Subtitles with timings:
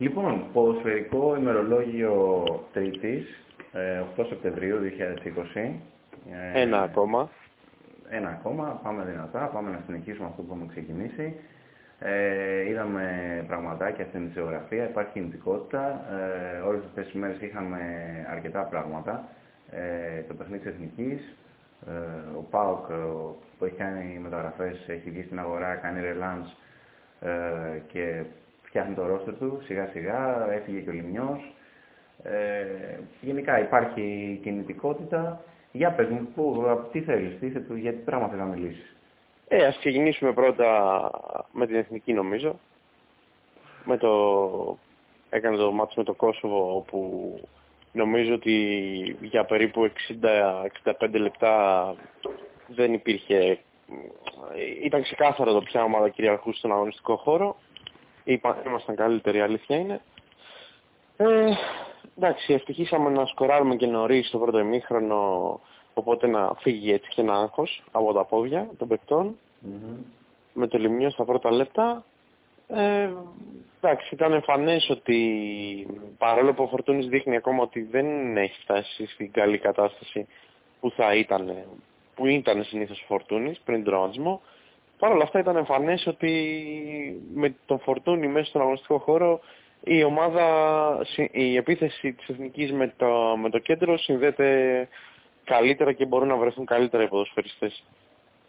[0.00, 3.44] Λοιπόν, ποδοσφαιρικό ημερολόγιο Τρίτης,
[4.16, 4.78] 8 Σεπτεμβρίου
[5.56, 5.70] 2020.
[6.54, 7.30] Ένα ακόμα.
[8.08, 11.34] Ένα ακόμα, πάμε δυνατά, πάμε να συνεχίσουμε αυτό που έχουμε ξεκινήσει.
[11.98, 13.04] Ε, είδαμε
[13.46, 16.04] πραγματάκια στην ισογραφία, υπάρχει κινητικότητα.
[16.56, 17.78] Ε, όλες αυτές τις μέρες είχαμε
[18.30, 19.28] αρκετά πράγματα.
[19.70, 21.36] Ε, το παιχνίδι της Εθνικής,
[21.86, 22.86] ε, ο ΠΑΟΚ
[23.58, 26.48] που έχει κάνει μεταγραφές, έχει βγει στην αγορά, κάνει ρελάνς
[27.20, 27.30] ε,
[27.92, 28.22] και
[28.70, 31.52] φτιάχνει το ρόστερ του σιγά σιγά, έφυγε και ο Λιμιός.
[32.22, 35.44] Ε, γενικά υπάρχει κινητικότητα.
[35.72, 38.96] Για πες μου, πού, τι θέλεις, τι, για τι πράγμα θέλεις να μιλήσεις.
[39.48, 41.10] Ε, ας ξεκινήσουμε πρώτα
[41.52, 42.58] με την εθνική νομίζω.
[43.84, 44.78] Με το...
[45.30, 47.40] Έκανε το μάτς με το Κόσοβο όπου
[47.92, 48.56] νομίζω ότι
[49.20, 49.90] για περίπου
[50.92, 51.94] 60-65 λεπτά
[52.66, 53.58] δεν υπήρχε...
[54.82, 57.56] Ήταν ξεκάθαρο το ποια ομάδα κυριαρχούσε στον αγωνιστικό χώρο.
[58.66, 60.00] Ήμασταν καλύτεροι, η αλήθεια είναι.
[61.16, 61.52] Ε,
[62.16, 65.60] εντάξει, ευτυχήσαμε να σκοράρουμε και νωρίς στο πρώτο ημίχρονο
[65.94, 69.38] Οπότε να φύγει έτσι και ένα άγχος από τα πόδια των παικτών.
[70.52, 72.04] Με το λιμνίο στα πρώτα λεπτά.
[72.68, 73.10] Ε,
[73.80, 75.18] εντάξει, ήταν εμφανές ότι
[76.18, 80.26] παρόλο που ο Φορτούνης δείχνει ακόμα ότι δεν έχει φτάσει στην καλή κατάσταση
[80.80, 81.56] που θα ήταν,
[82.14, 84.40] που ήταν συνήθως ο Φορτούνης πριν τον τραυματισμό,
[85.00, 86.32] Παρ' όλα αυτά ήταν εμφανές ότι
[87.34, 89.40] με τον Φορτούνη μέσα στον αγωνιστικό χώρο
[89.84, 90.46] η ομάδα,
[91.30, 94.88] η επίθεση της Εθνικής με το, με το κέντρο συνδέεται
[95.44, 97.84] καλύτερα και μπορούν να βρεθούν καλύτερα οι ποδοσφαιριστές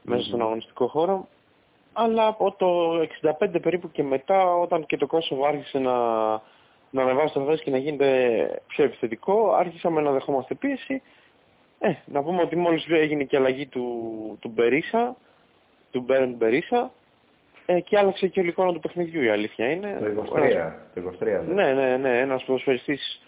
[0.02, 1.28] μέσα στον αγωνιστικό χώρο.
[1.94, 3.00] Αλλά από το
[3.40, 5.94] 65 περίπου και μετά, όταν και το Κόσοβο άρχισε να,
[6.90, 11.02] να ανεβάσει το και να γίνεται πιο επιθετικό, άρχισαμε να δεχόμαστε πίεση.
[11.80, 15.16] Ε, να πούμε ότι μόλις έγινε και αλλαγή του, του Μπερίσα,
[15.92, 16.92] του Μπέρεν Μπερίσα,
[17.66, 19.98] ε, και άλλαξε και ο εικόνα του παιχνιδιού η αλήθεια είναι.
[20.00, 23.22] Το 23, το 23 ναι, ναι, ναι, ένας ποδοσφαιριστής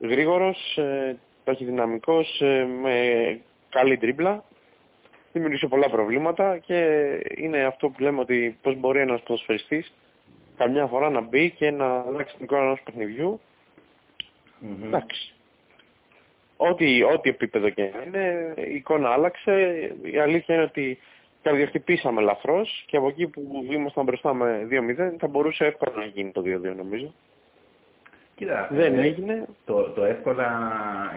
[0.00, 4.44] γρήγορος, ε, ταχυδυναμικός, ε, με καλή τρίμπλα.
[5.32, 9.92] Δημιουργήσε πολλά προβλήματα και είναι αυτό που λέμε ότι πώς μπορεί ένας ποδοσφαιριστής
[10.56, 13.40] καμιά φορά να μπει και να αλλάξει την εικόνα ενός παιχνιδιού.
[14.62, 14.84] Mm-hmm.
[14.84, 15.34] Εντάξει.
[16.56, 19.72] Ό,τι, ό,τι επίπεδο και είναι, η εικόνα άλλαξε.
[20.02, 20.98] Η αλήθεια είναι ότι
[21.44, 26.30] καρδιοχτυπήσαμε ελαφρώς και από εκεί που ήμασταν μπροστά με 2-0 θα μπορούσε εύκολα να γίνει
[26.30, 27.14] το 2-2 νομίζω.
[28.36, 29.46] Κοίτα, δεν ε, έγινε.
[29.64, 30.48] Το, το εύκολα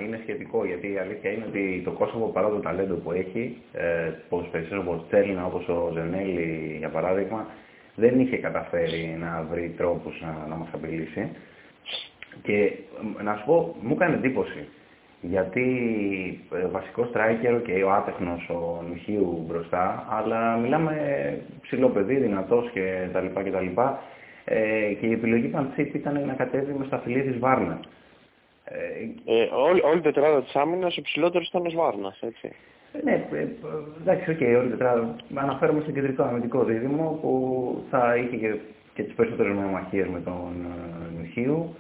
[0.04, 4.12] είναι σχετικό γιατί η αλήθεια είναι ότι το Κόσοβο παρά το ταλέντο που έχει, ε,
[4.30, 7.48] ποδοσφαιριστές όπως Τσέλινα, όπως ο Ζενέλη για παράδειγμα,
[7.96, 11.30] δεν είχε καταφέρει να βρει τρόπους να, να μας απειλήσει.
[12.42, 12.74] Και
[13.24, 14.68] να σου πω, μου έκανε εντύπωση
[15.30, 15.68] γιατί
[16.54, 20.94] ε, βασικός στράικερ και ο άτεχνος ο Νιχίου μπροστά, αλλά μιλάμε
[21.62, 24.00] ψηλό παιδί, δυνατός και τα λοιπά και τα λοιπά.
[24.46, 27.80] Ε, και η επιλογή Παντσίπ ήταν να κατέβει με στα φιλία της Βάρνας.
[28.64, 32.52] Ε, ε, όλη, όλη η τετράδα της άμυνας ο ψηλότερος ήταν ο Βάρνας, έτσι.
[32.94, 33.48] Ε, ναι, ε,
[34.02, 35.16] εντάξει, οκ, okay, όλη η τετράδα.
[35.36, 38.56] Αναφέρομαι στο κεντρικό αμυντικό δίδυμο που θα είχε και,
[38.94, 40.54] και τις περισσότερες μονομαχίες με τον
[41.18, 41.76] ε, Νιχίου.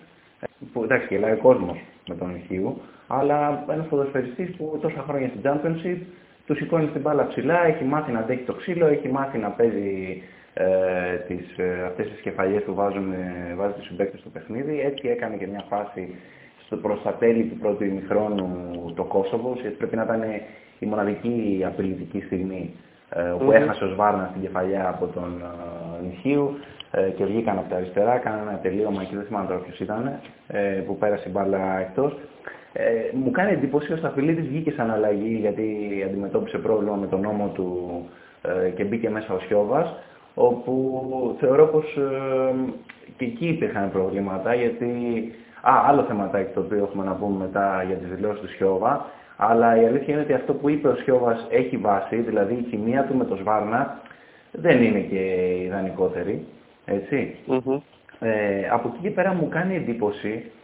[0.73, 5.41] Που, εντάξει, γελάει ο κόσμος με τον Νιχίου, αλλά ένας ποδοσφαιριστής που τόσα χρόνια στην
[5.43, 5.97] Championship
[6.45, 10.23] του σηκώνει την μπάλα ψηλά, έχει μάθει να αντέχει το ξύλο, έχει μάθει να παίζει
[10.53, 14.79] ε, τις, ε, αυτές τις κεφαλιές που βάζουν, ε, βάζουν τους συμπαίκτες στο παιχνίδι.
[14.79, 16.15] Έτσι έκανε και μια φάση
[16.65, 20.23] στο, προς τα τέλη του πρώτου ημιχρόνου το Κόσοβο, γιατί πρέπει να ήταν
[20.79, 22.73] η μοναδική απειλητική στιγμή
[23.09, 25.41] ε, όπου έχασε ο Σβάρνα στην κεφαλιά από τον
[26.01, 26.57] ε, Νιχίου
[26.91, 30.19] ε, και βγήκαν από τα αριστερά, κάνανε ένα τελείωμα και δεν θυμάμαι τώρα ποιος ήταν,
[30.47, 32.17] ε, που πέρασε η μπάλα εκτός.
[32.73, 32.83] Ε,
[33.13, 35.65] μου κάνει εντύπωση ο Σταφυλίδης βγήκε σαν αλλαγή γιατί
[36.05, 38.09] αντιμετώπισε πρόβλημα με τον νόμο του
[38.41, 39.95] ε, και μπήκε μέσα ο Σιώβας
[40.33, 42.53] όπου θεωρώ πως ε,
[43.17, 44.91] και εκεί υπήρχαν προβλήματα, γιατί...
[45.61, 49.05] Α, άλλο θεματάκι το οποίο έχουμε να πούμε μετά για τις δηλώσεις του Σιώβα,
[49.37, 53.03] αλλά η αλήθεια είναι ότι αυτό που είπε ο Σιώβας έχει βάση, δηλαδή η χημεία
[53.03, 54.01] του με το Σβάρνα
[54.51, 55.21] δεν είναι και
[55.63, 56.45] ιδανικότερη,
[56.85, 57.35] έτσι.
[58.19, 60.56] Ε, από εκεί και πέρα μου κάνει εντύπωση ε,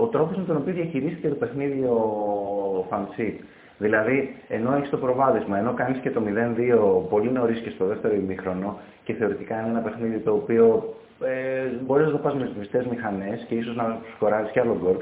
[0.00, 3.40] ο τρόπος με τον οποίο διαχειρίστηκε το παιχνίδι ο Φαντσί.
[3.78, 8.14] Δηλαδή, ενώ έχεις το προβάδισμα, ενώ κάνεις και το 0-2 πολύ νωρίς και στο δεύτερο
[8.14, 10.94] ημίχρονο και θεωρητικά είναι ένα παιχνίδι το οποίο
[11.24, 14.96] ε, μπορείς να το πας με σβηστέ μηχανές και ίσως να σκοράρεις κι άλλο γκολ.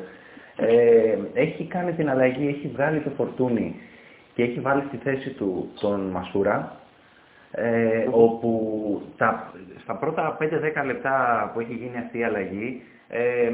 [0.57, 3.81] Ε, έχει κάνει την αλλαγή, έχει βγάλει το φορτούνι
[4.35, 6.77] και έχει βάλει στη θέση του τον Μασούρα,
[7.51, 8.51] ε, όπου
[9.17, 13.51] τα, στα πρώτα 5-10 λεπτά που έχει γίνει αυτή η αλλαγή ε,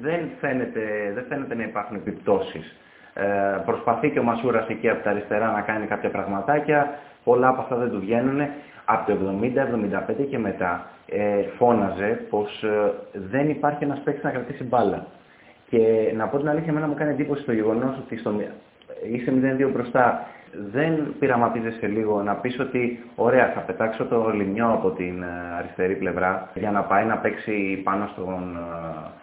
[0.00, 2.76] δεν, φαίνεται, δεν φαίνεται να υπάρχουν επιπτώσεις.
[3.14, 3.24] Ε,
[3.66, 7.76] προσπαθεί και ο Μασούρας εκεί από τα αριστερά να κάνει κάποια πραγματάκια, πολλά από αυτά
[7.76, 8.40] δεν του βγαίνουν,
[8.84, 9.18] Από το
[10.22, 15.06] 70-75 και μετά ε, φώναζε πως ε, δεν υπάρχει ένας παίκτης να κρατήσει μπάλα.
[15.68, 18.32] Και να πω την αλήθεια, εμένα μου κάνει εντύπωση το γεγονός ότι στο,
[19.12, 20.26] είσαι 0-2 μπροστά,
[20.72, 25.26] δεν πειραματίζεσαι λίγο να πεις ότι ωραία θα πετάξω το λιμιό από την ε,
[25.58, 28.58] αριστερή πλευρά για να πάει να παίξει πάνω στον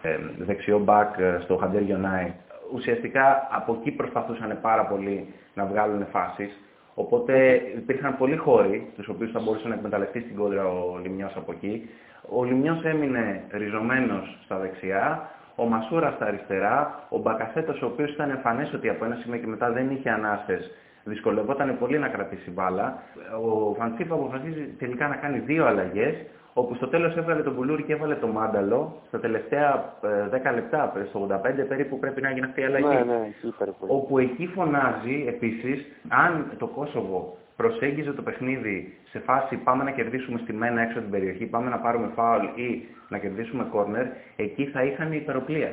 [0.02, 2.32] ε, δεξιό μπακ στο Χαντέρ Γιονάη.
[2.74, 6.62] Ουσιαστικά από εκεί προσπαθούσαν πάρα πολύ να βγάλουν φάσεις
[6.94, 11.52] Οπότε υπήρχαν πολλοί χώροι, τους οποίους θα μπορούσε να εκμεταλλευτεί στην κόντρα ο Λιμιός από
[11.52, 11.88] εκεί.
[12.28, 18.30] Ο Λιμιός έμεινε ριζωμένος στα δεξιά, ο Μασούρα στα αριστερά, ο Μπακασέτος ο οποίος ήταν
[18.30, 20.70] εμφανές ότι από ένα σημείο και μετά δεν είχε ανάσες,
[21.04, 23.02] δυσκολευόταν πολύ να κρατήσει μπάλα.
[23.42, 26.14] Ο Φαντσίφ αποφασίζει τελικά να κάνει δύο αλλαγές,
[26.52, 29.94] όπου στο τέλος έβγαλε τον Πουλούρη και έβαλε το Μάνταλο, στα τελευταία
[30.30, 32.86] 10 ε, λεπτά, στο 85 περίπου πρέπει να γίνει αυτή η αλλαγή.
[32.86, 33.32] Ναι, ναι,
[33.78, 40.38] όπου εκεί φωνάζει επίσης, αν το Κόσοβο προσέγγιζε το παιχνίδι σε φάση πάμε να κερδίσουμε
[40.42, 44.06] στη μένα έξω από την περιοχή, πάμε να πάρουμε φάουλ ή να κερδίσουμε κόρνερ,
[44.36, 45.72] εκεί θα είχαν υπεροπλία.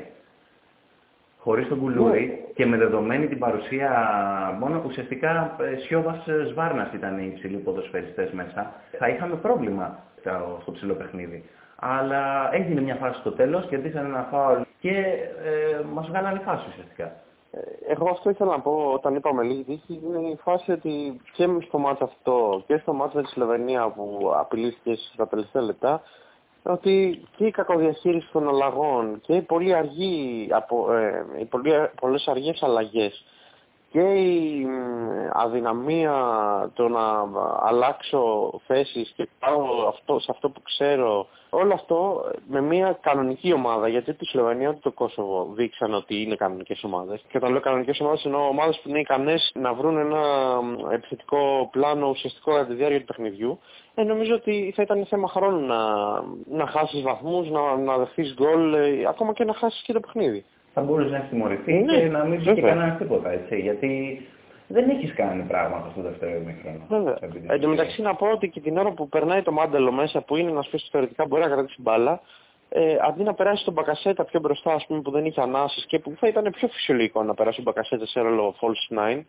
[1.41, 2.53] Χωρίς τον Κουλούρη ναι.
[2.53, 3.91] και με δεδομένη την παρουσία
[4.59, 10.00] μόνο ουσιαστικά ε, Σιώβας ε, Σβάρνας ήταν οι υψηλοί ποδοσφαιριστές μέσα, θα είχαμε πρόβλημα
[10.62, 11.44] στο ψηλό παιχνίδι.
[11.75, 14.95] Αλλά έγινε μια φάση στο τέλος, κερδίσανε ένα φάουλ και
[15.44, 17.12] ε, μας βγάλανε φάση ουσιαστικά.
[17.51, 21.47] Ε, εγώ αυτό ήθελα να πω όταν είπαμε λίγη τύχη, είναι η φάση ότι και
[21.68, 26.01] στο μάτσο αυτό και στο μάτσο με τη Σλοβενία που απειλήθηκε στα τελευταία λεπτά,
[26.63, 31.71] ότι και η κακοδιαχείριση των αλλαγών και οι πολύ αργοί, από, ε, οι πολύ,
[32.01, 33.25] πολλές αργές αλλαγές
[33.91, 34.68] και η
[35.31, 36.13] αδυναμία
[36.74, 37.27] το να
[37.62, 43.88] αλλάξω θέσεις και πάω αυτό, σε αυτό που ξέρω, όλο αυτό με μια κανονική ομάδα,
[43.88, 47.21] γιατί τη Σλοβενία και το Κόσοβο δείξαν ότι είναι κανονικές ομάδες.
[47.27, 50.21] Και όταν λέω κανονικές ομάδες εννοώ ομάδες που είναι ικανές να βρουν ένα
[50.92, 53.59] επιθετικό πλάνο ουσιαστικό κατά τη διάρκεια του παιχνιδιού.
[53.95, 55.83] Ε, νομίζω ότι θα ήταν θέμα χρόνου να,
[56.57, 60.45] να χάσεις βαθμούς, να, να δεχθείς γκολ, ε, ακόμα και να χάσεις και το παιχνίδι
[60.79, 63.31] θα μπορούσε να έχει τιμωρηθεί ναι, και να μην πει κανένας τίποτα.
[63.31, 64.21] Έτσι, γιατί
[64.67, 66.85] δεν έχεις κάνει πράγματα στο δεύτερο ημίχρονο.
[66.89, 67.17] Βέβαια.
[67.47, 70.35] Εν τω μεταξύ να πω ότι και την ώρα που περνάει το μάντελο μέσα που
[70.35, 72.21] είναι ένας που θεωρητικά μπορεί να κρατήσει μπάλα,
[72.69, 75.99] ε, αντί να περάσει τον Μπακασέτα πιο μπροστά, ας πούμε, που δεν είχε ανάσεις και
[75.99, 79.25] που θα ήταν πιο φυσιολογικό να περάσει τον Μπακασέτα σε ρόλο false 9,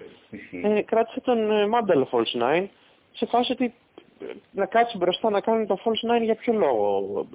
[0.62, 2.66] ε, κράτησε τον ε, Μάντελο false 9
[3.12, 3.72] σε φάση ότι ε,
[4.50, 7.26] να κάτσει μπροστά να κάνει το false 9 για ποιο λόγο,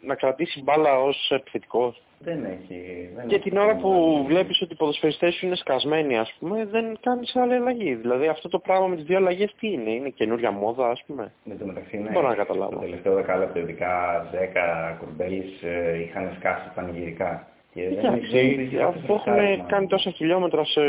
[0.00, 3.10] να κρατήσει μπάλα ως επιθετικός; Δεν έχει.
[3.14, 6.98] Δεν και την ώρα που βλέπεις ότι οι ποδοσφαιριστές σου είναι σκασμένοι, ας πούμε, δεν
[7.00, 7.94] κάνεις άλλη αλλαγή.
[7.94, 11.32] Δηλαδή αυτό το πράγμα με τις δύο αλλαγές τι είναι, είναι καινούργια μόδα, ας πούμε;
[11.44, 12.10] Με το μεταξύ, ναι.
[12.10, 12.72] Μπορώ να καταλάβω.
[12.72, 17.48] Το τελευταίο δεκάλεπτο, ειδικά 10 κουρμπέλης ε, είχαν σκάσει πανηγυρικά.
[17.74, 20.80] Και δεν αφού έχουν κάνει τόσα χιλιόμετρα σε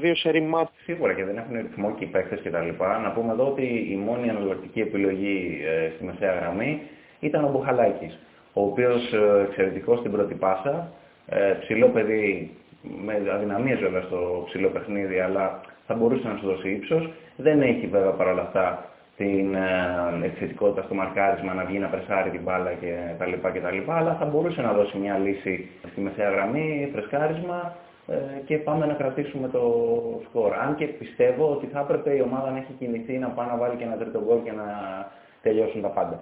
[0.00, 0.70] δύο σερή μάτς.
[0.84, 2.84] Σίγουρα και δεν έχουν ρυθμό και οι παίκτες κτλ.
[3.02, 6.80] Να πούμε εδώ ότι η μόνη αναλλακτική επιλογή ε, στη μεσαία γραμμή
[7.20, 8.18] ήταν ο Μπουχαλάκης
[8.52, 10.92] ο οποίος ε, εξαιρετικός στην πρώτη πάσα,
[11.26, 12.56] ε, ψηλό παιδί,
[13.04, 17.10] με αδυναμίες βέβαια στο ψηλό παιχνίδι, αλλά θα μπορούσε να σου δώσει ύψος.
[17.36, 22.42] Δεν έχει βέβαια παρόλα αυτά την ε, επιθετικότητα στο μαρκάρισμα να βγει να πρεσάρει την
[22.42, 26.00] μπάλα και τα λοιπά και τα λοιπά, αλλά θα μπορούσε να δώσει μια λύση στη
[26.00, 27.76] μεσαία γραμμή, φρεσκάρισμα
[28.44, 29.62] και πάμε να κρατήσουμε το
[30.28, 30.54] σκορ.
[30.54, 33.76] Αν και πιστεύω ότι θα έπρεπε η ομάδα να έχει κινηθεί να πάει να βάλει
[33.76, 34.66] και ένα τρίτο γκολ και να
[35.42, 36.20] τελειώσουν τα πάντα.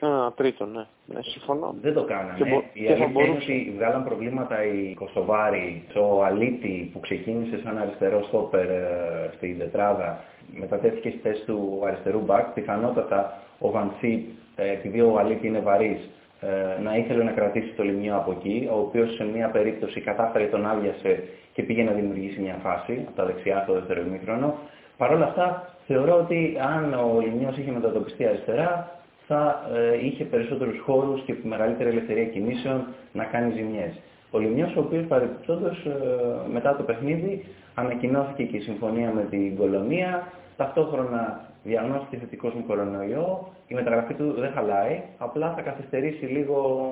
[0.00, 0.84] Α, τρίτο, ναι.
[1.06, 1.22] ναι.
[1.22, 1.74] Συμφωνώ.
[1.80, 2.34] Δεν το κάνανε.
[2.38, 3.52] Και, η αλήθεια μπορούσε...
[3.52, 9.58] είναι ότι βγάλαν προβλήματα οι Κωστοβάροι, ο Αλίτη που ξεκίνησε σαν αριστερό στόπερ ε, στην
[9.58, 12.46] τετράδα, μετατέθηκε στη θέση του αριστερού μπακ.
[12.46, 16.08] Πιθανότατα ο Βανσίπ, ε, επειδή ο Αλίτη είναι βαρύς,
[16.40, 20.44] ε, να ήθελε να κρατήσει το λιμιό από εκεί, ο οποίος σε μια περίπτωση κατάφερε
[20.44, 21.22] τον άδειασε
[21.52, 24.54] και πήγε να δημιουργήσει μια φάση από τα δεξιά στο δεύτερο ημίχρονο.
[24.96, 28.90] Παρ' όλα αυτά, θεωρώ ότι αν ο Λιμιός είχε μετατοπιστεί αριστερά,
[29.26, 33.94] θα ε, είχε περισσότερους χώρους και μεγαλύτερη ελευθερία κινήσεων να κάνει ζημιές.
[34.30, 39.56] Ο Λιμιός, ο οποίος παρεμπιπτόντως ε, μετά το παιχνίδι ανακοινώθηκε και η συμφωνία με την
[39.56, 46.90] Κολονία, ταυτόχρονα διαγνώστηκε θετικός με κορονοϊό, η μεταγραφή του δεν χαλάει, απλά θα καθυστερήσει λίγο...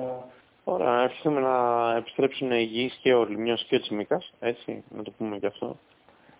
[0.63, 1.55] Ωραία, ευχαριστούμε να
[1.97, 5.77] επιστρέψουν υγιείς και ο Λιμιός και ο Τσιμίκας, έτσι, να το πούμε και αυτό.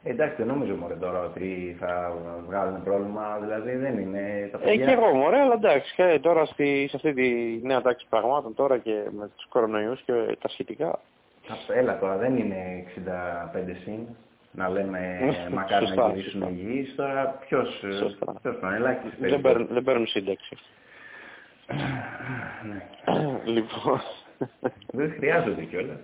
[0.06, 2.14] Εντάξει, δεν νομίζω μωρέ τώρα ότι θα
[2.48, 4.84] βγάλουν πρόβλημα, δηλαδή δεν είναι τα παιδιά...
[4.84, 8.54] Ε, και εγώ μωρέ, αλλά εντάξει, και τώρα στη, σε αυτή τη νέα τάξη πραγμάτων
[8.56, 11.00] τώρα και με τους κορονοϊούς και τα σχετικά.
[11.68, 13.00] Έλα τώρα, δεν είναι 65
[13.84, 14.00] συν,
[14.52, 15.20] να λέμε
[15.56, 17.84] μακάρι να γυρίσουν υγιείς, τώρα ποιος,
[18.42, 20.58] ποιος τον ελάχιστος δεν, παίρνουν, δεν παίρνουν σύνταξη.
[22.70, 22.82] ναι.
[23.46, 24.02] λοιπόν,
[24.92, 26.00] Δεν χρειάζονται κιόλας.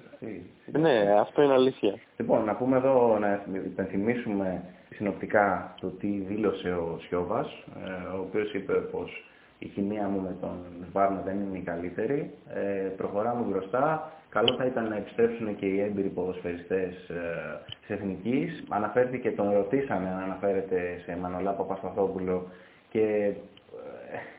[0.65, 1.93] Ναι, αυτό είναι αλήθεια.
[2.17, 4.63] Λοιπόν, να πούμε εδώ, να υπενθυμίσουμε
[4.95, 9.23] συνοπτικά το τι δήλωσε ο Σιώβας, ε, ο οποίος είπε πως
[9.59, 10.57] η χημεία μου με τον
[10.91, 12.31] Βάρνα δεν είναι η καλύτερη.
[12.53, 12.59] Ε,
[12.97, 14.11] προχωράμε μπροστά.
[14.29, 18.63] Καλό θα ήταν να επιστρέψουν και οι έμπειροι ποδοσφαιριστές ε, της Εθνικής.
[18.69, 22.47] Αναφέρθηκε, τον ρωτήσανε αν αναφέρεται σε Μανολά Παπασταθόπουλο
[22.89, 23.33] και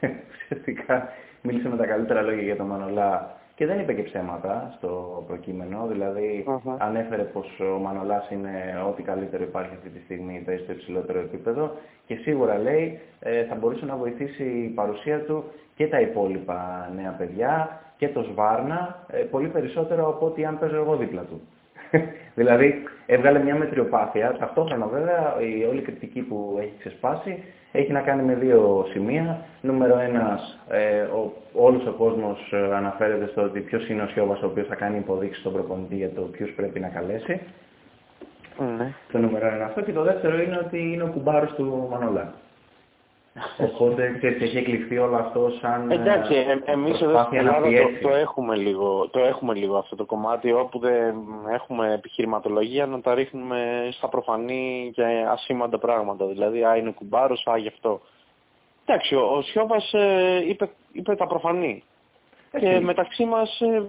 [0.00, 1.09] ε, ουσιαστικά
[1.42, 5.87] μίλησε με τα καλύτερα λόγια για τον Μανολά και δεν είπε και ψέματα στο προκείμενο,
[5.87, 6.45] δηλαδή
[6.79, 11.71] ανέφερε πως ο Μανολάς είναι ό,τι καλύτερο υπάρχει αυτή τη στιγμή, παίζει στο υψηλότερο επίπεδο
[12.07, 17.11] και σίγουρα λέει ε, θα μπορούσε να βοηθήσει η παρουσία του και τα υπόλοιπα νέα
[17.11, 21.40] παιδιά και το Σβάρνα ε, πολύ περισσότερο από ότι αν παίζω εγώ δίπλα του.
[22.38, 22.75] δηλαδή
[23.07, 28.35] έβγαλε μια μετριοπάθεια, ταυτόχρονα βέβαια η όλη κριτική που έχει ξεσπάσει έχει να κάνει με
[28.35, 29.45] δύο σημεία.
[29.61, 34.43] Νούμερο ένας, ε, ο, όλος ο κόσμος ε, αναφέρεται στο ότι ποιος είναι ο Σιώβας
[34.43, 37.41] ο οποίος θα κάνει υποδείξεις στον προπονητή για το ποιους πρέπει να καλέσει.
[38.79, 38.93] Ναι.
[39.12, 39.81] Το νούμερο ένα αυτό.
[39.81, 42.35] Και το δεύτερο είναι ότι είναι ο κουμπάρος του Μανολά.
[43.59, 45.91] Οπότε ξέρεις, έχει εκλειφθεί όλο αυτό σαν...
[45.91, 50.05] Εντάξει, ε, εμείς εδώ στην Ελλάδα το, το, έχουμε λίγο, το έχουμε λίγο αυτό το
[50.05, 51.15] κομμάτι όπου δεν
[51.53, 56.27] έχουμε επιχειρηματολογία να τα ρίχνουμε στα προφανή και ασήμαντα πράγματα.
[56.27, 58.01] Δηλαδή, α, είναι κουμπάρος, α, γι' αυτό.
[58.85, 61.83] Εντάξει, ο, ο Σιώβας ε, είπε, είπε τα προφανή.
[62.59, 63.83] Και μεταξύ μας ε,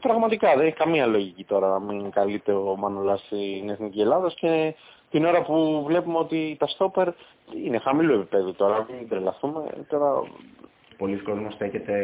[0.00, 4.74] πραγματικά δεν έχει καμία λογική τώρα να μην καλείται ο Μανολάς στην Εθνική Ελλάδα και
[5.10, 7.08] την ώρα που βλέπουμε ότι τα στόπερ
[7.64, 9.64] είναι χαμηλό επίπεδο τώρα, μην τρελαθούμε.
[9.88, 10.22] Τώρα...
[10.98, 11.94] Πολλοί κόσμος στέκεται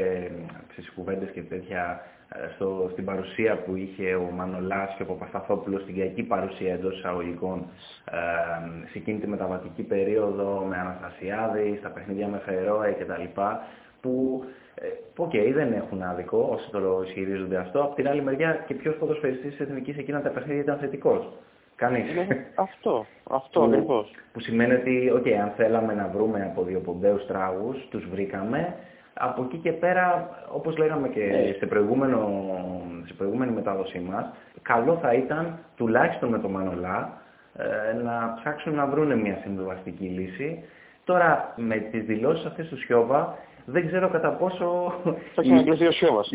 [0.72, 5.82] στις κουβέντες και τέτοια ε, στο, στην παρουσία που είχε ο Μανολάς και ο Παπασταθόπουλος,
[5.82, 7.66] στην κακή παρουσία εντός εισαγωγικών
[8.04, 13.40] ε, σε εκείνη τη μεταβατική περίοδο με Αναστασιάδη, στα παιχνίδια με Φερόε κτλ.
[14.00, 14.86] Που ε,
[15.16, 17.82] OK, okay, δεν έχουν άδικο όσοι το ισχυρίζονται αυτό.
[17.82, 21.32] Από την άλλη μεριά και ποιος ποδοσφαιριστής της Εθνικής εκείνα τα παιχνίδια ήταν θετικός;
[21.76, 22.14] Κανείς.
[22.14, 24.10] Ναι, αυτό, αυτό ακριβώς.
[24.32, 28.74] Που σημαίνει ότι, okay, αν θέλαμε να βρούμε αποδιοπομπαίους τράγους, τους βρήκαμε.
[29.14, 31.54] Από εκεί και πέρα, όπως λέγαμε και ναι.
[31.58, 32.28] σε, προηγούμενο,
[33.06, 34.30] σε προηγούμενη μετάδοσή μας,
[34.62, 37.20] καλό θα ήταν, τουλάχιστον με το Μανολά,
[37.56, 40.64] ε, να ψάξουν να βρουν μια συμβιβαστική λύση.
[41.04, 43.36] Τώρα, με τις δηλώσεις αυτές του Σιώβα,
[43.66, 44.92] δεν ξέρω κατά πόσο...
[45.04, 46.30] Θα έχει ανακληθεί ο Σιώβας.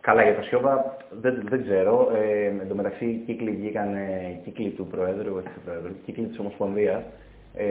[0.00, 2.10] Καλά, για το Σιώβα δεν, δεν ξέρω.
[2.14, 3.88] Ε, εν τω μεταξύ, οι κύκλοι βγήκαν,
[4.44, 7.02] κύκλοι του Προέδρου, όχι του Προέδρου, κύκλοι της Ομοσπονδίας,
[7.54, 7.66] ε,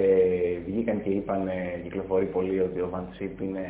[0.65, 3.65] βγήκαν και είπαν, ε, κυκλοφορεί πολύ ότι ο Βαντσίπ είναι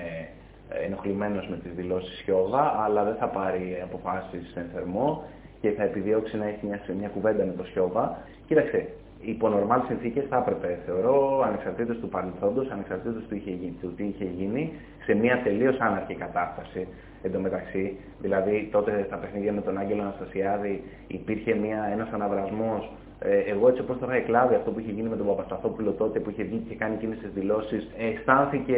[0.85, 5.23] ενοχλημένος με τις δηλώσεις Σιώβα, αλλά δεν θα πάρει αποφάσεις εν θερμό
[5.61, 8.17] και θα επιδιώξει να έχει μια, μια κουβέντα με το Σιώβα.
[8.47, 8.87] Κοίταξε,
[9.21, 14.25] υπό νορμάλ συνθήκες θα έπρεπε, θεωρώ, ανεξαρτήτως του παρελθόντος, ανεξαρτήτως του, είχε, του τι είχε
[14.25, 14.73] γίνει,
[15.05, 16.87] σε μια τελείως άναρχη κατάσταση
[17.21, 17.97] εντωμεταξύ.
[18.19, 23.81] Δηλαδή τότε στα παιχνίδια με τον Άγγελο Αναστασιάδη υπήρχε μια, ένας αναβρασμός ε, εγώ έτσι
[23.81, 26.65] όπως το είχα εκλάβει αυτό που είχε γίνει με τον Παπασταθόπουλο τότε που είχε βγει
[26.69, 28.77] και κάνει εκείνες τις δηλώσεις, αισθάνθηκε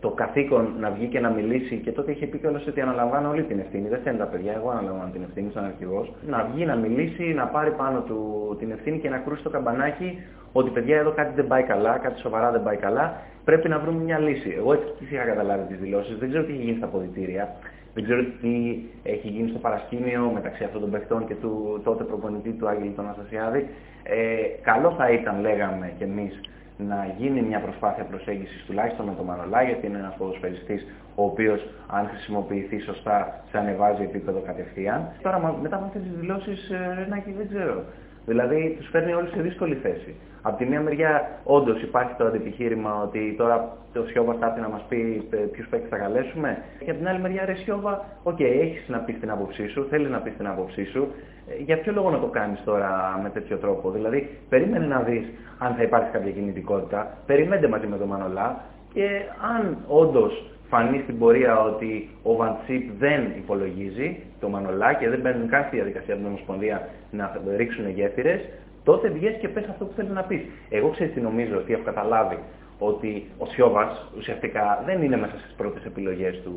[0.00, 3.42] το καθήκον να βγει και να μιλήσει και τότε είχε πει κιόλας ότι αναλαμβάνω όλη
[3.42, 6.76] την ευθύνη, δεν θέλει τα παιδιά, εγώ αναλαμβάνω την ευθύνη σαν αρχηγός, να βγει να
[6.76, 8.20] μιλήσει, να πάρει πάνω του
[8.58, 10.18] την ευθύνη και να κρούσει το καμπανάκι
[10.52, 14.02] ότι παιδιά εδώ κάτι δεν πάει καλά, κάτι σοβαρά δεν πάει καλά, πρέπει να βρούμε
[14.02, 14.54] μια λύση.
[14.56, 17.54] Εγώ έτσι είχα καταλάβει τις δηλώσεις, δεν ξέρω τι είχε γίνει στα ποδητήρια.
[17.96, 18.54] Δεν ξέρω τι
[19.02, 23.04] έχει γίνει στο παρασκήνιο μεταξύ αυτών των παιχτών και του τότε προπονητή του Άγγελου τον
[23.04, 23.68] Αναστασιάδη.
[24.02, 24.16] Ε,
[24.62, 26.40] καλό θα ήταν, λέγαμε κι εμείς,
[26.76, 31.68] να γίνει μια προσπάθεια προσέγγισης τουλάχιστον με τον Μανολά, γιατί είναι ένας ποδοσφαιριστής ο οποίος
[31.86, 35.08] αν χρησιμοποιηθεί σωστά σε ανεβάζει επίπεδο κατευθείαν.
[35.22, 37.84] Τώρα μετά από αυτές τις δηλώσεις, ε, δεν ξέρω.
[38.26, 40.14] Δηλαδή τους φέρνει όλους σε δύσκολη θέση.
[40.42, 44.68] Από τη μία μεριά, όντως υπάρχει το αντεπιχείρημα ότι τώρα ο Σιόβας θα έρθει να
[44.68, 46.58] μας πει ε, ποιους παίκτες θα καλέσουμε.
[46.84, 49.86] Και από την άλλη μεριά, ρε Σιόβα, OK, okay, έχεις να πεις την άποψή σου,
[49.90, 51.08] θέλεις να πεις την άποψή σου.
[51.48, 55.24] Ε, για ποιο λόγο να το κάνεις τώρα με τέτοιο τρόπο; Δηλαδή, περίμενε να δεις
[55.58, 58.60] αν θα υπάρχει κάποια κινητικότητα, περιμένετε μαζί με τον Μανολά
[58.92, 59.08] και
[59.56, 65.48] αν όντως φανεί στην πορεία ότι ο Βαντσίπ δεν υπολογίζει το Μανολά και δεν μπαίνουν
[65.48, 68.40] καν στη διαδικασία από την Ομοσπονδία να ρίξουν γέφυρες,
[68.84, 70.40] τότε βγες και πες αυτό που θέλεις να πεις.
[70.68, 72.38] Εγώ ξέρεις τι νομίζω, ότι έχω καταλάβει
[72.78, 76.54] ότι ο Σιώβας ουσιαστικά δεν είναι μέσα στις πρώτες επιλογές του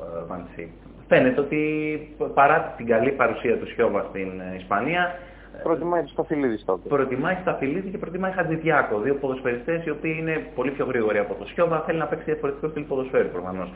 [0.00, 0.70] ε, Βανσί.
[1.08, 1.60] Φαίνεται ότι
[2.34, 5.18] παρά την καλή παρουσία του Σιώβα στην ε, Ισπανία,
[5.62, 6.88] Προτιμάει του Σταφυλίδη τότε.
[6.88, 8.98] Προτιμάει Σταφυλίδη και προτιμάει Χατζηδιάκο.
[9.00, 11.80] Δύο ποδοσφαιριστές οι οποίοι είναι πολύ πιο γρήγοροι από το Σιώβα.
[11.80, 13.72] Θέλει να παίξει διαφορετικό στυλ ποδοσφαίρου προφανώς.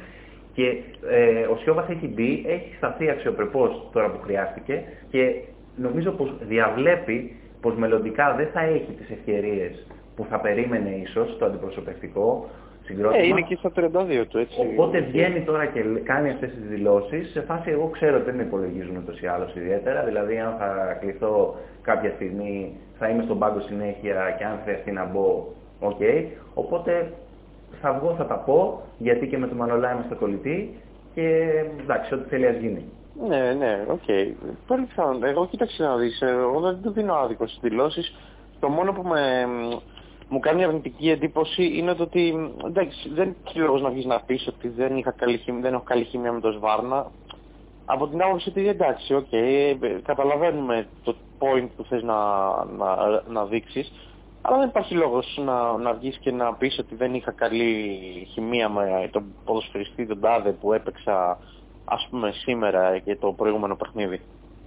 [0.52, 0.66] Και
[1.10, 5.34] ε, ο Σιώβας έχει μπει, έχει σταθεί αξιοπρεπώς τώρα που χρειάστηκε και
[5.76, 11.44] νομίζω πως διαβλέπει πως μελλοντικά δεν θα έχει τις ευκαιρίες που θα περίμενε ίσως το
[11.44, 12.48] αντιπροσωπευτικό
[12.90, 13.22] συγκρότημα.
[13.22, 14.56] Ε, είναι και στα 32 του, έτσι.
[14.72, 15.80] Οπότε βγαίνει τώρα και
[16.10, 20.00] κάνει αυτές τις δηλώσεις σε φάση εγώ ξέρω ότι δεν υπολογίζουν ούτως ή άλλως ιδιαίτερα,
[20.04, 25.04] δηλαδή αν θα κληθώ κάποια στιγμή θα είμαι στον πάγκο συνέχεια και αν χρειαστεί να
[25.04, 25.46] μπω,
[25.80, 25.96] OK.
[26.00, 26.24] Okay.
[26.54, 27.12] Οπότε
[27.80, 30.74] θα βγω, θα τα πω, γιατί και με το Μανολά είμαστε κολλητοί
[31.14, 32.84] και εντάξει, ό,τι θέλει ας γίνει.
[33.28, 34.00] Ναι, ναι, OK.
[34.06, 34.32] Okay.
[34.66, 35.24] Πολύ πιθανόν.
[35.24, 38.14] Εγώ κοίταξε να δεις, εγώ δεν του δίνω άδικο στις δηλώσεις.
[38.60, 39.46] Το μόνο που με,
[40.30, 44.46] μου κάνει αρνητική εντύπωση είναι το ότι εντάξει, δεν έχει λόγος να βγεις να πεις
[44.48, 47.10] ότι δεν, είχα καλή χημεία, δεν έχω καλή χημεία με το Σβάρνα.
[47.84, 52.16] Από την άποψη ότι εντάξει, OK, okay, καταλαβαίνουμε το point που θες να,
[52.64, 53.92] να, να δείξεις.
[54.42, 57.98] Αλλά δεν υπάρχει λόγος να, να βγεις και να πεις ότι δεν είχα καλή
[58.32, 61.38] χημεία με τον ποδοσφαιριστή τον Τάδε που έπαιξα
[61.84, 64.20] ας πούμε σήμερα και το προηγούμενο παιχνίδι.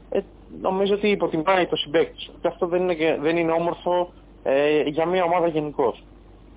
[0.09, 0.19] Ε,
[0.61, 4.11] νομίζω ότι υποτιμάει το συμπαίκτη και αυτό δεν είναι, δεν είναι όμορφο
[4.43, 6.03] ε, για μια ομάδα γενικώς.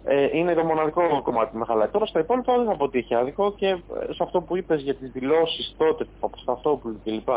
[0.05, 1.88] Ε, είναι το μοναδικό κομμάτι που με χαλάει.
[1.88, 3.78] Τώρα στο υπόλοιπο δεν θα πω ότι έχει άδικο και ε,
[4.12, 7.28] σε αυτό που είπες για τις δηλώσεις τότε του Παπασταθόπουλου κλπ.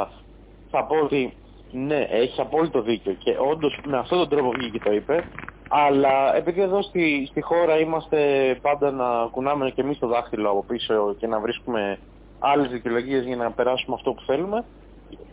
[0.72, 1.34] Θα πω ότι
[1.72, 5.24] ναι, έχει απόλυτο δίκιο και όντως με αυτόν τον τρόπο βγήκε το είπε
[5.70, 8.20] αλλά επειδή εδώ στη, στη χώρα είμαστε
[8.62, 12.00] πάντα να κουνάμε και εμείς το δάχτυλο από πίσω και να βρίσκουμε
[12.40, 14.66] άλλες δικαιολογίες για να περάσουμε αυτό που θέλουμε,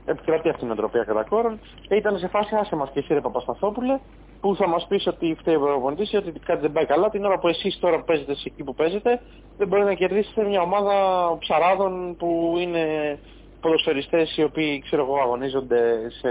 [0.05, 3.21] επικρατεί αυτή η νοοτροπία κατά κόρον και ήταν σε φάση άσε μας και εσύ ρε
[3.21, 3.99] Παπασταθόπουλε
[4.41, 7.25] που θα μας πεις ότι φταίει ο προπονητής ή ότι κάτι δεν πάει καλά την
[7.25, 9.21] ώρα που εσείς τώρα παίζετε σε εκεί που παίζετε
[9.59, 10.95] δεν μπορεί να κερδίσετε μια ομάδα
[11.39, 13.19] ψαράδων που είναι
[13.61, 15.81] ποδοσφαιριστές οι οποίοι ξέρω εγώ αγωνίζονται
[16.21, 16.29] σε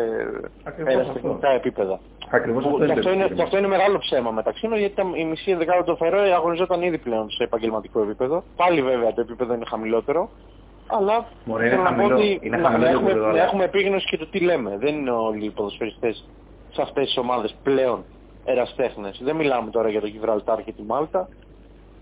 [1.13, 1.99] τεχνικά επίπεδα.
[2.29, 5.01] Ακριβώς που, αυτό, και, αυτό είναι, είναι, και αυτό είναι μεγάλο ψέμα μεταξύ μας γιατί
[5.15, 8.43] η μισή ενδεκάδα του Φερόε αγωνιζόταν ήδη πλέον σε επαγγελματικό επίπεδο.
[8.55, 10.29] Πάλι βέβαια το επίπεδο είναι χαμηλότερο.
[10.87, 14.05] Αλλά Μωρέ, είναι χαμηλό, ότι είναι να, χαμηλό να, έχουμε, επίπεδο, να αλλά- έχουμε επίγνωση
[14.07, 14.77] και το τι λέμε.
[14.77, 16.25] Δεν είναι όλοι οι ποδοσφαιριστές
[16.75, 18.03] σε αυτές τις ομάδες πλέον
[18.45, 19.19] εραστέχνες.
[19.23, 21.27] Δεν μιλάμε τώρα για το Γιβραλτάρ και τη Μάλτα.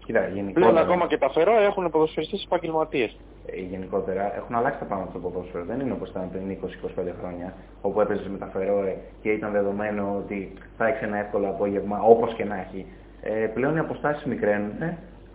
[0.05, 3.17] Κοίτα, Πλέον γενικότερα, ακόμα και τα Φερόε έχουν ποδοσφαιριστές επαγγελματίες.
[3.45, 5.63] ε, γενικότερα έχουν αλλάξει τα πράγματα στο ποδόσφαιρο.
[5.65, 10.15] Δεν είναι όπως ήταν πριν 20-25 χρόνια, όπου έπαιζες με τα Φερόε και ήταν δεδομένο
[10.17, 12.85] ότι θα έχεις ένα εύκολο απόγευμα, όπως και να έχει.
[13.21, 14.71] Ε, πλέον οι αποστάσεις μικραίνουν,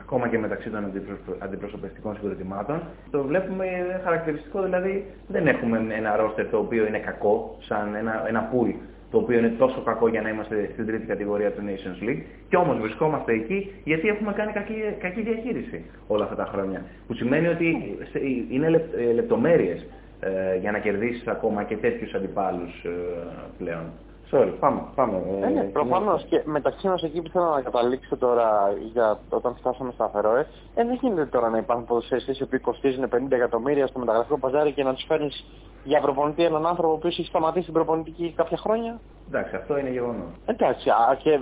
[0.00, 2.82] ακόμα και μεταξύ των αντιπροσωπ- αντιπροσωπευτικών συγκροτημάτων.
[3.10, 3.66] Το βλέπουμε
[4.04, 8.74] χαρακτηριστικό, δηλαδή δεν έχουμε ένα ρόστερ το οποίο είναι κακό, σαν ένα, ένα pool
[9.10, 12.56] το οποίο είναι τόσο κακό για να είμαστε στην τρίτη κατηγορία του Nations League και
[12.56, 16.84] όμως βρισκόμαστε εκεί γιατί έχουμε κάνει κακή, κακή διαχείριση όλα αυτά τα χρόνια.
[17.06, 19.86] Που σημαίνει ότι σε- είναι λεπ, ε, λεπτομέρειες
[20.20, 22.90] ε, για να κερδίσεις ακόμα και τέτοιους αντιπάλους ε,
[23.58, 23.84] πλέον.
[24.30, 25.22] Sorry, πάμε, πάμε.
[25.42, 29.92] Ε, ναι, προφανώς και μεταξύ μας εκεί που θέλω να καταλήξω τώρα για όταν φτάσαμε
[29.92, 30.40] στα Φερόε,
[30.74, 34.72] ε, δεν γίνεται τώρα να υπάρχουν ποδοσφαιριστές οι οποίοι κοστίζουν 50 εκατομμύρια στο μεταγραφικό παζάρι
[34.72, 35.44] και να τους φέρνεις
[35.84, 39.90] για προπονητή έναν άνθρωπο ο οποίος έχει σταματήσει την προπονητική κάποια χρόνια; Εντάξει, αυτό είναι
[39.90, 40.28] γεγονός.
[40.46, 41.38] Εντάξει, α, και ε,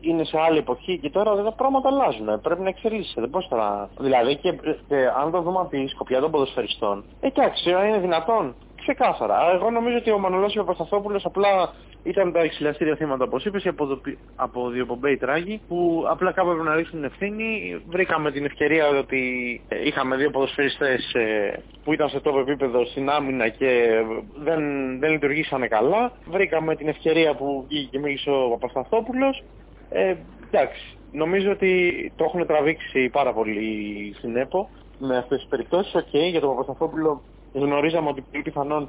[0.00, 2.28] είναι σε άλλη εποχή και τώρα τα πράγματα αλλάζουν.
[2.28, 3.20] ε, Πρέπει να εξελίσσεται.
[3.20, 3.88] Δεν πώς τώρα.
[3.98, 4.52] Δηλαδή, και,
[4.88, 8.54] και αν το δούμε από τη σκοπιά των ποδοσφαιριστών, εντάξει, ε, είναι δυνατόν.
[8.86, 9.36] Ξεκάθαρα.
[9.36, 11.72] Α, Εγώ νομίζω ότι ο Μανολός και ο Πασταθόπουλος απλά
[12.02, 16.32] ήταν τα εξηλαστήρια θύματα, όπως είπες, και από, δοπι- από δύο πομπέι τράγοι, που απλά
[16.32, 17.76] κάπου έπρεπε να ρίξουν ευθύνη.
[17.88, 23.10] Βρήκαμε την ευκαιρία ότι ε, είχαμε δύο ποδοσφαιριστές ε, που ήταν σε τόπο επίπεδο στην
[23.10, 23.88] άμυνα και
[24.36, 24.60] δεν,
[24.98, 26.12] δεν λειτουργήσανε καλά.
[26.26, 29.42] Βρήκαμε την ευκαιρία που βγήκε και μίλησε ο Παπασταθόπουλος.
[29.90, 30.14] Ε,
[30.50, 34.68] εντάξει, νομίζω ότι το έχουν τραβήξει πάρα πολύ στην ΕΠΟ
[34.98, 35.94] με αυτές τις περιπτώσεις.
[35.94, 37.22] Οκ, για τον Παπασταθόπουλο
[37.60, 38.88] γνωρίζαμε ότι πολύ πιθανόν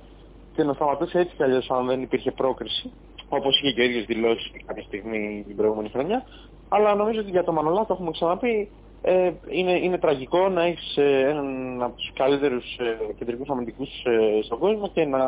[0.55, 2.91] και να σταματούσε έτσι κι αλλιώς αν δεν υπήρχε πρόκριση,
[3.29, 6.23] όπως είχε και ο ίδιος δηλώσεις κάποια στιγμή την προηγούμενη χρονιά.
[6.69, 8.69] Αλλά νομίζω ότι για τον Μανολά το έχουμε ξαναπεί,
[9.01, 14.41] ε, είναι, είναι τραγικό να έχεις ε, έναν από τους καλύτερους ε, κεντρικούς αμυντικούς ε,
[14.43, 15.19] στον κόσμο και να,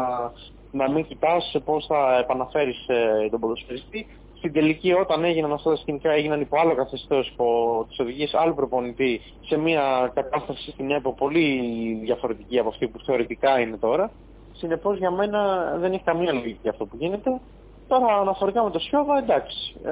[0.72, 4.08] να μην κοιτάς πώς θα επαναφέρεις ε, τον ποδοσφαιριστή.
[4.40, 8.56] Στην τελική όταν έγιναν αυτά τα σκηνικά έγιναν υπό άλλο καθεστώς, υπό τις οδηγίες άλλου
[8.56, 11.60] προπονητή σε μια κατάσταση στην ΕΠΟ πολύ
[12.04, 14.12] διαφορετική από αυτή που θεωρητικά είναι τώρα.
[14.54, 17.40] Συνεπώς για μένα δεν έχει καμία λογική αυτό που γίνεται.
[17.88, 19.76] Τώρα αναφορικά με το Σιώβα, εντάξει.
[19.84, 19.92] Ε,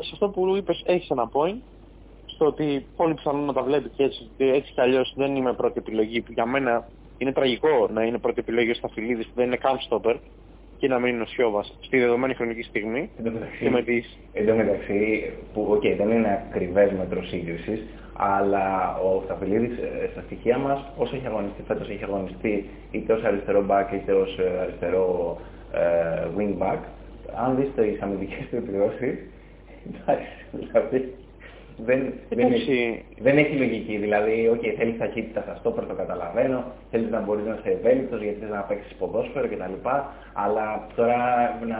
[0.00, 1.60] σε αυτό που είπες έχεις ένα point.
[2.26, 5.52] Στο ότι πολύ πιθανόν να τα βλέπει και έτσι, και έτσι κι αλλιώς δεν είμαι
[5.52, 6.20] πρώτη επιλογή.
[6.20, 6.88] Που για μένα
[7.18, 10.16] είναι τραγικό να είναι πρώτη επιλογή ο Σταφυλίδης που δεν είναι καν στόπερ
[10.82, 13.10] και να μην είναι ο Σιώβας στη δεδομένη χρονική στιγμή.
[13.18, 14.18] Εν τω μεταξύ, Και με τις...
[14.32, 17.80] εν τω μεταξύ, που οκ, δεν είναι ακριβές μέτρος σύγκρισης,
[18.12, 23.22] αλλά ο Σταφυλίδης ε, στα στοιχεία μας, όσο έχει αγωνιστεί φέτος, έχει αγωνιστεί είτε ως
[23.22, 25.38] αριστερό back είτε ως ε, αριστερό
[25.72, 26.78] ε, wing back.
[27.44, 29.18] Αν δεις τις αμυντικές του επιδόσεις,
[29.88, 31.14] εντάξει, δηλαδή
[31.84, 32.54] δεν, δεν, Εντάξει.
[32.54, 33.96] έχει, δεν έχει λογική.
[33.96, 36.64] Δηλαδή, ok, θέλεις ταχύτητα στα στόπερ, το καταλαβαίνω.
[36.90, 39.88] Θέλεις να μπορείς να είσαι ευέλικτος γιατί θες να παίξεις ποδόσφαιρο κτλ.
[40.32, 41.18] Αλλά τώρα
[41.66, 41.78] να,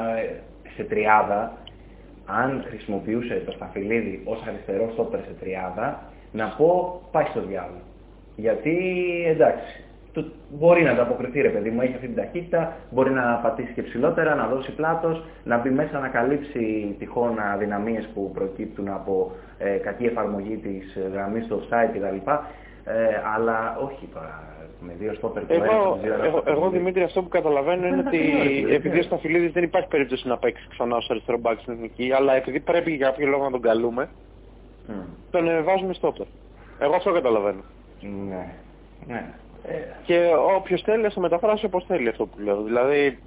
[0.75, 1.53] σε τριάδα,
[2.27, 7.83] αν χρησιμοποιούσε το Σταφυλίδη ως αριστερό στόπερ σε τριάδα, να πω πάει στο διάλογο.
[8.37, 8.77] Γιατί
[9.27, 9.91] εντάξει, του,
[10.51, 14.35] μπορεί να ανταποκριθεί ρε παιδί μου, έχει αυτή την ταχύτητα, μπορεί να πατήσει και ψηλότερα,
[14.35, 20.05] να δώσει πλάτος, να μπει μέσα να καλύψει τυχόν αδυναμίες που προκύπτουν από ε, κακή
[20.05, 22.31] εφαρμογή της γραμμής στο site κτλ.
[22.85, 27.87] Ε, αλλά όχι τώρα με δύο στόπερ εγώ, εγώ, εγώ, εγώ Δημήτρη αυτό που καταλαβαίνω
[27.87, 28.18] είναι ότι
[28.68, 32.35] επειδή ο Σταφυλίδης δεν υπάρχει περίπτωση να παίξει ξανά ως αριστερό μπακ στην εθνική, αλλά
[32.35, 34.09] επειδή πρέπει για κάποιο λόγο να τον καλούμε,
[34.88, 34.92] mm.
[35.31, 36.27] τον βάζουμε στόπερ.
[36.79, 37.61] Εγώ αυτό καταλαβαίνω.
[38.01, 38.53] Ναι.
[39.07, 39.25] ναι.
[39.66, 42.62] Ε, και όποιος θέλει θα μεταφράσει όπως θέλει αυτό που λέω.
[42.62, 43.18] Δηλαδή,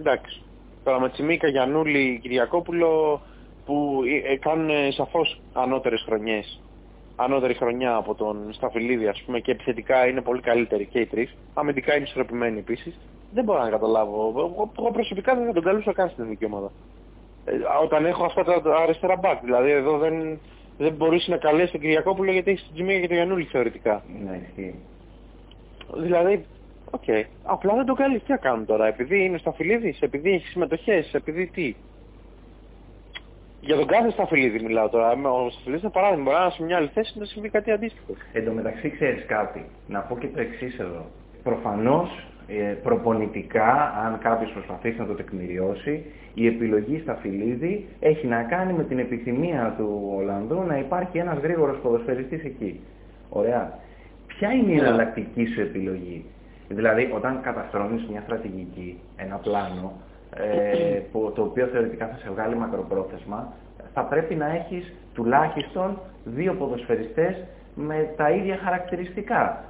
[0.00, 0.42] εντάξει,
[0.84, 3.20] τώρα με Τσιμίκα, Γιαννούλη, Κυριακόπουλο
[3.64, 6.60] που ε, ε, κάνουν σαφώς ανώτερες χρονιές
[7.16, 11.36] ανώτερη χρονιά από τον Σταφυλίδη ας πούμε και επιθετικά είναι πολύ καλύτεροι και οι τρεις,
[11.54, 12.98] αμυντικά είναι ισορροπημένοι επίσης,
[13.32, 14.32] δεν μπορώ να καταλάβω.
[14.78, 16.70] Εγώ προσωπικά δεν θα τον καλούσα καν στην εθνική ομάδα.
[17.44, 20.38] Ε, όταν έχω αυτά τα αριστερά μπακ, δηλαδή εδώ δεν,
[20.78, 24.02] δεν μπορείς να καλέσει τον Κυριακόπουλο γιατί έχεις τον Τσιμίκα και τον Γιαννούλη θεωρητικά.
[24.24, 24.74] Ναι, ισχύει.
[25.96, 26.44] Δηλαδή,
[26.90, 27.02] OK.
[27.06, 27.22] Okay.
[27.44, 28.18] Απλά δεν το καλεί.
[28.18, 31.74] Τι να κάνουμε τώρα, επειδή είναι Σταφυλίδης, επειδή έχεις συμμετοχές, επειδή τι.
[33.60, 35.10] Για τον κάθε Σταφυλίδη μιλάω τώρα.
[35.10, 36.22] Ο Σταφυλίδης είναι παράδειγμα.
[36.24, 38.12] Μπορεί να σε μια άλλη θέση να συμβεί κάτι αντίστοιχο.
[38.32, 39.64] Εν τω μεταξύ ξέρεις κάτι.
[39.88, 41.06] Να πω και το εξής εδώ.
[41.42, 48.42] Προφανώς ε, προπονητικά, αν κάποιος προσπαθήσει να το τεκμηριώσει, η επιλογή στα Φιλίδη έχει να
[48.42, 52.80] κάνει με την επιθυμία του Ολλανδού να υπάρχει ένας γρήγορος ποδοσφαιριστής εκεί.
[53.28, 53.78] Ωραία.
[54.38, 54.80] Ποια είναι η ναι.
[54.80, 56.24] εναλλακτική σου επιλογή;
[56.68, 59.92] Δηλαδή, όταν καταστρώνεις μια στρατηγική, ένα πλάνο,
[60.36, 63.52] ε, που, το οποίο θεωρητικά θα σε βγάλει μακροπρόθεσμα,
[63.94, 69.64] θα πρέπει να έχεις τουλάχιστον δύο ποδοσφαιριστές με τα ίδια χαρακτηριστικά.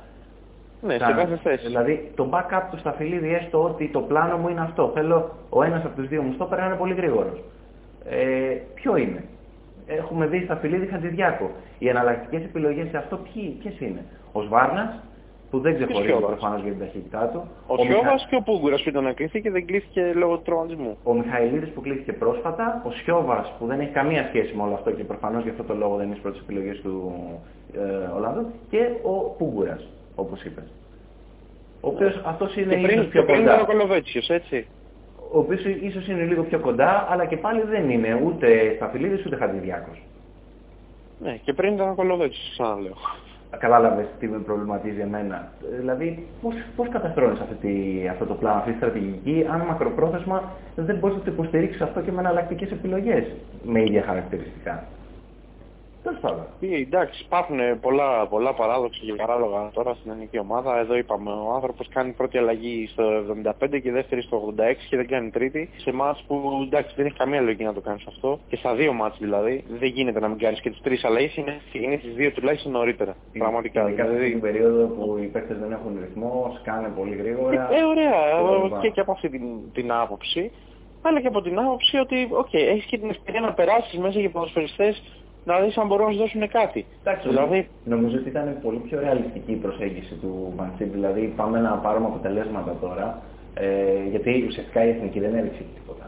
[0.83, 1.67] Ναι, σε κάθε θέση.
[1.67, 4.91] Δηλαδή το backup του Σταφυλίδη έστω ότι το πλάνο μου είναι αυτό.
[4.95, 7.43] Θέλω ο ένας από τους δύο μου στόπερ να είναι πολύ γρήγορος.
[8.09, 9.25] Ε, ποιο είναι;
[9.87, 11.51] Έχουμε δει Σταφυλίδη Χατζηδιάκο.
[11.79, 13.17] Οι εναλλακτικές επιλογές σε αυτό
[13.61, 15.03] ποιες είναι; Ο Σβάρνας
[15.53, 17.41] που δεν ξεχωρίζει προφανώς για την ταχύτητά του.
[17.67, 18.27] Ο, ο Σιώβα Μιχα...
[18.29, 20.97] και ο Πούγκουρας που ήταν να κληθεί και δεν κλείθηκε λόγω του τραυματισμού.
[21.03, 24.91] Ο Μιχαηλίδης που κλείθηκε πρόσφατα, ο Σιώβας που δεν έχει καμία σχέση με όλο αυτό
[24.91, 27.13] και προφανώς γι' αυτό το λόγο δεν είναι στις πρώτες επιλογές του
[27.75, 30.65] ε, Ολλάνδου και ο Πούγκουρας, όπως είπες.
[31.81, 33.61] Ο οποίος αυτός είναι και πριν, πιο πριν κοντά.
[33.61, 34.67] ο Κολοβέτσιος, έτσι.
[35.33, 39.37] Ο οποίος ίσως είναι λίγο πιο κοντά, αλλά και πάλι δεν είναι ούτε Σταφυλίδης ούτε
[39.37, 40.03] Χατζηδιάκος.
[41.19, 42.97] Ναι, και πριν ήταν ο Κολοβέτσιος, σαν λέω
[43.59, 45.49] κατάλαβες τι με προβληματίζει εμένα.
[45.79, 47.73] Δηλαδή, πώς, πώς καταστρώνεις αυτή
[48.11, 50.43] αυτό το πλάνο, αυτή τη στρατηγική, αν μακροπρόθεσμα
[50.77, 53.25] δεν μπορείς να το υποστηρίξεις αυτό και με εναλλακτικές επιλογές
[53.63, 54.85] με ίδια χαρακτηριστικά.
[56.03, 56.47] Τέλος πάντων.
[56.61, 60.79] Εντάξει, υπάρχουν πολλά, πολλά παράδοξα και παράλογα τώρα στην ελληνική ομάδα.
[60.79, 63.05] Εδώ είπαμε, ο άνθρωπος κάνει πρώτη αλλαγή στο
[63.61, 65.71] 75 και δεύτερη στο 86 και δεν κάνει τρίτη.
[65.77, 68.39] Σε μάτς που εντάξει δεν έχει καμία λογική να το κάνεις αυτό.
[68.49, 71.37] Και στα δύο μάτς δηλαδή δεν γίνεται να μην κάνεις και τις τρεις αλλαγές.
[71.37, 73.17] Είναι, είναι τι δύο τουλάχιστον νωρίτερα.
[73.33, 73.83] Η, Πραγματικά.
[73.83, 74.29] Ειδικά δηλαδή...
[74.29, 77.69] στην περίοδο που οι παίκτες δεν έχουν ρυθμό, σκάνε πολύ γρήγορα.
[77.73, 78.13] Ε, ε ωραία.
[78.81, 80.53] Και, και από αυτή την, την άποψη.
[81.03, 84.21] Αλλά και από την άποψη ότι, OK, okay, έχεις και την ευκαιρία να περάσεις μέσα
[84.21, 85.03] για ποδοσφαιριστές
[85.45, 86.87] να δεις αν μπορούν να σου δώσουν κάτι.
[87.01, 87.69] Εντάξει, δηλαδή...
[87.85, 90.93] νομίζω ότι ήταν πολύ πιο ρεαλιστική η προσέγγιση του Φαν'τ Σχιπ.
[90.93, 93.23] Δηλαδή πάμε να πάρουμε αποτελέσματα τώρα,
[93.55, 93.67] ε,
[94.11, 96.07] γιατί ουσιαστικά η Εθνική δεν έδειξε τίποτα.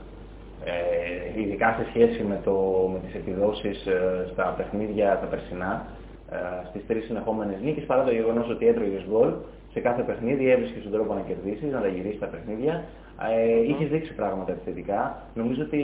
[0.64, 2.54] Ε, ειδικά σε σχέση με, το,
[2.92, 5.86] με τις επιδόσεις ε, στα παιχνίδια τα περσινά,
[6.30, 6.36] ε,
[6.68, 9.30] στις τρεις συνεχόμενες νίκες, παρά το γεγονός ότι έτρωγες γκολ,
[9.72, 12.84] σε κάθε παιχνίδι έβρισκες τον τρόπο να κερδίσεις, να τα γυρίσεις τα παιχνίδια.
[13.20, 13.68] Ε, mm.
[13.68, 15.22] Είχες δείξει πράγματα επιθετικά.
[15.34, 15.80] Νομίζω ότι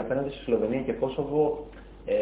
[0.00, 1.66] απέναντι στη Σλοβενία και Κόσοβο
[2.06, 2.14] ε,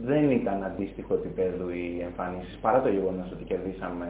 [0.00, 4.06] δεν ήταν αντίστοιχο επίπεδο οι εμφανίσεις, παρά το γεγονός ότι κερδίσαμε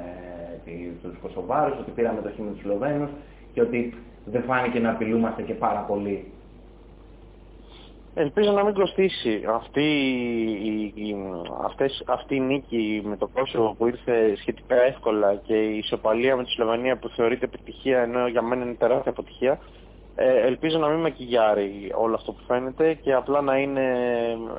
[1.02, 3.10] τους Κωσοβάρους, ότι πήραμε το χείμενο τους Σλοβαίνους
[3.52, 6.24] και ότι δεν φάνηκε να απειλούμαστε και πάρα πολύ.
[8.14, 9.82] Ελπίζω να μην κοστίσει αυτή
[10.62, 11.16] η, η,
[11.64, 16.44] αυτές, αυτή η νίκη με το Κόσοβο που ήρθε σχετικά εύκολα και η ισοπαλία με
[16.44, 19.58] τη Σλοβενία που θεωρείται επιτυχία ενώ για μένα είναι τεράστια αποτυχία
[20.14, 23.86] ε, ελπίζω να μην με κυγιάρει όλο αυτό που φαίνεται και απλά να είναι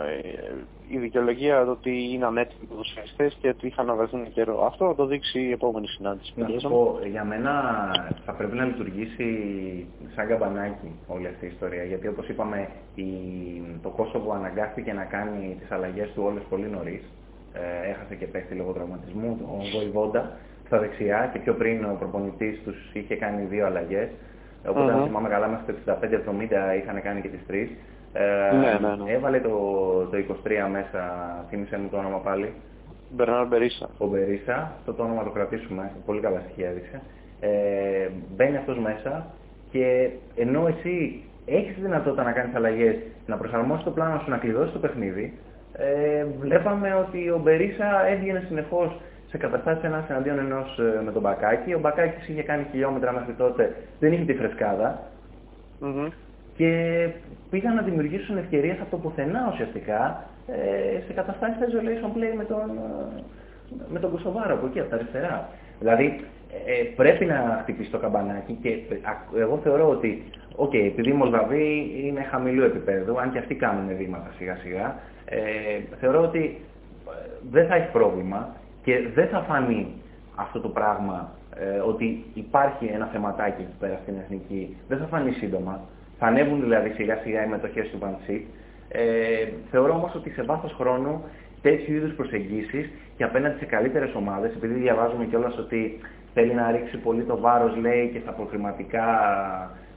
[0.07, 0.53] ε,
[0.89, 4.65] η δικαιολογία ότι είναι ανέτοιμοι οι ποδοσφαιριστές και ότι είχαν να βρεθούν καιρό.
[4.65, 6.33] Αυτό θα το δείξει η επόμενη συνάντηση.
[6.35, 7.51] Να πω, για μένα
[8.25, 9.27] θα πρέπει να λειτουργήσει
[10.15, 11.83] σαν καμπανάκι όλη αυτή η ιστορία.
[11.83, 13.03] Γιατί όπως είπαμε η,
[13.81, 17.03] το Κόσοβο αναγκάστηκε να κάνει τις αλλαγές του όλες πολύ νωρίς.
[17.53, 22.61] Ε, έχασε και παίχτη λόγω τραυματισμού, ο Βοηβόντα στα δεξιά και πιο πριν ο προπονητής
[22.63, 24.09] τους είχε κάνει δύο αλλαγές.
[24.67, 27.69] Οπότε, αν θυμάμαι καλά, μέχρι το 65-70 είχαν κάνει και τις τρεις.
[28.13, 29.11] Ε, ναι, ναι, ναι.
[29.11, 29.49] Έβαλε το,
[30.11, 31.01] το 23 μέσα,
[31.49, 32.53] θύμισε μου το όνομα πάλι.
[33.09, 33.89] Μπερνάρ Μπερίσα.
[33.97, 37.01] Ο Μπερίσα, αυτό το όνομα το κρατήσουμε, πολύ καλά στοιχεία έδειξε.
[37.39, 39.25] Ε, μπαίνει αυτός μέσα
[39.71, 42.95] και ενώ εσύ έχεις τη δυνατότητα να κάνεις αλλαγές,
[43.25, 45.37] να προσαρμόσεις το πλάνο σου, να κλειδώσεις το παιχνίδι,
[45.73, 48.99] ε, βλέπαμε ότι ο Μπερίσα έβγαινε συνεχώς
[49.33, 51.73] σε καταστάσεις ένας εναντίον ενός ε, με τον Μπακάκη.
[51.73, 54.99] Ο Μπακάκης είχε κάνει χιλιόμετρα μέχρι τότε, δεν είχε τη φρεσκάδα.
[55.81, 56.09] Mm-hmm.
[56.55, 56.69] Και
[57.49, 62.69] πήγαν να δημιουργήσουν ευκαιρίες από το πουθενά ουσιαστικά ε, σε καταστάσεις isolation play με τον,
[62.69, 65.49] ε, με τον Κωσοβάρο από εκεί, από τα αριστερά.
[65.79, 66.05] Δηλαδή
[66.65, 68.77] ε, πρέπει να χτυπήσει το καμπανάκι και
[69.37, 70.23] εγώ θεωρώ ότι,
[70.55, 74.95] OK, okay, επειδή οι Μολδαβοί είναι χαμηλού επίπεδου, αν και αυτοί κάνουν βήματα σιγά σιγά,
[75.25, 75.39] ε,
[75.99, 76.59] θεωρώ ότι
[77.51, 79.87] δεν θα έχει πρόβλημα και δεν θα φανεί
[80.35, 84.77] αυτό το πράγμα ε, ότι υπάρχει ένα θεματάκι εκεί πέρα στην εθνική.
[84.87, 85.81] Δεν θα φανεί σύντομα.
[86.19, 88.45] Θα ανέβουν δηλαδή σιγά σιγά οι μετοχές του Φαν'τ Σχιπ.
[88.89, 89.03] Ε,
[89.71, 91.23] θεωρώ όμως ότι σε βάθος χρόνου
[91.61, 95.99] τέτοιου είδους προσεγγίσεις και απέναντι σε καλύτερες ομάδες, επειδή διαβάζουμε κιόλας ότι
[96.33, 99.05] θέλει να ρίξει πολύ το βάρος, λέει, και στα προχρηματικά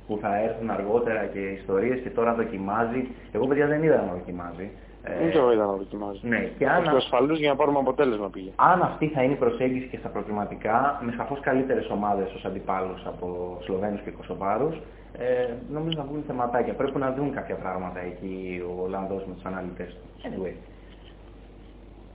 [0.06, 3.08] που θα έρθουν αργότερα και ιστορίες και τώρα δοκιμάζει.
[3.32, 4.70] Εγώ παιδιά δεν είδα να δοκιμάζει.
[5.06, 6.20] Δεν το είδα να δοκιμάζει.
[6.22, 6.88] Ναι, και αν...
[6.88, 8.50] ασφαλούς για να πάρουμε αποτέλεσμα πήγε.
[8.56, 13.06] Αν αυτή θα είναι η προσέγγιση και στα προκριματικά, με σαφώς καλύτερες ομάδες ως αντιπάλους
[13.06, 14.76] από Σλοβαίνους και Κωσοβάρους,
[15.18, 16.74] ε, νομίζω να βγουν θεματάκια.
[16.74, 20.28] Πρέπει να δουν κάποια πράγματα εκεί ο Ολλανδός με τους αναλυτές του.
[20.28, 20.54] Anyway.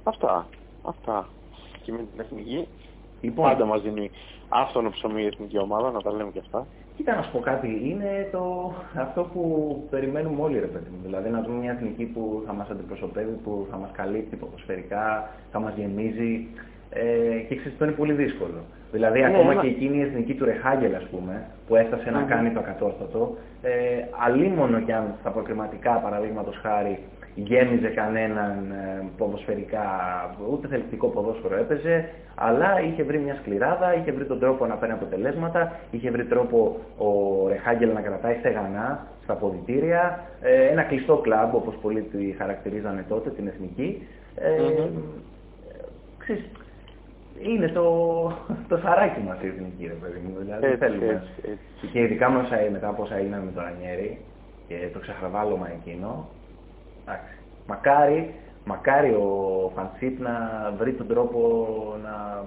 [0.04, 0.48] Αυτά.
[0.86, 1.28] Αυτά.
[1.84, 2.68] Και με την εθνική.
[3.22, 4.12] Λοιπόν, Πάντα μας δίνει
[4.50, 6.68] άφθονο ψωμί η εθνική ομάδα, να τα λέμε και αυτά.
[7.04, 9.42] Κοίτα να σου πω κάτι, είναι το, αυτό που
[9.90, 11.00] περιμένουμε όλοι ρε παιδί μου.
[11.04, 15.60] Δηλαδή να δούμε μια εθνική που θα μας αντιπροσωπεύει, που θα μας καλύπτει ποδοσφαιρικά, θα
[15.60, 16.48] μας γεμίζει
[16.90, 17.02] ε,
[17.48, 18.60] και ξέρεις αυτό είναι πολύ δύσκολο.
[18.92, 22.20] Δηλαδή Ναι, ακόμα μα- και εκείνη η εθνική του Ρεχάγελ ας πούμε, που έφτασε να
[22.20, 22.28] Μμμ.
[22.28, 23.70] κάνει το ακατόρθωτο, ε,
[24.26, 27.00] αλίμονο κι αν στα προκριματικά παραδείγματος χάρη
[27.36, 29.86] γέμιζε κανέναν ε, ποδοσφαιρικά,
[30.52, 34.94] ούτε θελκτικό ποδόσφαιρο έπαιζε, αλλά είχε βρει μια σκληράδα, είχε βρει τον τρόπο να παίρνει
[34.94, 37.10] αποτελέσματα, είχε βρει τρόπο ο
[37.48, 43.30] Ρεχάγκελ να κρατάει στεγανά στα ποδητήρια, ε, ένα κλειστό κλαμπ όπως πολλοί τη χαρακτηρίζανε τότε,
[43.30, 44.08] την εθνική.
[44.36, 45.02] Ε, Μμμ.
[46.18, 46.44] ξέρεις,
[47.42, 47.84] είναι το,
[48.68, 50.36] το σαράκι μας η εθνική, ρε παιδί μου.
[50.40, 51.06] Δηλαδή Έτσι, θέλουμε.
[51.06, 51.88] έτσι, έτσι.
[51.92, 54.18] Και ειδικά με όσα, μετά από όσα έγιναν με τον Ρανιέρη
[54.68, 56.28] και το ξεχραβάλωμα εκείνο,
[57.06, 57.34] εντάξει.
[57.68, 58.34] Μακάρι,
[58.66, 60.34] μακάρι ο Φαντσίπ να
[60.78, 61.40] βρει τον τρόπο
[62.04, 62.44] να,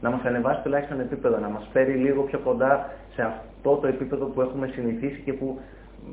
[0.00, 4.24] να μας ανεβάσει τουλάχιστον επίπεδο, να μας φέρει λίγο πιο κοντά σε αυτό το επίπεδο
[4.26, 5.60] που έχουμε συνηθίσει και που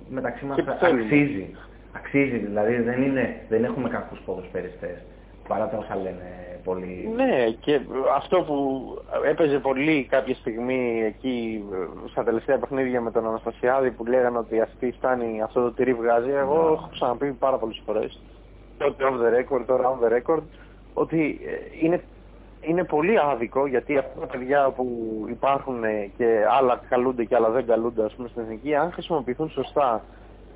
[0.10, 1.02] μεταξύ μας Και που θέλουμε.
[1.02, 1.56] αξίζει.
[1.96, 4.98] Αξίζει, δηλαδή δεν, είναι, δεν έχουμε κακούς ποδοσφαιριστές,
[5.48, 7.12] παρά τα όσα λένε πολλοί.
[7.16, 7.80] Ναι, και
[8.16, 8.58] αυτό που
[9.30, 14.62] έπαιζε πολύ κάποια στιγμή εκεί ε, στα τελευταία παιχνίδια με τον Αναστασιάδη που λέγανε ότι
[14.62, 16.74] αυτή φτάνει, αυτό το τυρί βγάζει, εγώ Ναι.
[16.74, 18.22] έχω ξαναπεί πάρα πολλές φορές,
[18.78, 20.42] τότε off the record, τώρα on the record,
[20.94, 22.02] ότι ε, είναι,
[22.62, 24.86] είναι πολύ άδικο γιατί αυτά τα παιδιά που
[25.30, 29.50] υπάρχουν ε, και άλλα καλούνται και άλλα δεν καλούνται ας πούμε στην εθνική, αν χρησιμοποιηθούν
[29.50, 30.04] σωστά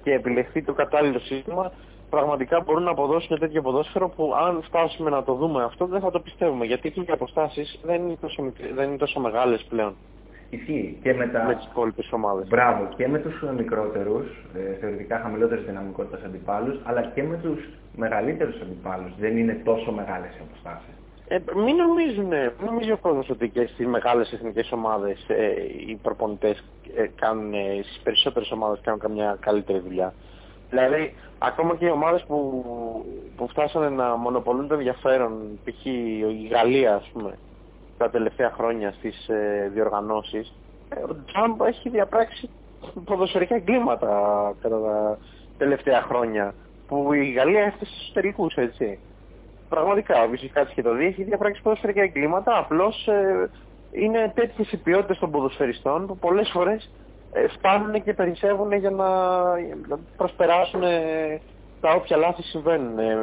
[0.03, 1.71] και επιλεχθεί το κατάλληλο σύστημα,
[2.15, 6.11] πραγματικά μπορούν να αποδώσουν τέτοιο ποδόσφαιρο που αν φτάσουμε να το δούμε αυτό δεν θα
[6.11, 6.65] το πιστεύουμε.
[6.65, 9.95] Γιατί και οι αποστάσεις δεν είναι τόσο, μικρ- δεν είναι τόσο μεγάλες πλέον
[10.49, 11.43] Ισχύει και με τα...
[11.43, 12.47] με τις υπόλοιπες ομάδες.
[12.47, 18.61] Μπράβο, και με τους μικρότερους, ε, θεωρητικά χαμηλότερης δυναμικότητας αντιπάλους, αλλά και με τους μεγαλύτερους
[18.61, 19.11] αντιπάλους.
[19.19, 20.93] Δεν είναι τόσο μεγάλες οι αποστάσεις.
[21.27, 25.51] Ε, μην νομίζουν, μην νομίζει ο κόσμος ότι και στις μεγάλες εθνικές ομάδες ε,
[25.87, 26.63] οι προπονητές
[26.95, 30.13] ε, κάνουν, ε, στις περισσότερες ομάδες κάνουν καμιά καλύτερη δουλειά.
[30.71, 32.63] Δηλαδή, ακόμα και οι ομάδες που,
[33.35, 35.85] που φτάσανε να μονοπολούν το ενδιαφέρον, π.χ.
[35.85, 37.37] η Γαλλία, ας πούμε,
[37.97, 40.53] τα τελευταία χρόνια στις ε, διοργανώσεις,
[40.89, 42.49] ε, ο Τζάμπ έχει διαπράξει
[43.05, 44.07] ποδοσφαιρικά εγκλήματα
[44.61, 45.17] κατά τα
[45.57, 46.53] τελευταία χρόνια,
[46.87, 48.99] που η Γαλλία έφτασε στους τελικούς, έτσι.
[49.69, 53.49] Πραγματικά, ο Βυσικάτης και το δει, έχει διαπράξει ποδοσφαιρικά εγκλήματα, απλώς ε,
[53.91, 56.91] είναι τέτοιες οι ποιότητες των ποδοσφαιριστών που πολλές φορές ε,
[57.57, 59.05] φτάνουν και περισσεύουν για να,
[59.65, 61.39] για να προσπεράσουν ε,
[61.81, 63.15] τα όποια λάθη συμβαίνουν ε,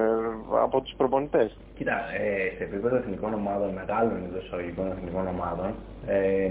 [0.62, 1.56] από τους προπονητές.
[1.76, 5.74] Κοίτα, ε, σε επίπεδο εθνικών ομάδων, μεγάλων εντός εισαγωγικών εθνικών ομάδων,
[6.06, 6.50] ε,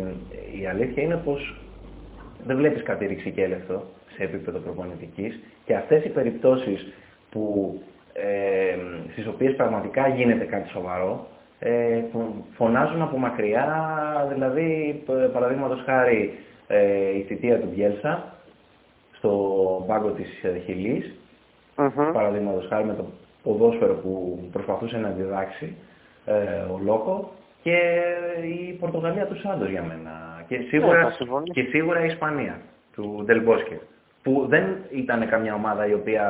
[0.62, 1.56] η αλήθεια είναι πως
[2.46, 3.84] δεν βλέπεις κάτι ρηξικέλευτο
[4.16, 6.94] σε επίπεδο προπονητικής και αυτές οι περιπτώσεις
[7.30, 7.74] που,
[8.14, 8.78] ε,
[9.12, 11.28] στις οποίες πραγματικά γίνεται κάτι σοβαρό,
[11.60, 13.68] ε, φω- φωνάζουν από μακριά,
[14.34, 18.34] δηλαδή π- παραδείγματος χάρη ε, η θητεία του Μπιέλσα
[19.12, 19.32] στο
[19.88, 21.14] πάγκο της ε, Χιλής,
[21.76, 22.12] Μμμ.
[22.14, 23.06] παραδείγματος χάρη με το
[23.44, 25.76] ποδόσφαιρο που προσπαθούσε να διδάξει
[26.26, 26.34] ε,
[26.72, 27.78] ο Λόκο και
[28.44, 31.54] η Πορτογαλία του Σάντος για μένα και Ναι, σίγουρα, θα συμφωνήσω.
[31.54, 32.62] και σίγουρα η Ισπανία
[32.94, 33.80] του Ντελμπόσκε
[34.28, 36.26] που δεν ήταν καμιά ομάδα η οποία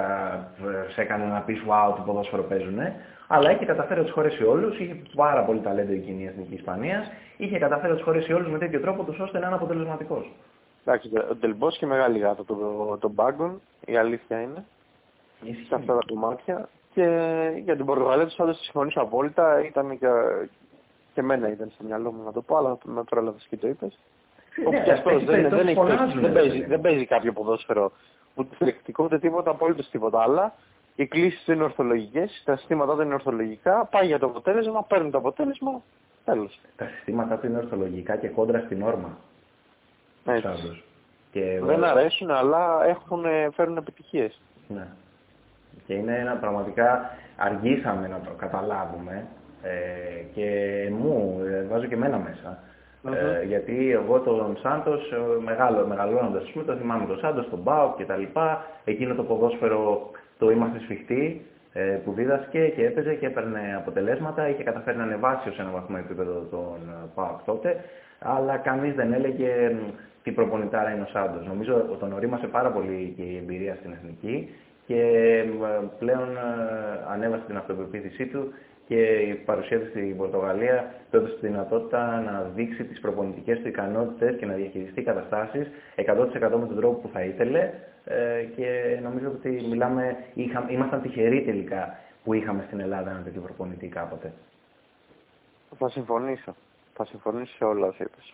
[0.88, 2.96] ε, σε έκανε να πεις wow τι ποδόσφαιρο παίζουνε
[3.28, 7.12] αλλά είχε καταφέρει να τους χωρέσει όλους, είχε πάρα πολύ ταλέντο η κοινή εθνική Ισπανίας,
[7.38, 10.32] είχε καταφέρει να τους χωρέσει όλους με τέτοιο τρόπο τους ώστε να είναι αποτελεσματικός.
[10.86, 14.66] Εντάξει, ο Ντελμπός και μεγάλη γάτα των το, των πάγκων, η αλήθεια είναι,
[15.68, 16.70] σε αυτά τα κομμάτια.
[16.94, 17.04] Και
[17.64, 19.66] για την Πορτογαλία τους Σάντο συμφωνήσω απόλυτα.
[19.66, 20.08] Ήταν και,
[21.14, 23.98] και εμένα ήταν στο μυαλό μου να το πω, αλλά με πρόλαβε και το είπες.
[24.58, 26.70] Ναι, Όπου και αυτό δεν, δεν, περιπτώσεις έχει φωνάζουν, δεν, ρε, παίζει, παιδί.
[26.70, 27.92] δεν παίζει κάποιο ποδόσφαιρο
[28.36, 30.54] ούτε θελεκτικό ούτε τίποτα, απολύτως τίποτα άλλα.
[30.96, 33.88] Οι κλήσεις είναι ορθολογικές, τα συστήματα δεν είναι ορθολογικά.
[33.92, 35.82] Πάει για το αποτέλεσμα, παίρνει το αποτέλεσμα.
[36.26, 36.60] Τέλος.
[36.76, 39.18] Τα συστήματά του είναι ορθολογικά και κόντρα στην όρμα.
[40.26, 40.42] Έτσι.
[40.42, 40.84] Σάντος.
[41.32, 44.40] Και Δεν αρέσουν, αλλά έχουν, φέρουν επιτυχίες.
[44.68, 44.88] Ναι.
[45.86, 49.28] Και είναι ένα πραγματικά αργήσαμε να το καταλάβουμε
[49.62, 50.50] ε, και
[50.92, 52.60] μου ε, βάζω και εμένα μέσα.
[53.14, 57.60] Ε, γιατί εγώ τον Σάντος, ε, μεγάλο, μεγαλώνοντας, ας πούμε, το θυμάμαι τον Σάντος, τον
[57.60, 58.66] Μπάουκ και τα λοιπά.
[58.84, 64.50] Εκείνο το ποδόσφαιρο το είμαστε σφιχτοί ε, που δίδασκε και έπαιζε και έπαιρνε αποτελέσματα.
[64.50, 67.84] Είχε καταφέρει να ανεβάσει ως ένα βαθμό επίπεδο τον ε, Πάοκ τότε.
[68.20, 69.92] Αλλά κανείς δεν έλεγε μ,
[70.24, 71.46] τι προπονητάρα είναι ο Σάντος.
[71.46, 74.50] Νομίζω ότι τον ορίμασε πάρα πολύ και η εμπειρία στην εθνική
[74.88, 75.02] και
[75.48, 76.42] μ, πλέον ε,
[77.14, 78.54] ανέβασε την αυτοπεποίθησή του
[78.88, 83.68] και η παρουσία του στην Πορτογαλία του έδωσε τη δυνατότητα να δείξει τις προπονητικές του
[83.68, 86.04] ικανότητες και να διαχειριστεί καταστάσεις 100%
[86.42, 87.72] με τον τρόπο που θα ήθελε
[88.06, 93.42] ε, και νομίζω ότι μιλάμε, είχα, ήμασταν τυχεροί τελικά που είχαμε στην Ελλάδα ένα τέτοιο
[93.42, 94.34] προπονητή κάποτε.
[95.78, 96.56] Θα συμφωνήσω.
[96.94, 98.34] Θα συμφωνήσω σε όλα όσα είπες.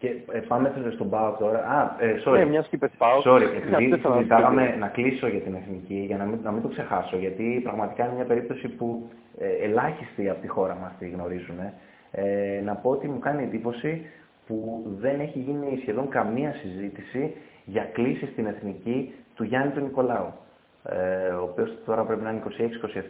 [0.00, 1.58] Και ε, πάμε στον ΠΑΟΚ τώρα.
[1.58, 2.32] Α, ε, sorry.
[2.32, 3.22] Ναι, μιας και είπες ΠΑΟΚ.
[3.26, 4.78] Sorry, Αυτό επειδή ήθελα να συζητάγαμε πω.
[4.78, 8.14] να κλείσω για την εθνική, για να μην, να μην το ξεχάσω, γιατί πραγματικά είναι
[8.14, 11.58] μια περίπτωση που ε, ελάχιστοι από τη χώρα μας τη γνωρίζουν.
[12.10, 14.06] Ε, να πω ότι μου κάνει εντύπωση
[14.46, 17.34] που δεν έχει γίνει σχεδόν καμία συζήτηση
[17.64, 20.32] για κλήση στην εθνική του Γιάννη του Νικολάου.
[20.84, 22.42] Ε, ο οποίος τώρα πρέπει να είναι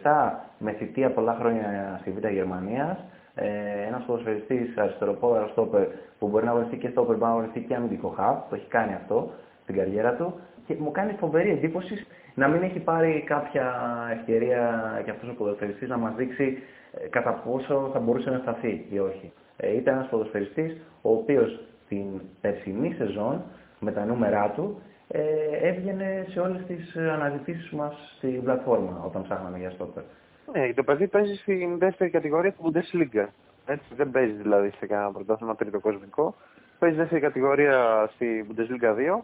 [0.03, 2.97] 26-27, με θητεία πολλά χρόνια στη Β' Γερμανίας.
[3.35, 3.47] Ε,
[3.87, 5.87] ένας ποδοσφαιριστής αριστεροπόδαρος στόπερ
[6.19, 8.93] που μπορεί να αγωνιστεί και στόπερ, μπορεί να αγωνιστεί και αμυντικό χαβ, το έχει κάνει
[8.93, 9.31] αυτό
[9.63, 13.73] στην καριέρα του και μου κάνει φοβερή εντύπωση να μην έχει πάρει κάποια
[14.11, 16.57] ευκαιρία και αυτός ο ποδοσφαιριστής να μας δείξει
[16.93, 19.31] ε, κατά πόσο θα μπορούσε να σταθεί ή όχι.
[19.57, 22.05] Ε, ήταν ένας ποδοσφαιριστής ο οποίος την
[22.41, 23.41] περσινή σεζόν
[23.79, 25.21] με τα νούμερά του ε,
[25.67, 30.03] έβγαινε σε όλες τις ε, αναζητήσεις μας στην πλατφόρμα όταν ψάχναμε για στόπερ.
[30.51, 33.25] Ναι, το παιδί παίζει στην δεύτερη κατηγορία του Bundesliga.
[33.65, 36.35] Έτσι, δεν παίζει δηλαδή σε κανένα πρωτάθλημα τρίτο κοσμικό.
[36.79, 39.21] Παίζει δεύτερη κατηγορία στη Bundesliga 2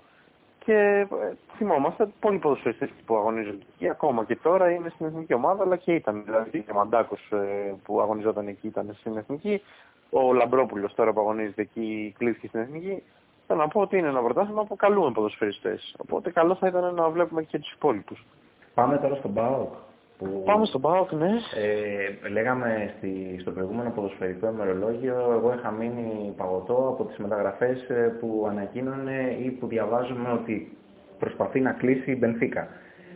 [0.68, 3.90] και ε, θυμόμαστε πολλοί ποδοσφαιριστές που αγωνίζονται εκεί.
[3.90, 6.24] Ακόμα και τώρα είναι στην εθνική ομάδα, αλλά και ήταν.
[6.26, 9.62] Δηλαδή και ο Μαντάκος ε, που αγωνιζόταν εκεί ήταν στην εθνική.
[10.10, 13.04] Ο Λαμπρόπουλος τώρα που αγωνίζεται εκεί κλείθηκε στην εθνική.
[13.48, 15.96] Θέλω να πω ότι είναι ένα πρωτάθλημα που καλούμε ποδοσφαιριστές.
[15.98, 18.26] Οπότε καλό θα ήταν να βλέπουμε και τους υπόλοιπους.
[18.74, 19.74] Πάμε τώρα στον ΠΑΟΚ.
[20.18, 20.42] Που...
[20.46, 21.30] Πάμε στον ΠΑΟΚ, ναι.
[21.56, 28.16] Ε, λέγαμε στη, στο προηγούμενο ποδοσφαιρικό ημερολόγιο, εγώ είχα μείνει παγωτό από τις μεταγραφές ε,
[28.20, 30.78] που ανακοίνωνε ή που διαβάζουμε ότι
[31.20, 32.68] προσπαθεί να κλείσει η Μπενφίκα.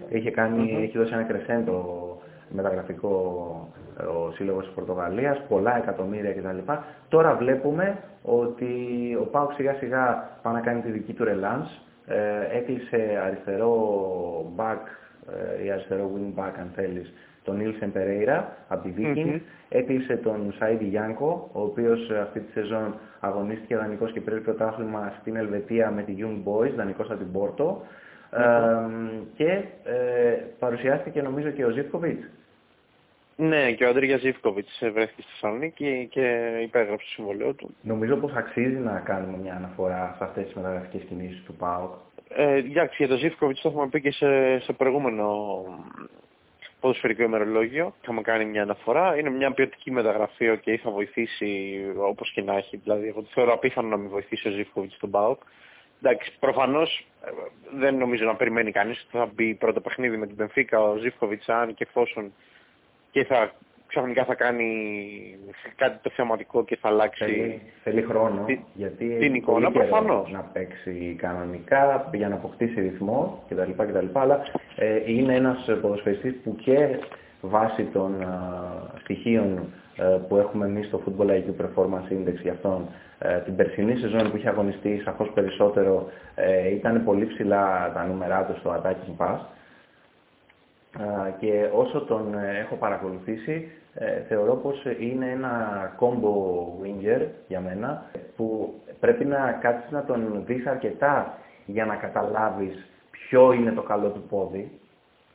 [0.09, 2.17] Είχε, κάνει, έχει δώσει ένα κρεσέντο
[2.49, 3.13] μεταγραφικό
[3.99, 6.71] ε, ο Σύλλογος της Πορτογαλίας, πολλά εκατομμύρια κτλ.
[7.09, 8.73] Τώρα βλέπουμε ότι
[9.21, 11.69] ο ΠΑΟΚ σιγά σιγά πάει να κάνει τη δική του ρελάνς.
[12.05, 13.73] Ε, έκλεισε αριστερό
[14.57, 15.00] back ε,
[15.65, 19.25] ή αριστερό wing back αν θέλεις, τον Νίλσεν Περέιρα από τη Vikings.
[19.25, 19.39] Μμμ.
[19.69, 25.13] Έκλεισε τον Σαΐντι Γιάνκο, ο οποίος ε, αυτή τη σεζόν αγωνίστηκε δανεικός και πήρε πρωτάθλημα
[25.19, 27.81] στην Ελβετία με τη Young Boys, δανεικός από την Πόρτο.
[28.31, 28.43] Ε,
[29.35, 32.23] και ε, παρουσιάστηκε νομίζω και ο Ζιφκοβιτς.
[33.35, 37.75] Ναι, και ο Αντρίγια Ζήφκοβιτς βρέθηκε στη Θεσσαλονίκη και υπέγραψε το συμβολέο του.
[37.81, 41.93] Νομίζω πως αξίζει να κάνουμε μια αναφορά σε αυτές τις μεταγραφικές κινήσεις του ΠΑΟΚ.
[42.29, 45.25] Ε, εντάξει, για τον Ζήφκοβιτς το έχουμε πει και σε, σε προηγούμενο
[46.79, 47.93] ποδοσφαιρικό ημερολόγιο.
[48.01, 49.17] Είχαμε κάνει μια αναφορά.
[49.17, 52.77] Είναι μια ποιοτική μεταγραφή και θα βοηθήσει όπως και να έχει.
[52.77, 55.41] Δηλαδή, εγώ το θεωρώ απίθανο να μην βοηθήσει ο Ζήφκοβιτς στον ΠΑΟΚ.
[56.01, 57.29] Εντάξει, προφανώς ε,
[57.79, 61.49] δεν νομίζω να περιμένει κανείς ότι θα μπει πρώτο παιχνίδι με την Πενφύκα ο Ζήφκοβιτς
[61.49, 62.33] αν και εφόσον
[63.11, 63.51] και θα,
[63.87, 64.67] ξαφνικά θα κάνει
[65.75, 69.71] κάτι το θεαματικό και θα αλλάξει Θέλει, θέλει χρόνο, Τι- γιατί την έχει εικόνα, πολύ
[69.71, 70.31] καιρό προφανώς.
[70.31, 73.71] να παίξει κανονικά για να αποκτήσει ρυθμό κτλ.
[73.77, 74.05] κτλ.
[74.19, 74.41] Αλλά
[74.75, 76.99] ε, είναι ένας ποδοσφαιριστής που και
[77.41, 78.27] βάσει των α,
[79.01, 82.87] στοιχείων ε, που έχουμε εμείς στο Football IQ Performance Index για αυτόν
[83.19, 88.43] ε, την περσινή σεζόν που είχε αγωνιστεί σαφώς περισσότερο ε, ήταν πολύ ψηλά τα νούμερά
[88.45, 89.39] του στο attacking pass Α,
[91.39, 95.55] και όσο τον ε, έχω παρακολουθήσει ε, θεωρώ πως είναι ένα
[95.99, 96.33] combo
[96.83, 98.05] winger για μένα
[98.35, 104.09] που πρέπει να κάτσεις να τον δεις αρκετά για να καταλάβεις ποιο είναι το καλό
[104.09, 104.71] του πόδι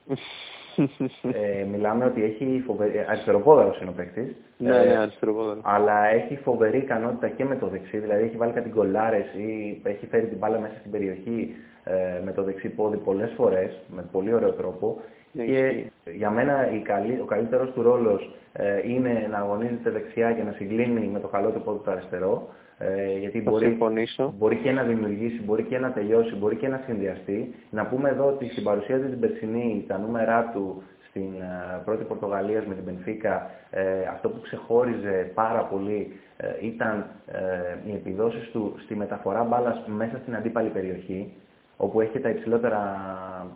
[1.32, 3.06] ε, μιλάμε ότι έχει φοβερή...
[3.08, 4.36] αριστεροπόδαρος είναι ο παίκτης.
[4.56, 5.60] ναι, ναι, αριστεροπόδαρο.
[5.62, 10.06] Αλλά έχει φοβερή ικανότητα και με το δεξί, δηλαδή έχει βάλει κάτι γκολάρες ή έχει
[10.06, 14.34] φέρει την μπάλα μέσα στην περιοχή ε, με το δεξί πόδι πολλές φορές, με πολύ
[14.34, 15.00] ωραίο τρόπο.
[15.36, 15.90] Ναι, και ισχύει.
[16.16, 20.52] για μένα η καλή, ο καλύτερος του ρόλος ε, είναι να αγωνίζεται δεξιά και να
[20.52, 22.48] συγκλίνει με το καλό του πόδι το αριστερό.
[22.78, 24.34] Ε, γιατί Θα μπορεί, συμφωνήσω.
[24.38, 27.54] μπορεί και να δημιουργήσει, μπορεί και να τελειώσει, μπορεί και να συνδυαστεί.
[27.70, 32.04] Να πούμε εδώ ότι στην παρουσία του την περσινή, τα νούμερά του στην ε, πρώτη
[32.04, 33.82] Πορτογαλίας με την Πενφύκα, ε,
[34.12, 40.18] αυτό που ξεχώριζε πάρα πολύ ε, ήταν ε, οι επιδόσεις του στη μεταφορά μπάλας μέσα
[40.22, 41.32] στην αντίπαλη περιοχή,
[41.76, 42.80] όπου έχει τα υψηλότερα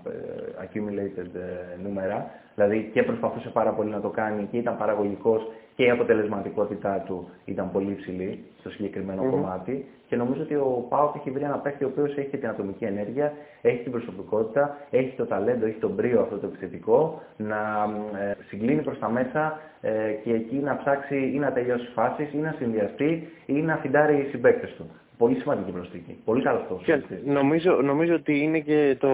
[0.07, 5.51] ε, accumulated ε, νούμερα, δηλαδή και προσπαθούσε πάρα πολύ να το κάνει και ήταν παραγωγικός
[5.75, 9.31] και η αποτελεσματικότητά του ήταν πολύ υψηλή στο συγκεκριμένο Μμμ.
[9.31, 12.49] κομμάτι και νομίζω ότι ο Πάοκ έχει βρει ένα παίχτη ο οποίος έχει και την
[12.49, 17.59] ατομική ενέργεια, έχει την προσωπικότητα, έχει το ταλέντο, έχει τον πρίο αυτό το επιθετικό να
[18.21, 22.37] ε, συγκλίνει προς τα μέσα ε, και εκεί να ψάξει ή να τελειώσει φάσεις ή
[22.37, 24.91] να συνδυαστεί ή να φιντάρει οι συμπαίκτες του.
[25.21, 26.17] Πολύ σημαντική προσθήκη.
[26.25, 26.81] Πολύ καλός αυτό.
[26.85, 29.09] Και νομίζω, νομίζω ότι είναι και το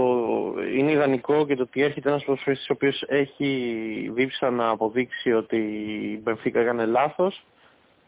[0.76, 5.56] είναι ιδανικό και το ότι έρχεται ένας προσφέριστης ο οποίος έχει δίψα να αποδείξει ότι
[6.12, 7.44] η Μπενφίκα έκανε λάθος.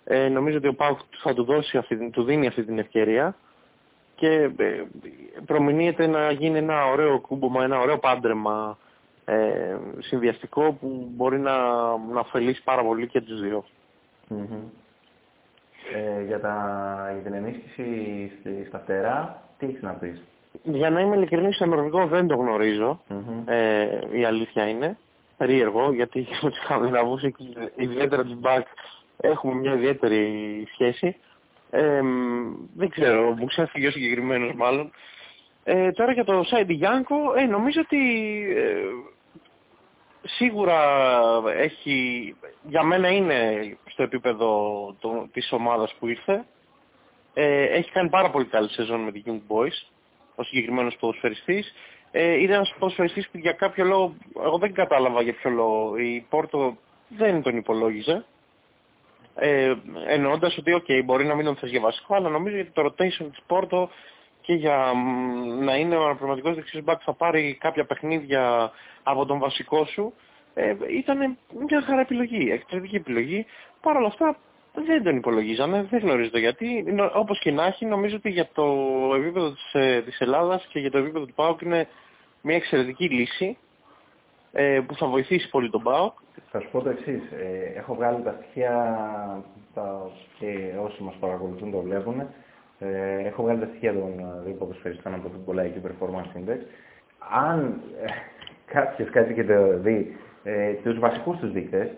[0.05, 3.37] Ε, νομίζω ότι ο Πάουκ θα του, δώσει αυτή, την- του δίνει αυτή την ευκαιρία
[4.15, 4.83] και ε,
[5.47, 8.79] προμηνύεται να γίνει ένα ωραίο κούμπομα, ένα ωραίο πάντρεμα
[9.25, 11.57] ε, συνδυαστικό που μπορεί να,
[11.97, 13.65] να ωφελήσει πάρα πολύ και τους δύο.
[14.29, 14.47] Μμμ.
[15.95, 20.23] Ε, για, τα, για την ενίσχυση στη, στα φτερά, τι έχεις να πεις;
[20.63, 23.01] Για να είμαι ειλικρινής, στο νορβηγό δεν το γνωρίζω.
[23.09, 23.43] Μμμ.
[23.47, 24.99] Ε, η αλήθεια είναι.
[25.37, 27.23] Περίεργο, γιατί με τους Σκανδιναβούς,
[27.77, 28.67] ιδιαίτερα τους Μπακ,
[29.21, 31.17] έχουμε μια ιδιαίτερη σχέση.
[31.71, 34.91] Ε, μ, δεν ξέρω, μου ξέφυγε ο συγκεκριμένος μάλλον.
[35.65, 37.99] Ε, τώρα για το Σάιντι Γιάνκο, ε, νομίζω ότι
[38.57, 38.73] ε,
[40.23, 41.03] σίγουρα
[41.57, 44.47] έχει, για μένα είναι στο επίπεδο
[45.01, 46.45] το, της ομάδας που ήρθε.
[47.35, 49.89] Ε, έχει κάνει πάρα πολύ καλή σεζόν με την Young Boys,
[50.35, 51.75] ο συγκεκριμένος ποδοσφαιριστής.
[52.11, 56.27] Ε, είναι ένας ποδοσφαιριστής που για κάποιο λόγο, εγώ δεν κατάλαβα για ποιο λόγο, η
[56.29, 56.77] Πόρτο
[57.09, 58.25] δεν τον υπολόγιζε.
[59.35, 59.75] Ε,
[60.07, 63.27] εννοώντας ότι, ok, μπορεί να μην τον θες για βασικό, αλλά νομίζω ότι το rotation
[63.31, 63.91] της Πόρτο
[64.49, 68.71] και για μ, να είναι ο αναπληρωματικός δεξιός μπακς θα πάρει κάποια παιχνίδια
[69.03, 70.15] από τον βασικό σου,
[70.55, 71.37] ε, ήταν
[71.69, 73.47] μια χαρά επιλογή, εξαιρετική επιλογή.
[73.81, 74.37] Παρ' όλα αυτά
[74.75, 76.83] δεν τον υπολογίζανε, δεν γνωρίζω το γιατί.
[76.87, 78.65] Νο- Όπως και να έχει, νομίζω ότι για το
[79.17, 81.89] επίπεδο της, ε, της Ελλάδας και για το επίπεδο του ΠΑΟΚ είναι
[82.43, 83.57] μια εξαιρετική λύση
[84.53, 86.13] ε, που θα βοηθήσει πολύ τον ΠΑΟΚ.
[86.51, 87.23] Θα σου πω το εξής.
[87.77, 88.73] έχω βγάλει τα στοιχεία
[89.75, 92.29] τα, και όσοι μας παρακολουθούν το βλέπουν.
[92.79, 96.59] Ε, έχω βγάλει τα στοιχεία των ε, δύο ποδοσφαιριστών από το Πολλά IQ Performance Index.
[97.49, 98.09] Αν ε,
[98.73, 101.89] κάποιος κάτσει και το δει ε, τους βασικούς τους δείκτες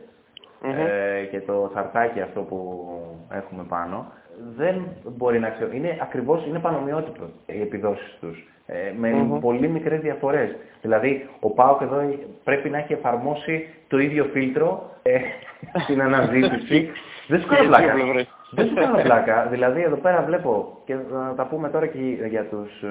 [0.62, 0.70] Μμμ.
[0.70, 2.88] ε, και το χαρτάκι αυτό που
[3.30, 4.12] έχουμε πάνω,
[4.56, 5.70] δεν μπορεί να ξέρω.
[5.72, 8.48] Είναι ακριβώς, είναι πανομοιότυπο οι επιδόσεις τους.
[8.66, 9.40] Ε, με Μμμ.
[9.40, 10.56] πολύ μικρές διαφορές.
[10.80, 12.14] Δηλαδή, ο ΠΑΟΚ εδώ
[12.44, 15.18] πρέπει να έχει εφαρμόσει το ίδιο φίλτρο ε,
[15.84, 16.90] στην αναζήτηση.
[17.28, 18.26] δεν σου κάνω Και δύο πλάκα.
[18.50, 18.56] Πλευρές.
[18.56, 19.46] δεν σου κάνω πλάκα.
[19.50, 21.98] Δηλαδή, εδώ πέρα βλέπω και να τα πούμε τώρα και
[22.28, 22.82] για τους...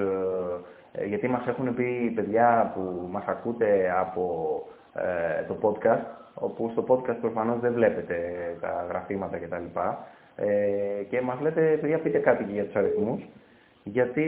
[0.91, 4.23] ε, γιατί μας έχουν πει παιδιά που μας ακούτε από
[4.93, 8.15] ε, το podcast, όπου στο podcast προφανώς δεν βλέπετε
[8.61, 9.79] τα γραφήματα κτλ.
[10.35, 13.21] Ε, και μας λέτε, παιδιά, πείτε κάτι και για τους αριθμούς.
[13.83, 14.23] Γιατί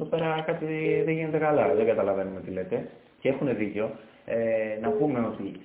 [0.00, 0.66] εδώ πέρα κάτι
[1.04, 2.88] δεν γίνεται καλά, δεν καταλαβαίνουμε τι λέτε.
[3.20, 3.90] Και έχουν δίκιο.
[4.26, 5.60] Ε, να πούμε ότι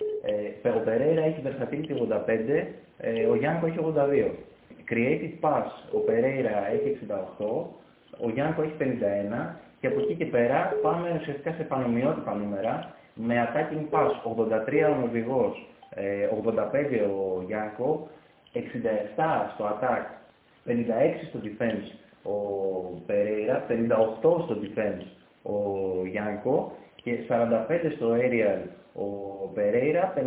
[0.63, 2.63] ε, ο Περέιρα έχει versatility 85,
[2.97, 4.30] ε, ο Γιάνκο έχει 82.
[4.89, 6.97] Creative pass, ο Περέιρα έχει
[7.39, 7.45] 68,
[8.25, 13.36] ο Γιάνκο έχει 51 και από εκεί και πέρα πάμε ουσιαστικά σε πανομοιότυπα νούμερα με
[13.47, 14.09] attacking pass
[14.89, 18.09] 83 ο Νορβηγός, ε, 85 ο Γιάνκο,
[18.53, 18.59] 67
[19.53, 20.03] στο attack,
[20.65, 21.88] 56 στο defense
[22.23, 22.36] ο
[23.05, 23.73] Περέιρα, 58
[24.19, 25.05] στο defense
[25.43, 25.55] ο
[26.05, 28.61] Γιάνκο και 45 στο aerial
[28.93, 29.05] ο
[29.53, 30.19] Περέιρα, 51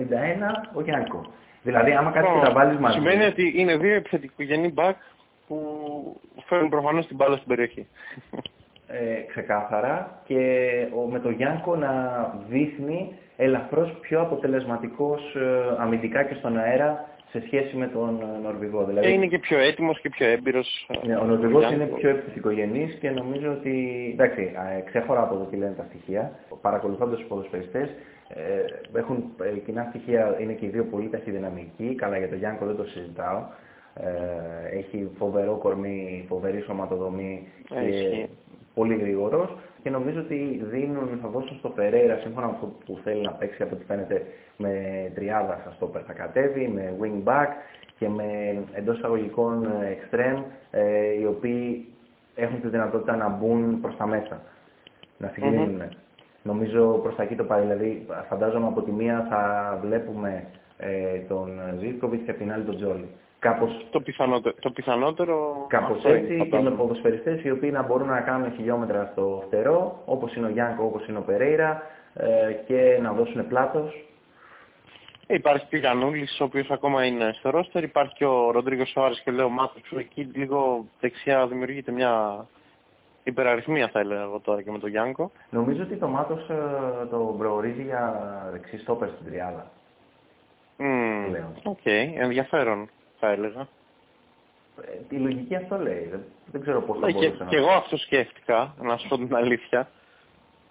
[0.75, 1.21] ο Γιάνκο.
[1.63, 2.99] Δηλαδή άμα κάτι και τα βάλεις μαζί.
[2.99, 4.97] Σημαίνει ότι είναι δύο επιθετικογενή μπακ
[5.47, 5.57] που
[6.47, 7.87] φέρνουν προφανώς την μπάλα στην περιοχή.
[8.87, 10.39] ε, ξεκάθαρα και
[10.97, 11.93] ο, με το Γιάνκο να
[12.49, 18.85] δείχνει ελαφρώς πιο αποτελεσματικός ε, αμυντικά και στον αέρα σε σχέση με τον ε, Νορβηγό.
[18.85, 20.87] Δηλαδή, Και είναι και πιο έτοιμος και πιο έμπειρος.
[21.03, 21.97] ε, ναι, ο Νορβηγός είναι Γιάνκο.
[21.97, 23.75] πιο επιθυμικογενής και νομίζω ότι,
[24.13, 27.93] εντάξει, ε, ξέχωρα από το τι λένε τα στοιχεία, παρακολουθώντας τους ποδοσφαιριστές, ε,
[28.93, 32.77] έχουν ε, κοινά στοιχεία, είναι και οι δύο πολύ ταχυδυναμικοί, καλά για τον Γιάνκο δεν
[32.77, 33.43] το συζητάω,
[33.95, 38.29] ε, έχει φοβερό κορμί, φοβερή σωματοδομή Ε, και ισχύει.
[38.75, 39.57] πολύ γρήγορος.
[39.83, 43.33] Και και νομίζω ότι δίνουν, θα δώσουν στο Περέιρα σύμφωνα με αυτό που θέλει να
[43.33, 44.27] παίξει από ό,τι φαίνεται
[44.57, 44.73] με
[45.15, 47.47] τριάδα στα στόπερ θα κατέβει, με wing back
[47.99, 48.25] και με
[48.73, 51.87] εντός εισαγωγικών extreme ε, οι οποίοι
[52.35, 54.43] έχουν τη δυνατότητα να μπουν προς τα μέσα,
[55.19, 55.83] να συγκλίνουν.
[56.51, 59.43] Νομίζω προς τα εκεί το πάει, δηλαδή φαντάζομαι από τη μία θα
[59.83, 60.47] βλέπουμε
[60.77, 63.09] ε, τον Ζήτκοβιτ και από την άλλη τον Τζόλι.
[63.39, 68.21] Κάπως, το, πιθανότερο, το πιθανότερο κάπως έτσι και με ποδοσφαιριστές οι οποίοι να μπορούν να
[68.21, 71.83] κάνουν χιλιόμετρα στο φτερό, όπως είναι ο Γιάνκο, όπως είναι ο Περέιρα
[72.15, 74.05] ε, και να δώσουν πλάτος.
[75.27, 77.83] Υπάρχει και ο Γιαννούλης, ο οποίος ακόμα είναι στο ρόστερ.
[77.83, 82.47] Υπάρχει και ο Ροντρίγκος Σοάρες και ο Λέο Μάτος, εκεί λίγο δεξιά δημιουργείται μια
[83.29, 85.31] υπεραριθμία θα έλεγα εγώ τώρα και με τον Γιάνκο.
[85.51, 88.15] Νομίζω ότι τον Μάτος ε, το προορίζει για
[88.53, 89.71] δεξί στόπερ στην τριάδα.
[91.63, 92.13] OK, okay.
[92.17, 93.61] ενδιαφέρον θα έλεγα.
[95.11, 96.11] Ε, η λογική αυτό λέει.
[96.53, 97.51] Δεν, ξέρω πώς θα ναι, μπορούσε και, να...
[97.51, 99.89] Και εγώ αυτό σκέφτηκα, να σου πω την αλήθεια.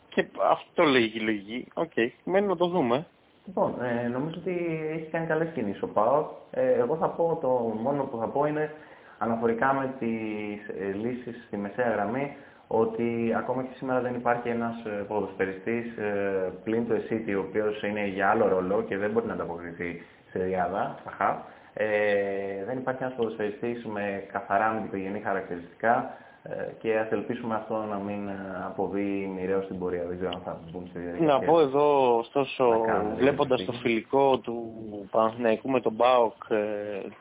[0.10, 1.68] Και αυτό λέει η λογική.
[1.74, 2.10] OK, okay.
[2.24, 3.06] μένει να το δούμε.
[3.46, 6.26] Λοιπόν, ε, νομίζω ότι έχει κάνει καλές κινήσεις ο ΠΑΟ.
[6.52, 7.48] Ε, εγώ θα πω, το
[7.82, 8.74] μόνο που θα πω είναι
[9.18, 12.36] αναφορικά με τις ε, λύσεις στη μεσαία γραμμή
[12.68, 17.84] ότι ακόμα και σήμερα δεν υπάρχει ένας ε, ποδοσφαιριστής ε, πλην του Εσίτη, ο οποίος
[17.84, 20.02] είναι για άλλο ρόλο και δεν μπορεί να ανταποκριθεί
[20.32, 21.38] σε διάδα, στα χαφ.
[21.74, 27.98] Ε, δεν υπάρχει ένας ποδοσφαιριστής με καθαρά αντιπηγενή χαρακτηριστικά ε, και ας ελπίσουμε αυτό να
[27.98, 28.30] μην
[28.66, 30.04] αποβεί μοιραίο στην πορεία.
[30.08, 31.34] Δεν ξέρω αν θα μπουν στη διαδικασία.
[31.34, 34.74] Να πω εδώ, ωστόσο, βλέποντας το φιλικό του
[35.12, 36.44] Παναθηναϊκού με τον ΠΑΟΚ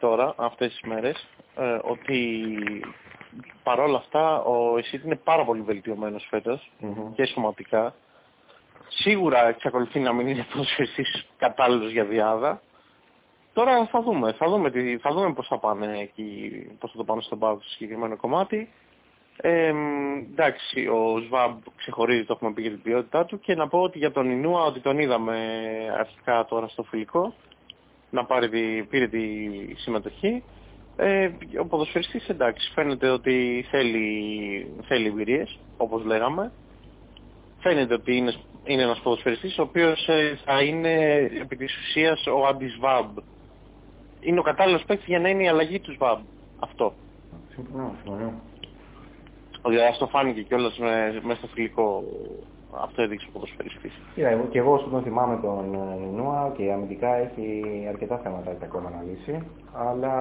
[0.00, 1.28] τώρα, αυτές τις μέρες,
[1.82, 2.46] ότι
[3.62, 6.70] παρόλα αυτά ο Εσίτ είναι πάρα πολύ βελτιωμένος φέτος
[7.14, 7.94] και σωματικά.
[8.88, 12.60] Σίγουρα εξακολουθεί να μην είναι ποδοσφαιριστής κατάλληλος για διάδα.
[13.52, 17.04] Τώρα θα δούμε, θα δούμε, τι, θα δούμε πώς θα πάνε εκεί, πώς θα το
[17.04, 18.68] πάνε στον πάγο στο συγκεκριμένο κομμάτι.
[19.36, 19.72] Ε,
[20.30, 23.98] εντάξει, ο Σβάμπ ξεχωρίζει, το έχουμε πει για την ποιότητά του και να πω ότι
[23.98, 25.38] για τον Ινούα ότι τον είδαμε
[25.98, 27.34] αρχικά τώρα στο φιλικό
[28.10, 28.48] να πάρει,
[28.90, 29.20] πήρε τη
[29.76, 30.42] συμμετοχή.
[30.96, 31.30] Ε,
[31.60, 36.52] ο ποδοσφαιριστής εντάξει φαίνεται ότι θέλει, θέλει εμπειρίες όπως λέγαμε.
[37.58, 38.32] Φαίνεται ότι είναι,
[38.64, 43.18] είναι ένας ποδοσφαιριστής ο οποίος ε, θα είναι επί της ουσίας ο αντισβάμπ.
[44.20, 46.20] Είναι ο κατάλληλος παίκτης για να είναι η αλλαγή του ΣΒΑΜ.
[46.58, 46.94] Αυτό.
[47.54, 48.32] Συμφωνώ, συμφωνώ.
[49.62, 50.78] Ότι αυτό φάνηκε κιόλας
[51.22, 52.04] μέσα στο φιλικό
[52.82, 53.92] αυτό έδειξε ο ποδοσφαιριστής.
[54.14, 58.56] Κοίτα, εγώ, και εγώ όσο τον θυμάμαι τον ε, Νούα και αμυντικά έχει αρκετά θέματα
[58.62, 60.14] ακόμα να λύσει, αλλά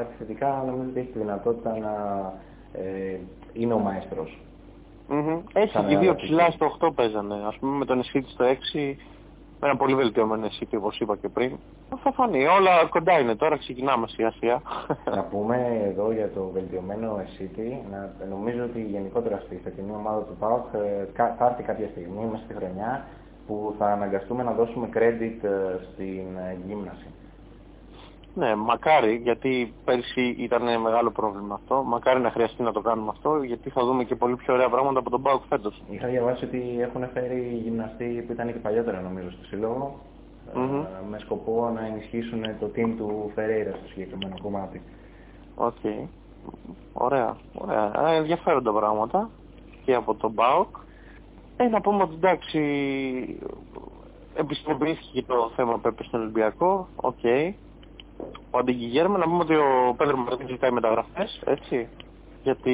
[0.00, 1.94] επιθετικά νομίζω ότι έχει τη δυνατότητα να
[2.72, 3.18] ε,
[3.52, 4.38] είναι ο μαέστρος.
[5.10, 5.40] Mm-hmm.
[5.52, 7.34] Έχει και δύο ψηλά στο 8 παίζανε.
[7.46, 8.94] Ας πούμε με τον Ισχύτη στο 6
[9.60, 11.58] με ένα πολύ βελτιωμένο City όπως είπα και πριν.
[12.02, 12.46] Θα φανεί.
[12.46, 13.56] Όλα κοντά είναι τώρα.
[13.56, 14.62] Ξεκινάμε σιγά σιγά.
[15.16, 15.56] Να πούμε
[15.90, 17.68] εδώ για το βελτιωμένο City.
[17.90, 22.42] Να, νομίζω ότι γενικότερα στη φετινή ομάδα του ΠΑΟΚ ε, θα έρθει κάποια στιγμή μέσα
[22.44, 23.04] στη χρονιά
[23.46, 27.06] που θα αναγκαστούμε να δώσουμε credit ε, στην ε, γύμναση.
[28.34, 31.82] Ναι, μακάρι, γιατί πέρσι ήταν μεγάλο πρόβλημα αυτό.
[31.82, 34.98] Μακάρι να χρειαστεί να το κάνουμε αυτό, γιατί θα δούμε και πολύ πιο ωραία πράγματα
[34.98, 35.82] από τον Πάουκ φέτος.
[35.90, 39.98] Είχα διαβάσει ότι έχουν φέρει γυμναστή που ήταν και παλιότερα νομίζω στο συλλόγο,
[40.54, 40.84] mm-hmm.
[41.10, 44.82] με σκοπό να ενισχύσουν το team του Φερέιρα στο συγκεκριμένο κομμάτι.
[45.54, 45.74] OK.
[45.82, 46.06] Okay.
[46.92, 47.92] Ωραία, ωραία.
[48.16, 49.30] Ενδιαφέροντα πράγματα
[49.84, 50.76] και από τον ΠΑΟΚ.
[51.56, 52.60] Ε, να πούμε ότι εντάξει,
[54.34, 57.14] επιστροφήθηκε το θέμα που έπεσε στον Ολυμπιακό, OK.
[57.22, 57.52] Okay
[58.50, 61.88] ο Αντιγιγέρμα να πούμε ότι ο Πέδρο Μαρτίνς ζητάει μεταγραφές, έτσι.
[62.42, 62.72] Γιατί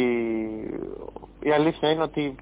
[1.40, 2.34] η αλήθεια είναι ότι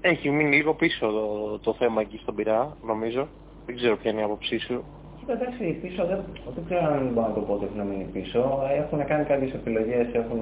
[0.00, 3.28] έχει μείνει λίγο πίσω το, το θέμα εκεί στον Πειραιά, νομίζω.
[3.66, 4.84] Δεν ξέρω ποια είναι η άποψή σου.
[5.28, 8.62] Εντάξει, πίσω δεν, δεν ξέρω αν μπορώ να το πω ότι έχουν μείνει πίσω.
[8.76, 10.40] Έχουν κάνει κάποιες επιλογές, έχουν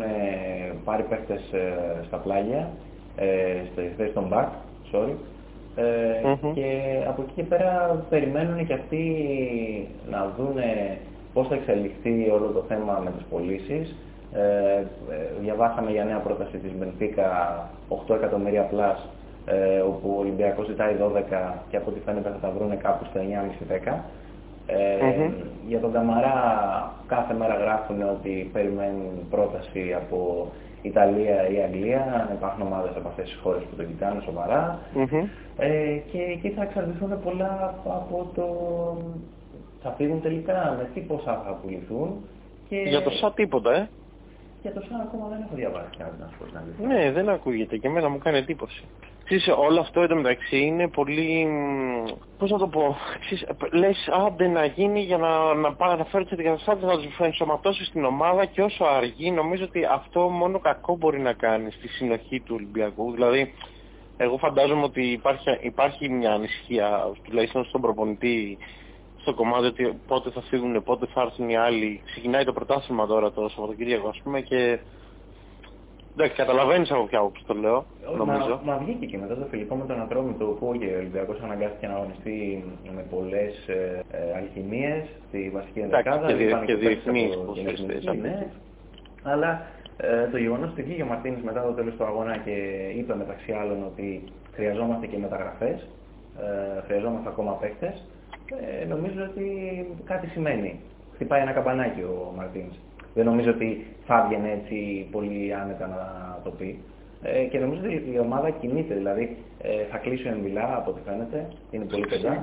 [0.84, 2.70] πάρει παίχτες ε, στα πλάγια,
[3.16, 3.26] ε,
[3.72, 4.48] στη θέση των back,
[4.92, 5.14] sorry.
[5.76, 5.84] Ε,
[6.24, 6.52] mm-hmm.
[6.54, 9.02] Και από εκεί και πέρα περιμένουν και αυτοί
[10.10, 10.98] να δούνε
[11.34, 13.96] πώς θα εξελιχθεί όλο το θέμα με τις πωλήσεις.
[14.32, 14.84] Ε, ε,
[15.40, 17.28] διαβάσαμε για νέα πρόταση της Μπενφίκα
[17.88, 19.08] 8 εκατομμύρια πλάς
[19.46, 23.20] ε, όπου ο Ολυμπιακός ζητάει 12 και από ό,τι φαίνεται θα τα βρουν κάπου στα
[23.86, 23.94] 9,5-10.
[24.66, 25.30] Ε,
[25.66, 26.38] Για τον Καμαρά
[27.06, 30.48] κάθε μέρα γράφουν ότι περιμένουν πρόταση από
[30.82, 34.78] Ιταλία ή Αγγλία, αν υπάρχουν ομάδες από αυτές τις χώρες που το κοιτάνε σοβαρά.
[35.58, 38.46] Ε, και εκεί θα εξαρτηθούν πολλά από το
[39.84, 42.24] θα φύγουν τελικά με τι ποσά θα πουληθούν.
[42.68, 42.76] Και...
[42.76, 43.88] Για το ΣΑ τίποτα, ε.
[44.62, 47.86] Για το ΣΑ ακόμα δεν έχω διαβάσει κάτι να σου πω Ναι, δεν ακούγεται και
[47.86, 48.84] εμένα μου κάνει εντύπωση.
[49.24, 51.48] Ξέρεις, όλο αυτό εδώ μεταξύ είναι πολύ,
[52.38, 56.24] πώς να το πω, ξέρεις, λες άντε να γίνει για να, να πάει να φέρει
[56.24, 60.96] την καταστάσεις, να τους ενσωματώσεις στην ομάδα και όσο αργεί νομίζω ότι αυτό μόνο κακό
[60.96, 63.12] μπορεί να κάνει στη συνοχή του Ολυμπιακού.
[63.12, 63.54] Δηλαδή,
[64.16, 68.58] εγώ φαντάζομαι ότι υπάρχει, υπάρχει μια ανησυχία, τουλάχιστον στον προπονητή,
[69.24, 72.00] στο κομμάτι ότι πότε θα φύγουν, πότε θα έρθουν οι άλλοι.
[72.04, 74.78] Ξεκινάει το πρωτάθλημα τώρα το Σαββατοκύριακο, ας πούμε, και
[76.16, 77.84] Εντάξει, καταλαβαίνεις από ποια όψη το λέω,
[78.16, 78.60] νομίζω.
[78.64, 81.94] Μα, μα βγήκε και μετά το φιλικό με τον Ατρόμητο που ο Ολυμπιακός αναγκάστηκε να
[81.94, 82.64] αγωνιστεί
[82.94, 86.26] με πολλές ε, ε, αλχημίες στη βασική ενδεκάδα.
[86.26, 87.36] Και, και, και διεθνείς
[88.20, 88.46] ναι.
[89.22, 89.66] Αλλά
[89.96, 92.54] ε, το γεγονός ότι βγήκε ο Μαρτίνης μετά το τέλος του αγώνα και
[92.96, 95.88] είπε μεταξύ άλλων ότι χρειαζόμαστε και μεταγραφές,
[96.38, 98.04] ε, χρειαζόμαστε ακόμα παίκτες,
[98.80, 99.46] ε, νομίζω ότι
[100.04, 100.80] κάτι σημαίνει.
[101.14, 102.80] Χτυπάει ένα καμπανάκι ο Μαρτίνης.
[103.14, 106.78] Δεν νομίζω ότι θα έβγαινε έτσι πολύ άνετα να το πει.
[107.22, 111.00] Ε, και νομίζω ότι η ομάδα κινείται, δηλαδή ε, θα κλείσει ο Εμβιλά από ό,τι
[111.04, 112.40] φαίνεται, είναι πολύ κοντά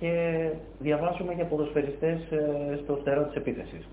[0.00, 0.12] και
[0.78, 3.88] διαβάζουμε για ποδοσφαιριστές ε, στο φτερό της επίθεσης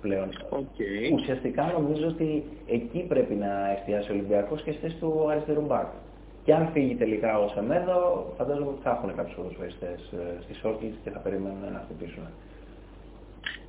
[0.00, 0.28] πλέον.
[0.50, 1.12] Okay.
[1.12, 5.86] Ουσιαστικά νομίζω ότι εκεί πρέπει να εστιάσει ο Ολυμπιακός και στήσει του αριστερού μπακ.
[6.44, 10.98] Και αν φύγει τελικά ο Σεμέδο, φαντάζομαι ότι θα έχουν κάποιους ποδοσφαιριστές ε, στη shortlist
[11.04, 12.26] και θα περιμένουν να χτυπήσουν.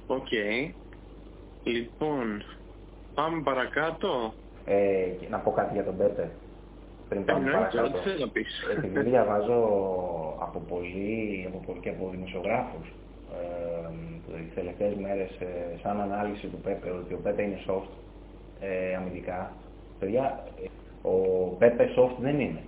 [0.08, 0.26] OK.
[0.32, 0.72] Okay.
[1.64, 2.44] Λοιπόν,
[3.14, 4.34] πάμε παρακάτω.
[4.66, 6.30] Ε, να πω κάτι για τον Πέπε.
[7.10, 7.98] Πριν πάμε παρακάτω.
[8.78, 9.60] Επειδή διαβάζω
[10.40, 12.88] από πολλοί, από πολλοί και από δημοσιογράφους
[13.34, 17.92] ε, τις τελευταίες μέρες ε, σαν ανάλυση του Πέπε ότι ο Πέπε είναι soft
[18.60, 19.52] ε, αμυντικά.
[20.00, 20.44] Παιδιά,
[21.04, 21.12] ο
[21.58, 22.60] Πέπε soft δεν είναι.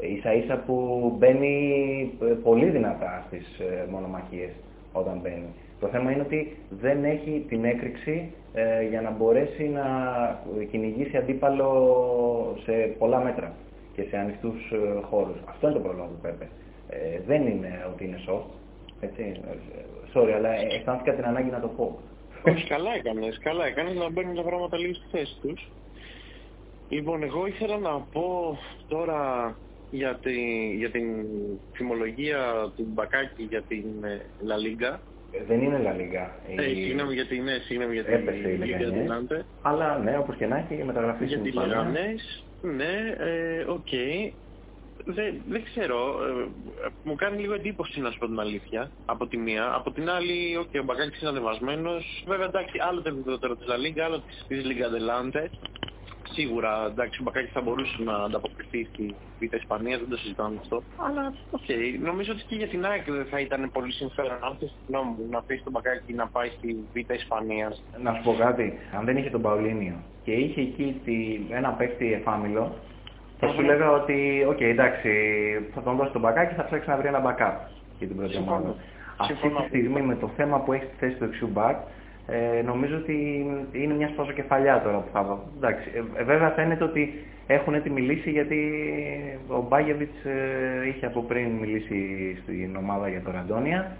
[0.00, 4.50] Ίσα ίσα που μπαίνει ε, πολύ δυνατά στις ε, μονομαχίες
[4.92, 5.48] όταν μπαίνει.
[5.80, 9.84] Το θέμα είναι ότι δεν έχει την έκρηξη ε, για να μπορέσει να
[10.70, 11.70] κυνηγήσει αντίπαλο
[12.64, 13.52] σε πολλά μέτρα
[13.94, 15.36] και σε ανοιχτούς ε, χώρους.
[15.44, 16.48] Αυτό είναι το πρόβλημα του Πέπε.
[16.88, 18.50] Ε, δεν είναι ότι είναι soft.
[19.00, 19.40] Έτσι.
[20.14, 21.98] Sorry, αλλά αισθάνθηκα την ανάγκη να το πω.
[22.46, 25.70] Όχι, καλά έκανες, καλά έκανες να μπαίνουν τα πράγματα λίγο στη θέση τους.
[26.88, 28.58] Λοιπόν, εγώ ήθελα να πω
[28.88, 29.54] τώρα
[29.90, 30.36] για, τη,
[30.76, 31.04] για την
[31.72, 33.84] φημολογία του Μπακάκη για την
[34.48, 34.98] La Liga
[35.32, 36.28] ε, δεν είναι La Liga.
[36.56, 36.74] Ε, η...
[36.74, 40.56] Συγγνώμη για την, ναι, συγγνώμη για την Έπεσε η Liga Αλλά ναι, όπως και να
[40.56, 43.86] έχει μεταγραφή Για την Λεγανές, ναι, ε, OK.
[43.86, 44.32] Okay.
[45.04, 45.96] Δεν, δεν ξέρω,
[46.84, 49.72] ε, μου κάνει λίγο εντύπωση να σου πω την αλήθεια, από τη μία.
[49.74, 52.24] Από την άλλη, okay, ο Μπακάκης είναι ανεβασμένος.
[52.26, 55.48] Βέβαια, εντάξει, άλλο το επίπεδο τώρα της La Liga, άλλο της, της Liga Adelante
[56.32, 60.82] σίγουρα εντάξει, ο Μπακάκης θα μπορούσε να ανταποκριθεί στη Β' Ισπανία, δεν το συζητάμε αυτό.
[60.96, 64.56] Αλλά OK, okay, νομίζω ότι και για την ΑΕΚ δεν θα ήταν πολύ συμφέρον αν
[64.58, 64.72] θες
[65.30, 67.72] να αφήσει τον Μπακάκη να πάει στη Β' Ισπανία.
[68.02, 71.16] Να σου πω κάτι, αν δεν είχε τον Παουλίνιο και είχε εκεί τη,
[71.54, 72.74] ένα παίκτη εφάμιλλο,
[73.38, 75.10] θα σου λέγα ότι, OK, okay, εντάξει,
[75.74, 77.56] θα τον δώσει τον Μπακάκη, θα ψάξει να βρει ένα backup
[77.98, 78.74] για την πρώτη ομάδα.
[79.16, 81.76] Αυτή τη στιγμή με το θέμα που έχει στη θέση του δεξιού μπακ,
[82.30, 85.42] ε, νομίζω ότι είναι μια σπόσο κεφαλιά τώρα που θα δω.
[85.56, 87.14] Εντάξει, ε, βέβαια φαίνεται ότι
[87.46, 88.60] έχουν έτοιμη λύση γιατί
[89.48, 91.98] ο Μπάγεβιτς ε, είχε από πριν μιλήσει
[92.42, 93.96] στην ομάδα για το Ραντόνια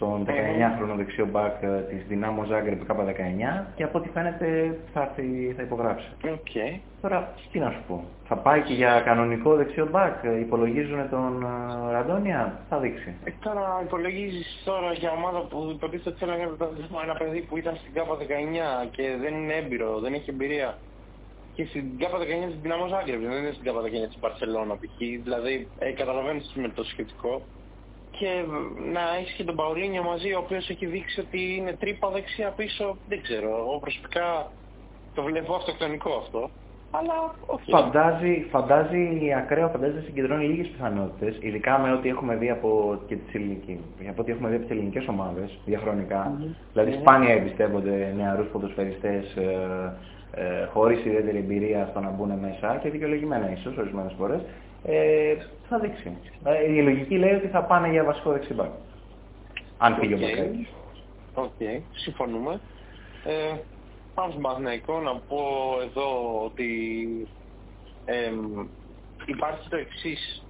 [0.00, 5.54] τον 19χρονο δεξιό μπακ ε, της Δυνάμω Ζάγκρεπ K19 και από ό,τι φαίνεται θα, έρθει,
[5.56, 6.08] θα υπογράψει.
[6.24, 6.80] Okay.
[7.00, 11.42] Τώρα, τι να σου πω, θα πάει και για κανονικό δεξιό μπακ, ε, υπολογίζουν τον
[11.42, 13.14] ε, Ραντόνια, θα δείξει.
[13.24, 16.32] Ε, τώρα υπολογίζεις τώρα για ομάδα που υποτίθεται ότι θέλει
[16.90, 20.78] να ένα παιδί που ήταν στην K19 και δεν είναι έμπειρο, δεν έχει εμπειρία.
[21.54, 24.96] Και στην K19 της Δυνάμω Ζάγκρεπ, δεν είναι στην K19 της Μπαρσελόνα π.χ.
[25.22, 27.42] Δηλαδή, ε, καταλαβαίνεις με το σχετικό
[28.20, 28.32] και
[28.92, 32.96] να έχεις και τον Παολίνιο μαζί, ο οποίος έχει δείξει ότι είναι τρύπα δεξιά πίσω,
[33.08, 33.50] δεν ξέρω.
[33.62, 34.26] Εγώ προσωπικά
[35.14, 36.50] το βλέπω αυτοκτονικό αυτό.
[36.90, 37.70] Αλλά όχι.
[37.70, 43.16] Φαντάζει, φαντάζει ακραίο, φαντάζει να συγκεντρώνει λίγες πιθανότητες, ειδικά με ό,τι έχουμε δει από, και
[43.16, 43.76] τις ελληνικές,
[44.08, 46.22] από ό,τι έχουμε δει από τις ελληνικές ομάδες διαχρονικά.
[46.26, 46.54] Mm -hmm.
[46.72, 47.00] Δηλαδή mm -hmm.
[47.00, 49.94] σπάνια εμπιστεύονται νεαρούς ποδοσφαιριστές ε,
[50.34, 54.40] ε, χωρίς ιδιαίτερη εμπειρία στο να μπουν μέσα και δικαιολογημένα ίσως ορισμένες φορές
[54.84, 55.36] ε,
[55.68, 56.16] θα δείξει.
[56.44, 58.70] Ε, η λογική λέει ότι θα πάνε για βασικό δεξί μπακ.
[59.78, 60.16] Αν φύγει okay.
[60.16, 60.68] ο Μπακάκης.
[61.34, 62.60] Οκ, συμφωνούμε.
[63.24, 63.58] Ε,
[64.14, 65.38] πάνω στον Παναθηναϊκό να πω
[65.82, 66.68] εδώ ότι
[68.04, 68.32] ε,
[69.26, 70.44] υπάρχει το εξής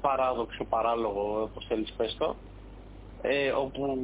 [0.00, 2.36] παράδοξο, παράλογο, όπως θέλεις πες το,
[3.22, 3.98] ε, όπου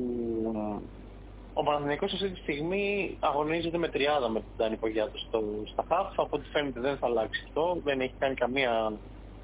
[1.54, 6.18] ο Παναθηναϊκός αυτή τη στιγμή αγωνίζεται με τριάδα με την Τάνη Πογιάτος στο, στα χαφ,
[6.18, 8.92] από ό,τι φαίνεται δεν θα αλλάξει αυτό, δεν έχει κάνει καμία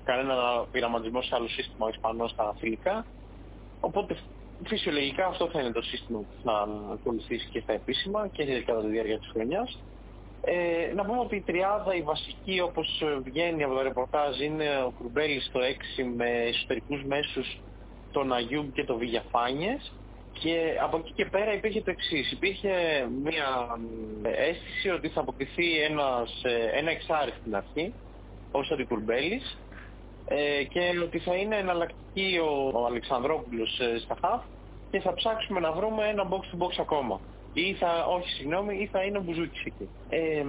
[0.09, 0.35] κανένα
[0.73, 3.07] πειραματισμό σε άλλο σύστημα Ισπανό στα φιλικά.
[3.81, 4.17] Οπότε
[4.65, 8.89] φυσιολογικά αυτό θα είναι το σύστημα που θα ακολουθήσει και στα επίσημα και κατά τη
[8.89, 9.79] διάρκεια της χρονιάς.
[10.45, 14.93] Ε, να πούμε ότι η τριάδα, η βασική όπως βγαίνει από το ρεπορτάζ είναι ο
[14.99, 17.61] Κρουμπέλης στο 6 με εσωτερικούς μέσους
[18.13, 19.93] τον Αγιούμπ και τον Βηγιαφάνιες
[20.33, 22.33] και από εκεί και πέρα υπήρχε το εξής.
[22.33, 22.71] Υπήρχε
[23.23, 23.79] μια
[24.23, 27.93] αίσθηση ότι θα αποκτηθεί ένας, ε, ένα εξάρι στην αρχή
[28.53, 29.59] ως ο Κουρμπέλης
[30.29, 34.43] ε, και ότι θα είναι εναλλακτική ο, ο Αλεξανδρόπουλος ε, στα χαφ
[34.91, 37.21] και θα ψάξουμε να βρούμε ένα box to box ακόμα.
[37.53, 39.89] Ή θα, όχι συγγνώμη, ή θα είναι ο Μπουζούκης εκεί.
[40.09, 40.45] Ε,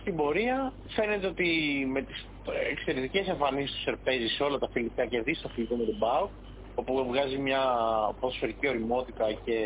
[0.00, 1.48] στην πορεία φαίνεται ότι
[1.92, 2.26] με τις
[2.70, 6.30] εξαιρετικές εμφανίσεις του Σερπέζης σε όλα τα φιλικά και δεις στο φιλικό με τον Μπάου,
[6.74, 7.62] όπου βγάζει μια
[8.20, 9.58] ποδοσφαιρική οριμότητα και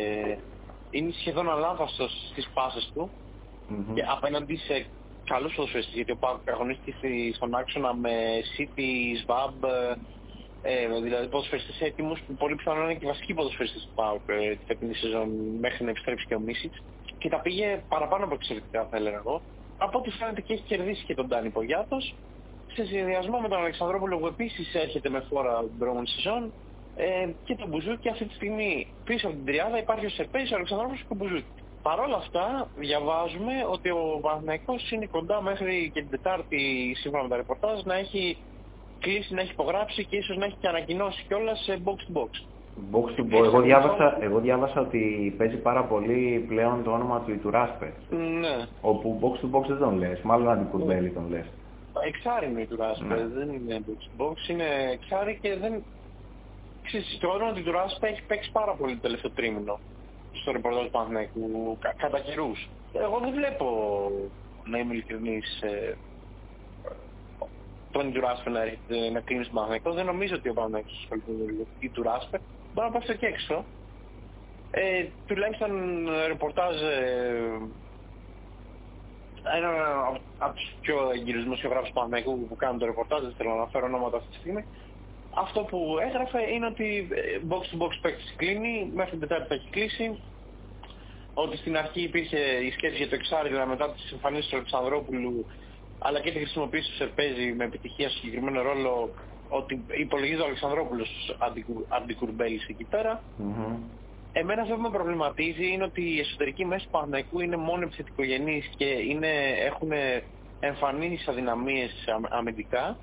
[0.91, 3.93] είναι σχεδόν αλάθαστος στις πάσες του mm-hmm.
[3.93, 4.85] και απέναντι σε
[5.31, 6.93] καλούς ποδοσφαιριστές, γιατί ο Πάουκ αγωνίστηκε
[7.33, 8.13] στον άξονα με
[8.53, 9.57] City, Svab,
[10.61, 14.65] ε, δηλαδή ποδοσφαιριστές έτοιμους που πολύ πιθανόν είναι και βασικοί ποδοσφαιριστές του Πάουκ ε, την
[14.67, 16.77] φετινή σεζόν μέχρι να επιστρέψει και ο Μίσιτς
[17.17, 19.41] και τα πήγε παραπάνω από εξαιρετικά θα έλεγα εγώ.
[19.77, 22.15] Από ό,τι φαίνεται και έχει κερδίσει και τον Τάνι Πογιάτος
[22.73, 26.51] σε συνδυασμό με τον Αλεξανδρόπουλο που επίσης έρχεται με φόρα την προηγούμενη σεζόν
[26.95, 30.55] ε, και τον Μπουζούκι αυτή τη στιγμή πίσω από την τριάδα υπάρχει ο Σερπέης, ο
[30.55, 31.58] Αλεξανδρόπουλος και ο Μπουζούκι.
[31.81, 37.29] Παρ' όλα αυτά διαβάζουμε ότι ο Παναθηναϊκός είναι κοντά μέχρι και την Τετάρτη σύμφωνα με
[37.29, 38.37] τα ρεπορτάζ να έχει
[38.99, 42.29] κλείσει, να έχει υπογράψει και ίσως να έχει και ανακοινώσει κιόλας σε box to box.
[42.91, 43.43] Box to box.
[43.43, 47.93] Εγώ διάβασα, εγώ διάβασα ότι παίζει πάρα πολύ πλέον το όνομα του Ιτουράσπε.
[48.09, 48.65] Ναι.
[48.81, 51.45] Όπου box to box δεν τον λες, μάλλον αντικουρμπέλη τον λες.
[52.07, 53.27] Εξάρι είναι ο Ιτουράσπε, ναι.
[53.27, 55.83] δεν είναι box to box, είναι εξάρι και δεν...
[56.83, 59.79] Ξέρεις, το όνομα του Ιτουράσπε έχει παίξει πάρα πολύ το τελευταίο τρίμηνο
[60.33, 62.69] στο ρεπορτάζ του Παναθηναϊκού κα, κατά καιρούς.
[62.93, 63.67] Εγώ δεν βλέπω,
[64.65, 65.97] να είμαι ειλικρινής, ε,
[67.91, 68.59] τον Τουράσπε να,
[69.11, 69.91] να κλείνει στον Παναθηναϊκό.
[69.91, 72.39] Δεν νομίζω ότι ο Παναθηναϊκός ασχολείται με τον Τουράσπε.
[72.73, 73.65] Μπορεί να πάει στο και έξω.
[74.71, 75.71] Ε, τουλάχιστον
[76.27, 77.59] ρεπορτάζ ε,
[79.57, 79.69] ένα
[80.37, 83.85] από τους πιο εγκυρούς δημοσιογράφους του Παναθηναϊκού που κάνουν το ρεπορτάζ, δεν θέλω να αναφέρω
[83.85, 84.65] ονόματα αυτή τη στιγμή,
[85.33, 89.53] αυτό που έγραφε είναι ότι ε, box to box παίκτης κλείνει, μέχρι την Τετάρτη θα
[89.53, 90.19] έχει κλείσει,
[91.33, 95.45] ότι στην αρχή υπήρχε η σκέψη για το εξάρι, δηλαδή μετά τις εμφανίσεις του Αλεξανδρόπουλου,
[95.99, 99.09] αλλά και τη χρησιμοποίηση του Σερπέζη με επιτυχία στο συγκεκριμένο ρόλο,
[99.49, 101.35] ότι υπολογίζει ο Αλεξανδρόπουλος
[101.87, 103.23] αντικουρμπέλης εκεί πέρα.
[103.39, 103.75] Mm-hmm.
[104.33, 108.69] Εμένα αυτό που με προβληματίζει είναι ότι οι εσωτερικοί μέσα του Παναθηναϊκού είναι μόνο επιθετικογενείς
[108.77, 109.27] και είναι,
[109.65, 109.91] έχουν
[110.59, 111.91] εμφανείς αδυναμίες
[112.29, 112.97] αμυντικά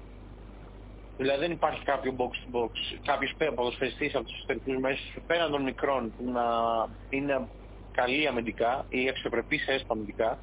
[1.16, 2.70] Δηλαδή δεν υπάρχει κάποιο box to box,
[3.04, 6.44] κάποιος ποδοσφαιριστής από τους εσωτερικούς μέσους πέραν των μικρών που να
[7.08, 7.48] είναι
[7.92, 10.38] καλή αμυντικά ή αξιοπρεπής έστω αμυντικά.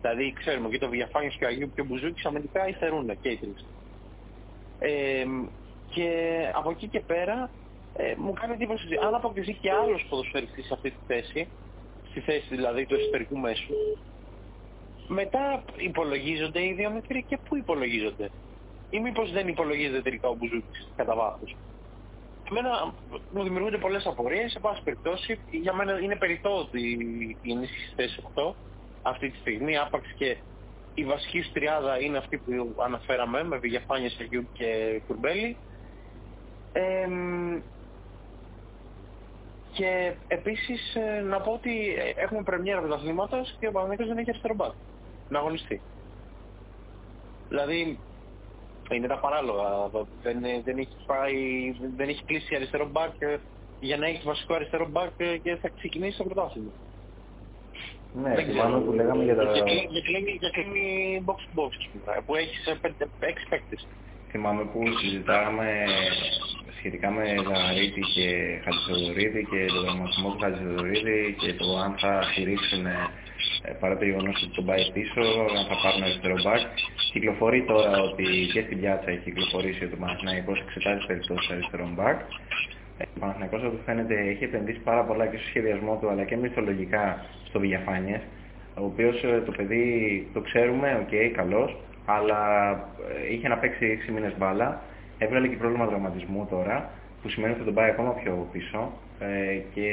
[0.00, 3.36] Δηλαδή ξέρουμε και το Βιαφάνιος και ο Αγίου και ο Μπουζούκης αμυντικά υστερούν και οι
[3.36, 3.66] τρεις.
[4.78, 5.24] Ε,
[5.90, 6.10] και
[6.54, 7.50] από εκεί και πέρα
[7.96, 11.48] ε, μου κάνει εντύπωση ότι αν αποκτηθεί και άλλος ποδοσφαιριστής σε αυτή τη θέση,
[12.10, 13.74] στη θέση δηλαδή του εσωτερικού μέσου,
[15.06, 18.30] μετά υπολογίζονται οι δύο μικροί και πού υπολογίζονται;
[18.90, 21.56] Ή μήπως δεν υπολογίζεται τελικά ο Μπουζούκης κατά βάθος.
[22.50, 22.94] Εμένα
[23.32, 26.80] μου δημιουργούνται πολλές απορίες, σε πάση περιπτώσει για μένα είναι περιττό ότι
[27.42, 28.52] η ενίσχυση θέση 8
[29.02, 30.36] αυτή τη στιγμή, άπαξ και
[30.94, 35.56] η βασική σου τριάδα είναι αυτή που αναφέραμε με Βηγεφάνια Σεργιού και Κουρμπέλη.
[36.72, 37.08] Ε,
[39.72, 44.54] και επίσης ε, να πω ότι έχουμε πρεμιέρα πρωταθλήματος και ο Παναγιώτης δεν έχει αριστερό
[44.54, 44.72] μπακ
[45.28, 45.80] να αγωνιστεί.
[47.48, 47.98] Δηλαδή
[48.94, 49.90] είναι τα παράλογα.
[50.22, 51.34] Δεν, δεν, έχει, πάει,
[51.96, 53.12] δεν έχει κλείσει αριστερό μπακ
[53.80, 55.10] για να έχει βασικό αριστερό μπακ
[55.42, 56.70] και θα ξεκινήσει το πρωτάθλημα.
[58.22, 59.42] Ναι, θυμάμαι που λέγαμε για τα...
[59.52, 61.72] Για κλείνει, για κλείνει box to box,
[62.26, 62.90] που έχεις σε 6
[63.48, 63.86] παίκτες.
[64.30, 65.66] Θυμάμαι που συζητάγαμε
[66.78, 72.86] σχετικά με Ζαρίτη και Χατζηδωρίδη και το δραματισμό του Χατζηδωρίδη και το αν θα στηρίξουν
[72.86, 73.10] ε,
[73.80, 75.20] παρά το γεγονός ότι τον πάει πίσω,
[75.58, 76.60] αν θα πάρουν αριστερό μπακ.
[77.12, 82.18] Κυκλοφορεί τώρα ότι και στην πιάτσα έχει κυκλοφορήσει ότι ο Παναθηναϊκός εξετάζει περιπτώσεις αριστερό μπακ.
[82.98, 86.36] Ε, ο Παναθηναϊκός όπως φαίνεται έχει επενδύσει πάρα πολλά και στο σχεδιασμό του αλλά και
[86.36, 88.20] μισθολογικά στο Βιγιαφάνιες
[88.80, 89.84] ο οποίος ε, το παιδί
[90.32, 91.76] το ξέρουμε, OK, okay, καλός,
[92.06, 92.40] αλλά
[93.30, 94.80] είχε να παίξει 6 μήνες μπάλα,
[95.18, 96.90] έβγαλε και πρόβλημα τραυματισμού τώρα,
[97.22, 98.92] που σημαίνει ότι θα τον πάει ακόμα πιο πίσω
[99.74, 99.90] και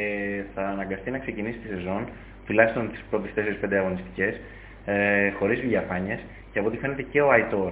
[0.56, 2.08] θα αναγκαστεί να ξεκινήσει τη σεζόν
[2.46, 4.39] τουλάχιστον τις πρώτες 4-5 αγωνιστικές,
[4.86, 6.20] ε, χωρίς Βιγιαφάνιες
[6.52, 7.72] και από ό,τι φαίνεται και ο Αϊτόρ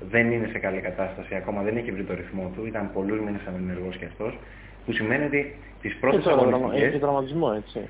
[0.00, 3.40] δεν είναι σε καλή κατάσταση ακόμα, δεν έχει βρει το ρυθμό του, ήταν πολλούς μήνες
[3.48, 4.38] ανενεργός και αυτός,
[4.86, 6.88] που σημαίνει ότι τις πρώτες αγωνιστικές...
[6.88, 7.80] Έχει τραυματισμό, έτσι.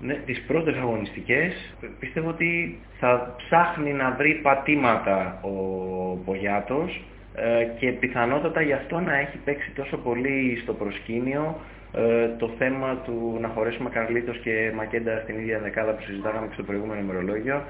[0.00, 5.50] Ναι, τις πρώτες αγωνιστικές πιστεύω ότι θα ψάχνει να βρει πατήματα ο
[6.24, 7.04] Πογιάτος
[7.34, 11.83] ε, και πιθανότατα γι' αυτό να έχει παίξει τόσο πολύ στο προσκήνιο ε,
[12.38, 16.62] το θέμα του να χωρέσουμε Καρλίτος και Μακέντα στην ίδια δεκάδα που συζητάγαμε και στο
[16.62, 17.62] προηγούμενο ημερολόγιο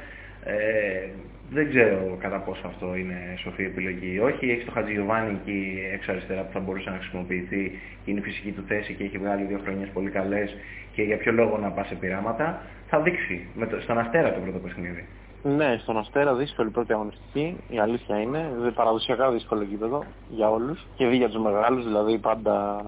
[0.45, 1.09] ε,
[1.51, 4.51] δεν ξέρω κατά πόσο αυτό είναι σοφή επιλογή ή όχι.
[4.51, 8.64] Έχει το Χατζηγιοβάνι εκεί έξω αριστερά που θα μπορούσε να χρησιμοποιηθεί, είναι η φυσική του
[8.68, 10.57] θέση και έχει βγάλει δύο χρονιές πολύ καλές
[10.93, 12.62] και για ποιο λόγο να πάει σε πειράματα.
[12.87, 15.05] Θα δείξει με το, στον Αστέρα το πρώτο παιχνίδι.
[15.47, 18.72] Ναι, στον Αστέρα δύσκολη πρώτη αγωνιστική, η αλήθεια είναι.
[18.74, 22.82] Παραδοσιακά δύσκολο γήπεδο για όλους και δι για τους μεγάλους, δηλαδή πάντα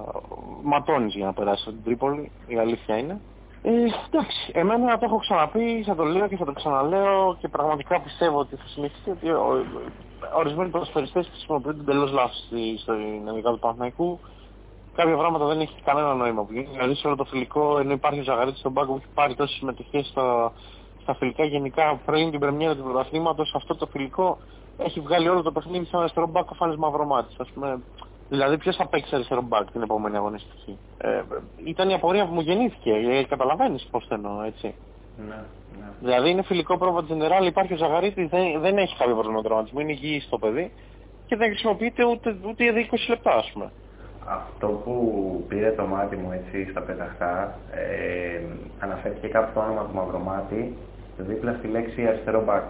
[0.62, 3.20] ματώνεις για να περάσεις την Τρίπολη, η αλήθεια είναι.
[3.62, 8.00] Ε, εντάξει, εμένα το έχω ξαναπεί, θα το λέω και θα το ξαναλέω και πραγματικά
[8.00, 9.26] πιστεύω ότι θα συνεχίσει ότι
[10.36, 12.44] ορισμένοι ποδοσφαιριστές χρησιμοποιούν τελώς λάθος
[12.80, 14.20] στην ελληνικά του Παναθηναϊκού.
[14.94, 16.68] Κάποια πράγματα δεν έχει κανένα νόημα που γίνει.
[16.72, 19.56] Δηλαδή σε όλο το φιλικό, ενώ υπάρχει ο Ζαγαρίτης στον πάγκο που έχει πάρει τόσες
[19.56, 20.52] συμμετοχές στα,
[21.06, 24.38] στα φιλικά γενικά πριν την πρεμιέρα του πρωταθλήματος, αυτό το φιλικό
[24.78, 27.36] έχει βγάλει όλο το παιχνίδι σαν αριστερό μπάκο φάνης μαυρομάτης.
[27.38, 27.80] Ας πούμε,
[28.28, 31.22] Δηλαδή ποιος θα παίξει αριστερό μπακ την επόμενη αγωνιστική; Ε,
[31.64, 32.90] ήταν η απορία που μου γεννήθηκε.
[32.90, 34.74] Ε, καταλαβαίνεις πώς εννοώ, έτσι.
[35.28, 35.44] Ναι,
[35.78, 35.88] ναι.
[36.00, 39.92] Δηλαδή είναι φιλικό πρόβα General, υπάρχει ο Ζαγαρίτης, δεν, δεν έχει κάποιο πρόβλημα τραυματισμό, είναι
[39.92, 40.72] υγιής στο παιδί
[41.26, 43.70] και δεν χρησιμοποιείται ούτε, ούτε για 20 λεπτά ας πούμε.
[44.28, 48.40] Αυτό που πήρε το μάτι μου έτσι στα πεταχτά, ε,
[48.78, 50.76] αναφέρθηκε κάποιο το όνομα του Μαυρομάτι
[51.18, 52.64] δίπλα στη λέξη αριστερό μπακ.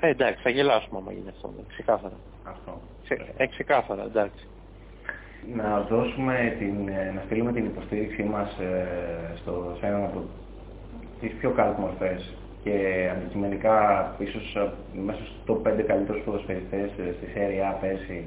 [0.00, 2.14] Ε, εντάξει, θα γελάσουμε άμα γίνει αυτό, ξεκάθαρα.
[2.44, 2.80] Αυτό.
[3.36, 4.46] Ε, ξεκάθαρα, εντάξει.
[5.54, 8.86] Να δώσουμε την, ε, να στείλουμε την υποστήριξή μας ε,
[9.36, 10.22] στο, σε έναν από
[11.20, 12.74] τις πιο καλές μορφές και
[13.16, 13.76] αντικειμενικά
[14.18, 14.70] ίσως ε,
[15.04, 18.24] μέσα στο 5 καλύτερους ποδοσφαιριστές στη Serie A πέρσι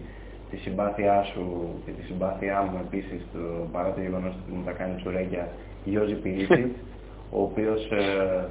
[0.49, 3.39] τη συμπάθειά σου και τη συμπάθειά μου επίσης το,
[3.71, 5.47] παρά το γεγονός ότι μου τα κάνει τσουρέκια
[5.83, 6.75] Γιώργη Πιλίσιτ
[7.37, 8.45] ο οποίος ε,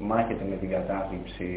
[0.00, 1.48] μάχεται με την κατάθλιψη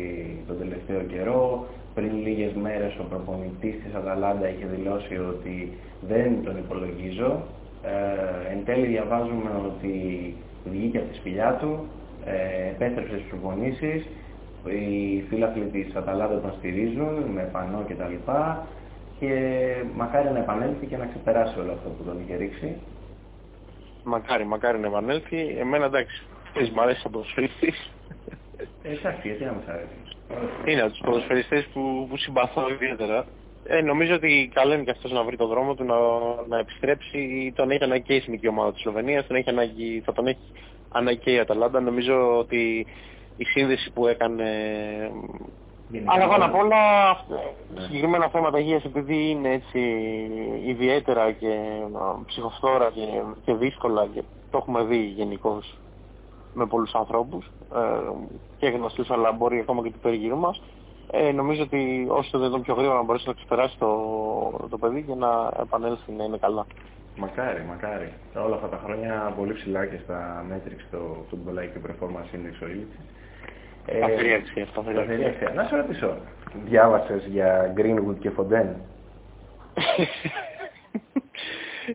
[0.47, 6.57] τον τελευταίο καιρό πριν λίγες μέρες ο προπονητής της Αταλάντα είχε δηλώσει ότι δεν τον
[6.57, 7.43] υπολογίζω.
[7.83, 9.93] Ε, εν τέλει διαβάζουμε ότι
[10.65, 11.87] βγήκε από τη σπηλιά του,
[12.25, 14.07] ε, επέστρεψε στις προπονήσεις,
[14.65, 18.31] οι φίλαθλοι της Αταλάντα τον στηρίζουν με πανό κτλ.
[19.19, 19.31] Και
[19.95, 22.75] μακάρι να επανέλθει και να ξεπεράσει όλο αυτό που τον είχε ρίξει.
[24.03, 25.55] Μακάρι, μακάρι να επανέλθει.
[25.59, 26.23] Εμένα εντάξει,
[26.53, 27.47] θες μ' αρέσει από Ε,
[28.83, 30.03] εντάξει, γιατί να μας αρέσει.
[30.65, 33.25] Είναι από τους ποδοσφαιριστές που, που συμπαθώ ιδιαίτερα.
[33.65, 35.95] Ε, νομίζω ότι καλό είναι και αυτός να βρει τον δρόμο του να,
[36.47, 37.53] να επιστρέψει.
[37.55, 40.51] Τον έχει ανάγκη και η εθνική ομάδα της Σλοβενίας, τον έχει ανάγκη, θα τον έχει
[40.91, 41.79] ανάγκη και η Αταλάντα.
[41.79, 42.85] Νομίζω ότι
[43.37, 44.45] η σύνδεση που έκανε...
[46.05, 46.75] Αλλά πάνω απ' όλα
[47.75, 47.81] ναι.
[47.81, 49.79] συγκεκριμένα θέματα υγείας επειδή είναι έτσι
[50.65, 51.57] ιδιαίτερα και
[52.25, 53.01] ψυχοφθόρα και,
[53.45, 55.77] και δύσκολα και το έχουμε δει γενικώς
[56.53, 57.45] με πολλούς ανθρώπους
[57.75, 58.11] ε,
[58.57, 60.61] και γνωστούς αλλά μπορεί ακόμα και του περιγύρου μας.
[61.11, 63.91] Ε, νομίζω ότι όσο το δυνατόν πιο γρήγορα να μπορέσει να ξεπεράσει το,
[64.69, 66.65] το παιδί και να επανέλθει να είναι καλά.
[67.15, 68.13] Μακάρι, μακάρι.
[68.45, 72.67] Όλα αυτά τα χρόνια πολύ ψηλά και στα Matrix το Football IQ Performance Index ο
[72.67, 73.05] Ήλιτσης.
[73.97, 75.51] Σταθερή αξία, σταθερή αξία.
[75.55, 76.17] Να σε ρωτήσω,
[76.65, 78.75] διάβασες για Greenwood και Fontaine.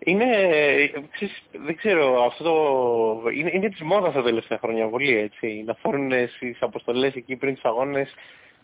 [0.05, 0.27] είναι,
[1.53, 2.53] δεν ξέρω, αυτό
[3.35, 7.55] είναι, είναι της μόδας τα τελευταία χρόνια πολύ έτσι, να φέρουν στις αποστολές εκεί πριν
[7.55, 8.15] τους αγώνες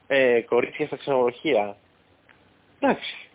[0.06, 1.76] ε, κορίτσια στα ξενοδοχεία.
[2.80, 3.28] Εντάξει.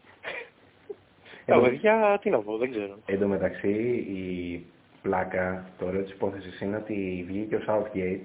[1.45, 2.97] Τα παιδιά, τι να πω, δεν ξέρω.
[3.05, 3.69] Εν τω μεταξύ
[4.13, 4.65] η
[5.01, 8.19] πλάκα, το ωραίο της υπόθεσης είναι ότι βγήκε ο Southgate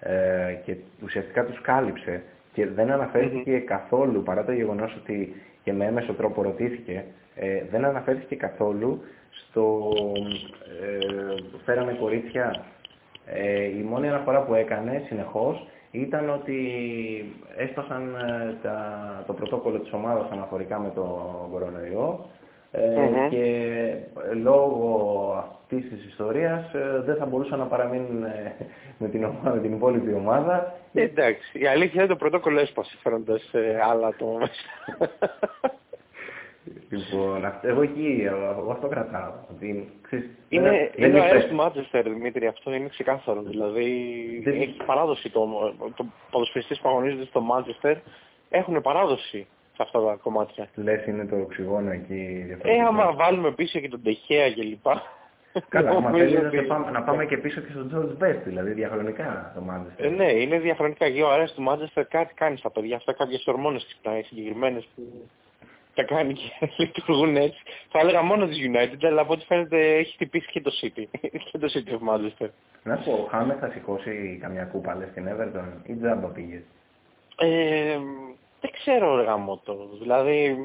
[0.00, 2.22] ε, και ουσιαστικά τους κάλυψε
[2.52, 7.04] και δεν αναφερθηκε καθόλου παρά το γεγονός ότι και με έμεσο τρόπο ρωτήθηκε
[7.34, 9.92] ε, δεν αναφέρθηκε καθόλου στο
[10.80, 12.64] ε, φέραμε κορίτσια.
[13.26, 16.58] Ε, η μόνη αναφορά που έκανε συνεχώς ήταν ότι
[17.56, 21.04] έσπασαν ε, τα, το πρωτόκολλο της ομάδας αναφορικά με το
[21.50, 22.26] κορονοϊό
[22.70, 23.94] ε, και
[24.42, 26.70] λόγω αυτής της ιστορίας
[27.04, 28.24] δεν θα μπορούσαν να παραμείνουν
[28.98, 30.74] με την, ομάδα, με την υπόλοιπη ομάδα.
[30.92, 33.50] Εντάξει, η αλήθεια είναι το πρωτόκολλο έσπασε φέροντας
[33.90, 35.10] άλλα το μέσα.
[36.88, 39.32] Λοιπόν, εγώ εκεί, εγώ αυτό κρατάω.
[39.50, 43.42] Ότι, ξέρεις, είναι δεν, είναι αέρας του Μάντσεστερ, Δημήτρη, αυτό είναι ξεκάθαρο.
[43.42, 44.60] Δηλαδή, δεν...
[44.60, 45.48] έχει παράδοση το,
[45.96, 47.96] το ποδοσφαιριστής που αγωνίζονται στο Μάντσεστερ,
[48.50, 50.68] έχουν παράδοση σε αυτά τα κομμάτια.
[50.74, 52.14] Λες είναι το οξυγόνο εκεί
[52.46, 52.82] διαφορετικό.
[52.82, 55.02] Ε, άμα βάλουμε πίσω και τον Τεχέα και λοιπά.
[55.68, 59.52] Καλά, άμα θέλεις να, πάμε, να πάμε και πίσω και στον George Best, δηλαδή διαχρονικά
[59.54, 60.06] το Μάντσεστερ.
[60.06, 61.10] Ε, ναι, είναι διαχρονικά.
[61.10, 63.86] Και ο αέρας του Μάντσεστερ κάτι κάνει στα παιδιά αυτά, κάποιες ορμόνες
[64.24, 65.02] συγκεκριμένες που
[65.94, 67.62] τα κάνει και λειτουργούν έτσι.
[67.90, 71.04] Θα έλεγα μόνο της United, αλλά από ό,τι φαίνεται έχει χτυπήσει και το City.
[71.50, 72.48] και το City of Manchester.
[72.82, 76.62] Να πω, ο Χάμερ θα σηκώσει καμιά κούπα λες στην Everton ή τζάμπα πήγε;
[77.36, 77.98] Ε,
[78.60, 79.88] δεν ξέρω ρε γαμότο.
[80.00, 80.56] Δηλαδή,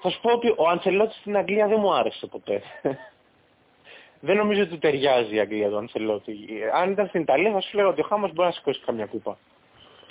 [0.00, 2.62] θα σου πω ότι ο Αντσελότη στην Αγγλία δεν μου άρεσε ποτέ.
[4.26, 6.34] δεν νομίζω ότι ταιριάζει η Αγγλία του Αντσελότη.
[6.74, 9.38] Αν ήταν στην Ιταλία θα σου λέγα ότι ο Χάμος μπορεί να σηκώσει καμιά κούπα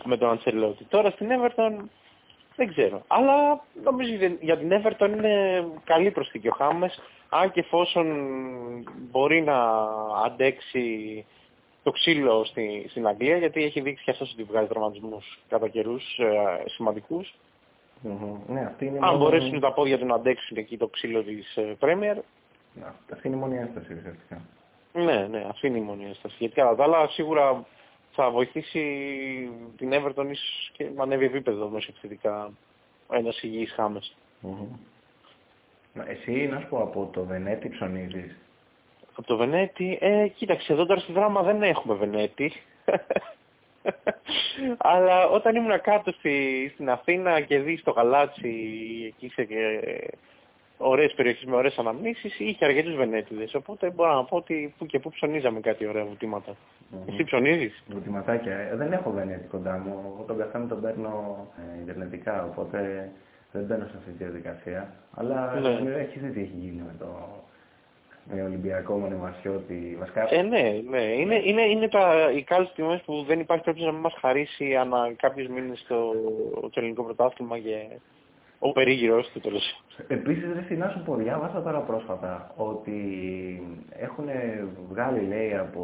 [0.04, 0.84] με τον Αντσελότη.
[0.84, 1.84] Τώρα στην Everton
[2.56, 3.04] δεν ξέρω.
[3.08, 7.00] Αλλά νομίζω για την Everton είναι καλή προσθήκη ο Χάμες.
[7.30, 8.08] Αν και εφόσον
[9.12, 9.58] μπορεί να
[10.26, 11.26] αντέξει
[11.84, 16.18] το ξύλο στη, στην Αγγλία γιατί έχει δείξει και αυτός ότι βγάζει τραυματισμούς κατά καιρούς
[16.20, 17.34] ε, σημαντικούς.
[18.08, 18.36] Mm-hmm.
[18.48, 21.56] Ναι, αυτή είναι Αν μόνο- μπορέσουν τα πόδια του να αντέξουν εκεί το ξύλο της
[21.56, 22.16] ε, Premier,
[22.74, 24.42] Ναι, Αυτή είναι η μόνη ένσταση ουσιαστικά.
[24.94, 26.36] ναι, ναι, αυτή είναι η μόνη ένσταση.
[26.40, 27.66] Γιατί κατά τα άλλα σίγουρα
[28.12, 28.82] θα βοηθήσει
[29.78, 32.52] την Everton ίσως και να ανέβει επίπεδο μέσα επιθετικά
[33.12, 34.16] ένας υγιής Χάμες.
[34.44, 34.78] Mm-hmm.
[35.94, 38.38] Μα Εσύ, να σου πω, από το Βενέτη ψωνίζεις;
[39.16, 42.52] Από το Βενέτη, ε, κοίταξε, εδώ τώρα στη δράμα δεν έχουμε Βενέτη.
[44.78, 48.50] Αλλά όταν ήμουν κάτω στη, στην Αθήνα και δει το γαλάτσι
[49.08, 50.08] εκεί σε ε,
[50.82, 53.54] ωραίες περιοχές με ωραίες αναμνήσεις, είχε αρκετούς Βενέτιδες.
[53.56, 56.56] Οπότε μπορώ να πω ότι που και που ψωνίζαμε κάτι ωραία βουτήματα.
[57.08, 58.56] Εσύ ψωνίζεις; Βουτηματάκια.
[58.58, 59.92] Ε, δεν έχω Βενέτη κοντά μου.
[60.16, 63.10] Εγώ τον καφέ μου τον παίρνω ε, ιντερνετικά, οπότε
[63.52, 64.94] δεν μπαίνω σε αυτή τη διαδικασία.
[65.16, 65.90] Αλλά Ναι.
[65.92, 67.08] ε, έχεις δει τι έχει γίνει με το
[68.34, 69.96] με Ολυμπιακό Μονεμασιώτη.
[70.00, 71.02] Βασικά, Ε, ναι, ναι.
[71.02, 74.76] Είναι, είναι, είναι τα, οι κάλες τιμές που δεν υπάρχει περίπτωση να μην μας χαρίσει
[74.76, 76.14] ανά κάποιους μήνες στο,
[76.60, 77.76] το ελληνικό πρωτάθλημα και
[78.64, 79.84] ο περίγυρος του τέλος.
[80.08, 82.98] Επίσης, ρε να σου πω, διάβασα τώρα πρόσφατα ότι
[83.90, 84.26] έχουν
[84.90, 85.84] βγάλει, λέει, από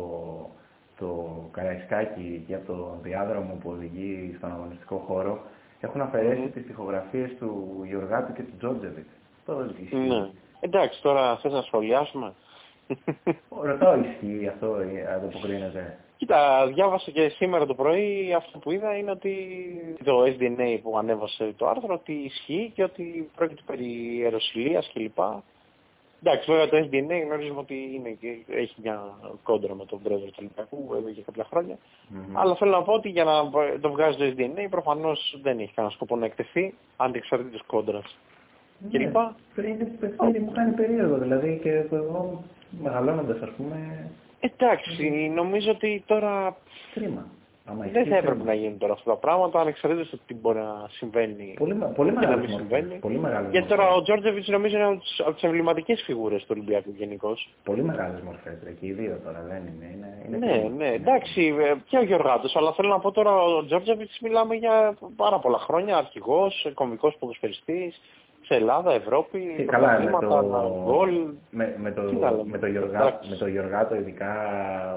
[1.00, 5.42] το Καραϊσκάκι και από το διάδρομο που οδηγεί στον αγωνιστικό χώρο,
[5.80, 6.52] έχουν αφαιρέσει Μμμ.
[6.52, 9.08] τις τοιχογραφίες του Γιωργάτου και του Τζόρτζεβιτ.
[9.46, 9.96] Το δεν ισχύει.
[9.96, 10.30] Ναι.
[10.60, 12.34] Εντάξει, τώρα θες να σχολιάσουμε;
[13.62, 15.98] Ρωτάω, ισχύει αυτό, ε, ανταποκρίνεται.
[16.18, 19.36] Κοίτα, διάβασα και σήμερα το πρωί αυτό που είδα είναι ότι
[20.04, 25.20] το SDNA που ανέβασε το άρθρο ότι ισχύει και ότι πρόκειται περί αεροσυλίας κλπ.
[26.24, 29.02] Εντάξει, βέβαια το SDNA γνωρίζουμε ότι είναι και έχει μια
[29.44, 31.78] κόντρα με τον πρόεδρο του Ολυμπιακού εδώ και κάποια χρόνια.
[32.08, 32.38] Μμμ.
[32.38, 33.50] Αλλά θέλω να πω ότι για να
[33.80, 38.18] το βγάζει το SDNA προφανώς δεν έχει κανένα σκοπό να εκτεθεί αντιεξαρτήτως κόντρας.
[38.90, 39.36] Και Ναι, λοιπά.
[39.58, 42.44] Είναι παιχνίδι, μου κάνει περίεργο, δηλαδή και εγώ
[42.82, 44.10] μεγαλώνοντας, ας πούμε,
[44.58, 46.56] Εντάξει, νομίζω ότι τώρα
[46.94, 47.26] κρίμα.
[47.70, 48.52] Άμα δεν ισχύει, θα έπρεπε κρίμα.
[48.54, 52.10] να γίνουν τώρα αυτά τα πράγματα ανεξαρτήτως του τι μπορεί να συμβαίνει Πολύ, με- πολύ
[52.10, 52.78] και να μεγάλες μην μορφές.
[52.78, 53.00] συμβαίνει.
[53.00, 53.78] Πολύ μεγάλες Γιατί μορφές.
[53.86, 57.50] τώρα ο Τζόρτζεβιτς νομίζω είναι από τις- από τις εμβληματικές φιγούρες του Ολυμπιακού γενικώς.
[57.64, 59.86] Πολύ μεγάλες μορφές, ρε, και οι δύο τώρα δεν είναι.
[59.94, 60.70] είναι, είναι Ναι, κρίμα.
[60.76, 64.98] ναι, εντάξει, ε, και ο Γιωργάτος, αλλά θέλω να πω τώρα ο Τζόρτζεβιτς μιλάμε για
[65.16, 68.02] πάρα πολλά χρόνια, αρχηγός, κομβικός ποδοσφαιριστής,
[68.48, 71.10] σε Ελλάδα, Ευρώπη, Και καλά, με πρωταθλήματα, το, γκολ.
[71.50, 72.44] με, με, το, Τι να λέμε.
[72.46, 73.30] με, το Γιωργά, Εντάξει.
[73.30, 74.34] με το Γιωργάτο ειδικά,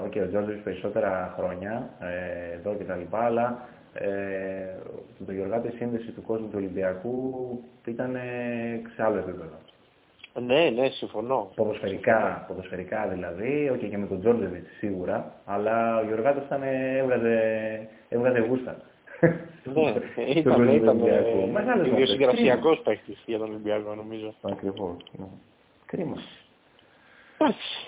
[0.05, 3.57] ok, ο Τζόρτζεβιτς περισσότερα χρόνια ε, εδώ και τα λοιπά, αλλά
[3.93, 4.07] ε,
[5.17, 7.15] με το Γιωργάτο η σύνδεση του κόσμου του Ολυμπιακού
[7.85, 9.55] ήταν ε, σε άλλο επίπεδο.
[10.45, 11.49] Ναι, ναι, συμφωνώ.
[11.55, 16.61] Ποδοσφαιρικά, ποδοσφαιρικά δηλαδή, ok, και με τον Τζόρτζεβιτς σίγουρα, αλλά ο Γιωργάτος ήταν,
[17.01, 17.37] έβγαζε,
[18.09, 18.75] έβγαζε γούστα.
[19.21, 19.73] Ναι, Στον
[20.35, 21.51] ήταν, κόσμο του ήταν Ολυμπιακού.
[21.51, 21.91] Μεγάλες μορφές.
[21.91, 24.33] ιδιοσυγκρασιακός παίχτης για τον Ολυμπιακό νομίζω.
[24.41, 24.95] Ακριβώς.
[25.11, 25.25] ναι.
[25.85, 26.17] Κρίμα.
[27.37, 27.87] Εντάξει.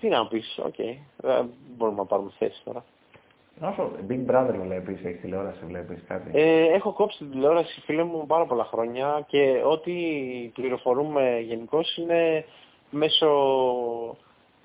[0.00, 0.74] Τι να πεις, οκ.
[1.16, 2.84] Δεν μπορούμε να πάρουμε θέση τώρα.
[3.60, 6.30] Να σου Big Brother βλέπεις, έχεις τηλεόραση, βλέπεις κάτι.
[6.32, 9.92] Ε, έχω κόψει την τηλεόραση, φίλε μου, πάρα πολλά χρόνια και ό,τι
[10.54, 12.44] πληροφορούμε γενικώς είναι
[12.90, 13.28] μέσω...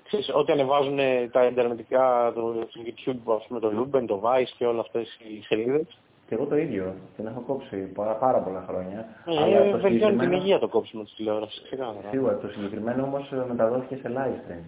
[0.08, 0.98] Ξέρεις, ό,τι ανεβάζουν
[1.32, 5.42] τα ιντερνετικά, το, το YouTube, ας πούμε, το Luben, το Vice και όλα αυτές οι
[5.42, 5.98] σελίδες.
[6.28, 9.06] Και εγώ το ίδιο, την έχω κόψει πάρα, πάρα πολλά χρόνια.
[9.26, 12.08] Ε, αλλά το βελτιώνει την συγκεκριμένο- υγεία το κόψιμο της τηλεόρασης, ξεκάθαρα.
[12.10, 14.64] Σίγουρα, το συγκεκριμένο όμως ε, μεταδόθηκε σε live stream.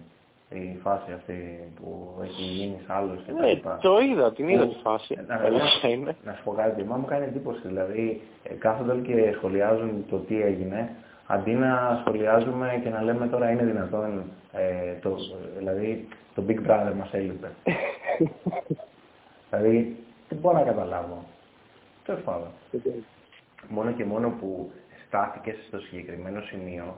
[0.53, 3.77] Η φάση αυτή που έχει γίνει σε άλλους και τα Ναι, λοιπά.
[3.81, 5.15] το είδα, την είδα Που- τη φάση.
[5.19, 6.15] Ε, να- Αλήθεια είναι.
[6.25, 7.59] Να σου πω κάτι, μα μου κάνει εντύπωση.
[7.63, 10.89] Δηλαδή, ε, κάθονται όλοι και σχολιάζουν το τι έγινε,
[11.31, 15.17] αντί να σχολιάζουμε και να λέμε τώρα είναι δυνατόν, ε, το,
[15.57, 17.51] δηλαδή το Big Brother μας έλειπε.
[19.49, 19.97] δηλαδή,
[20.29, 21.23] δεν μπορώ να καταλάβω.
[22.05, 22.47] Τέλος πάντων.
[23.69, 24.71] Μόνο και μόνο που
[25.07, 26.95] στάθηκες στο συγκεκριμένο σημείο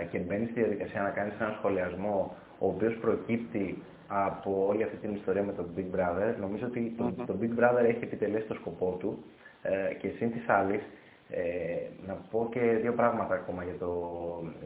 [0.00, 4.96] ε, και μπαίνεις στη διαδικασία να κάνεις έναν σχολιασμό ο οποίος προκύπτει από όλη αυτή
[4.96, 7.24] την ιστορία με τον Big Brother, νομίζω ότι το, Μμμ.
[7.26, 9.24] το Big Brother έχει επιτελέσει το σκοπό του
[9.62, 10.82] ε, και σύν της άλλης
[11.30, 11.42] ε,
[12.06, 13.90] να πω και δύο πράγματα ακόμα για το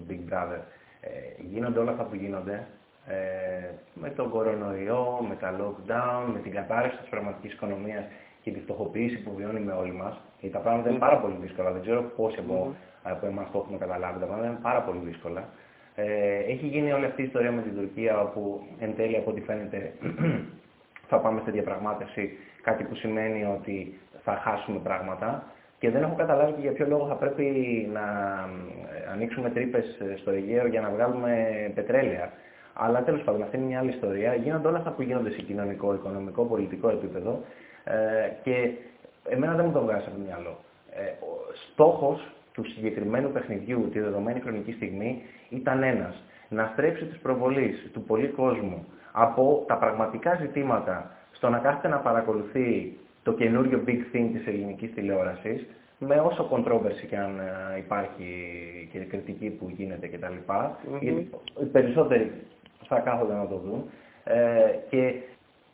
[0.09, 0.61] Big Brother.
[1.01, 2.67] Ε, γίνονται όλα αυτά που γίνονται
[3.07, 8.05] ε, με τον κορονοϊό, με τα lockdown, με την κατάρρευση της πραγματικής οικονομίας
[8.43, 10.21] και τη φτωχοποίηση που βιώνουμε όλοι μας.
[10.41, 11.07] Γιατί τα πράγματα είναι Μμμ.
[11.07, 11.71] πάρα πολύ δύσκολα.
[11.73, 12.73] Δεν ξέρω πόσοι από, Μμμ.
[13.03, 14.19] από εμάς το έχουμε καταλάβει.
[14.21, 15.49] Τα πράγματα είναι πάρα πολύ δύσκολα.
[15.95, 19.41] Ε, έχει γίνει όλη αυτή η ιστορία με την Τουρκία όπου εν τέλει από ό,τι
[19.41, 19.93] φαίνεται
[21.11, 25.45] θα πάμε σε διαπραγμάτευση κάτι που σημαίνει ότι θα χάσουμε πράγματα
[25.79, 27.45] και δεν έχω καταλάβει και για ποιο λόγο θα πρέπει
[27.93, 28.01] να
[28.95, 29.85] ε, ανοίξουμε τρύπες
[30.17, 31.33] στο Αιγαίο για να βγάλουμε
[31.75, 32.31] πετρέλαια.
[32.73, 34.35] Αλλά τέλος πάντων αυτή είναι μια άλλη ιστορία.
[34.35, 37.41] Γίνονται όλα αυτά που γίνονται σε κοινωνικό, οικονομικό, πολιτικό επίπεδο
[37.85, 37.95] ε,
[38.43, 38.71] και
[39.29, 40.59] εμένα δεν μου το βγάζει από το μυαλό.
[40.91, 46.23] Ε, ο στόχος του συγκεκριμένου παιχνιδιού τη δεδομένη χρονική στιγμή ήταν ένας.
[46.49, 51.99] να στρέψει τις προβολής του πολλή κόσμου από τα πραγματικά ζητήματα στο να κάθεται να
[51.99, 55.67] παρακολουθεί το καινούριο big thing της ελληνικής τηλεόρασης,
[55.99, 58.25] με όσο controversy και αν ε, υπάρχει
[58.93, 60.35] και κριτική που γίνεται κτλ.
[60.47, 61.25] Mm-hmm.
[61.61, 62.33] Οι περισσότεροι
[62.87, 63.85] θα κάθονται να το δουν.
[64.25, 65.15] Ε, και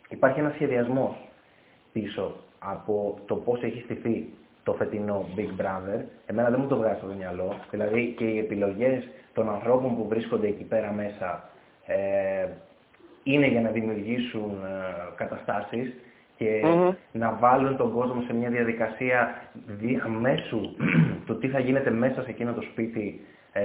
[0.09, 1.17] υπάρχει ένας σχεδιασμός
[1.93, 4.29] πίσω από το πώς έχει στηθεί
[4.63, 6.01] το φετινό Big Brother.
[6.27, 7.61] Εμένα δεν μου το βγάζει στο μυαλό.
[7.71, 11.49] Δηλαδή και οι επιλογές των ανθρώπων που βρίσκονται εκεί πέρα μέσα
[11.87, 12.49] ε,
[13.23, 15.95] είναι για να δημιουργήσουν ε, καταστάσεις
[16.37, 16.63] και
[17.13, 19.35] να βάλουν τον κόσμο σε μια διαδικασία
[19.67, 20.61] διαμέσου
[21.27, 23.21] του τι θα γίνεται μέσα σε εκείνο το σπίτι,
[23.53, 23.63] ε,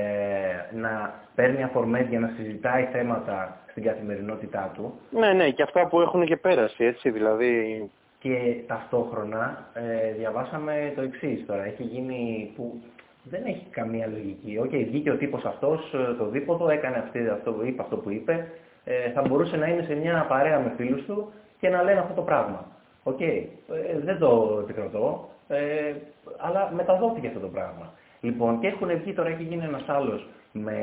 [0.76, 4.99] να παίρνει αφορμές για να συζητάει θέματα στην καθημερινότητά του.
[5.09, 7.89] Ναι, ναι, και αυτά που έχουν και πέρασει, έτσι, δηλαδή...
[8.20, 12.82] Και ταυτόχρονα ε, διαβάσαμε το εξής τώρα, έχει γίνει που
[13.24, 14.57] δεν έχει καμία λογική.
[14.57, 17.95] OK, okay, βγήκε ο τύπος αυτός, ε, το δίποδο, έκανε αυτή, αυτό που είπε, αυτό
[17.95, 18.47] που είπε,
[18.84, 22.14] ε, θα μπορούσε να είναι σε μια παρέα με φίλους του και να λένε αυτό
[22.14, 22.66] το πράγμα.
[23.03, 23.43] OK, okay,
[23.91, 25.93] ε, δεν το επικροτώ, ε,
[26.38, 27.93] αλλά μεταδόθηκε αυτό το πράγμα.
[28.22, 30.74] Λοιπόν, και έχουν βγει τώρα, έχει γίνει ένας σάλος με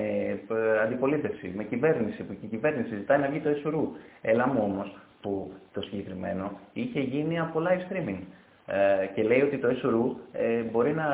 [0.48, 3.92] ε, αντιπολίτευση, με κυβέρνηση, που και η κυβέρνηση ζητάει να βγει το ΕΣΡ.
[4.20, 8.18] Έλα μου όμως που το συγκεκριμένο είχε γίνει από live streaming.
[8.66, 11.12] Ε, και λέει ότι το ΕΣΡ ε, μπορεί να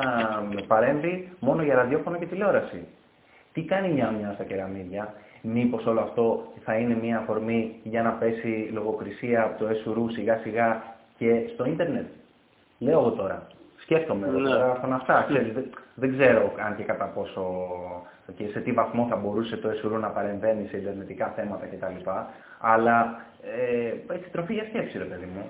[0.67, 2.87] παρέμβει μόνο για ραδιόφωνο και τηλεόραση.
[3.53, 8.11] Τι κάνει μια μια στα κεραμίδια, μήπως όλο αυτό θα είναι μια αφορμή για να
[8.11, 10.83] πέσει λογοκρισία από το ΕΣΟΡΟΥ σιγά σιγά
[11.17, 12.05] και στο ίντερνετ.
[12.79, 13.47] Λέω εγώ τώρα.
[13.77, 14.49] Σκέφτομαι ναι.
[14.49, 15.27] τώρα αυτά.
[15.95, 17.41] δεν, ξέρω αν και κατά πόσο
[18.35, 22.09] και σε τι βαθμό θα μπορούσε το ΕΣΟΡΟΥ να παρεμβαίνει σε ιντερνετικά θέματα κτλ.
[22.59, 25.45] Αλλά ε, έχει τροφή για σκέψη ρε παιδί μου.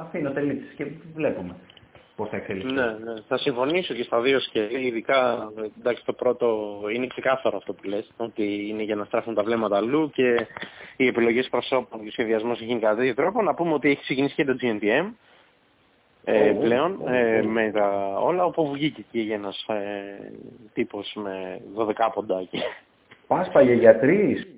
[0.00, 1.54] Αφήνω τελείως και βλέπουμε
[2.16, 2.72] πώς θα εξελιχθεί.
[2.72, 3.14] Ναι, ναι.
[3.28, 4.86] Θα συμφωνήσω και στα δύο σκέλη.
[4.86, 9.42] Ειδικά, εντάξει, το πρώτο είναι ξεκάθαρο αυτό που λες, ότι είναι για να στράφουν τα
[9.42, 10.46] βλέμματα αλλού και
[10.96, 13.42] οι επιλογές προσώπων και ο σχεδιασμός έχει γίνει κατά τέτοιο τρόπο.
[13.42, 15.10] Να πούμε ότι έχει ξεκινήσει και το GNTM
[16.24, 20.32] ε, πλέον ε, με τα όλα, όπου βγήκε και ένας ε,
[20.72, 22.48] τύπος με 12 ποντά
[23.26, 24.53] Πάσπαγε για τρεις.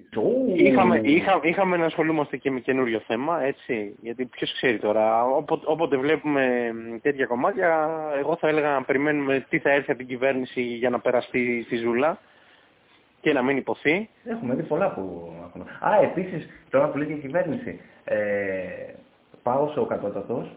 [0.56, 5.64] Είχαμε, είχα, είχαμε να ασχολούμαστε και με καινούριο θέμα, έτσι, γιατί ποιος ξέρει τώρα, όποτε,
[5.68, 7.88] όποτε βλέπουμε τέτοια κομμάτια,
[8.18, 11.76] εγώ θα έλεγα να περιμένουμε τι θα έρθει από την κυβέρνηση για να περαστεί στη
[11.76, 12.18] ζούλα
[13.20, 14.08] και να μην υποθεί.
[14.24, 15.64] Έχουμε δει πολλά που έχουμε.
[15.80, 18.16] Α, επίσης, τώρα που λέει η κυβέρνηση, ε,
[19.42, 20.56] πάω σε ο κατώτατος,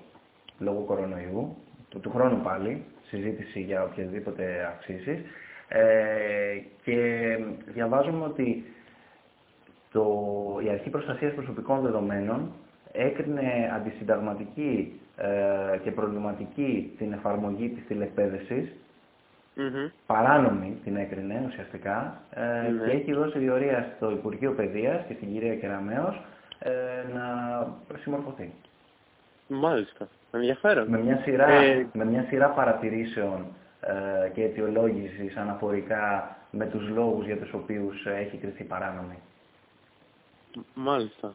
[0.60, 1.56] λόγω κορονοϊού,
[1.90, 5.20] του, του χρόνου πάλι, συζήτηση για οποιασδήποτε αυξήσεις,
[5.68, 5.82] ε,
[6.84, 6.98] και
[7.66, 8.66] διαβάζουμε ότι
[9.92, 10.06] το,
[10.66, 12.52] η Αρχή Προστασίας Προσωπικών Δεδομένων
[12.92, 18.74] έκρινε αντισυνταγματική ε, και προβληματική την εφαρμογή της τηλεκπαίδευσης,
[20.06, 22.86] παράνομη την έκρινε ουσιαστικά ε, ναι.
[22.86, 26.22] και έχει δώσει διορία στο Υπουργείο Παιδείας και στην κυρία Κεραμέως
[26.60, 26.72] ε,
[27.14, 27.24] να
[27.98, 28.54] συμμορφωθεί.
[29.48, 30.08] Μάλιστα.
[30.32, 30.88] Ενδιαφέρον.
[30.90, 31.88] Με μια σειρά, ε...
[31.94, 33.46] με μια σειρά παρατηρήσεων
[33.82, 39.18] ε, και αιτιολόγησης αναφορικά με τους λόγους για τους οποίους έχει κριθεί παράνομη.
[40.74, 41.34] Μάλιστα.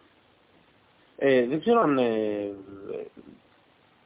[1.17, 2.51] Ε, δεν ξέρω αν ε,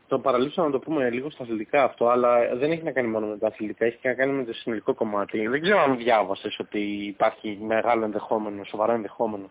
[0.08, 3.26] το παραλείψα να το πούμε λίγο στα αθλητικά αυτό, αλλά δεν έχει να κάνει μόνο
[3.26, 5.46] με τα αθλητικά, έχει να κάνει με το συνολικό κομμάτι.
[5.46, 9.48] Δεν ξέρω αν διάβασες ότι υπάρχει μεγάλο ενδεχόμενο, σοβαρό ενδεχόμενο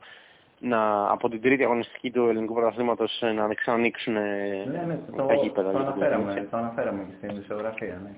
[0.59, 5.71] να, από την τρίτη αγωνιστική του ελληνικού πρωταθλήματος να ξανανοίξουν ναι, ναι, το, τα γήπεδα.
[5.71, 8.09] Το, αναφέραμε, το αναφέραμε και στην ισογραφία, ναι.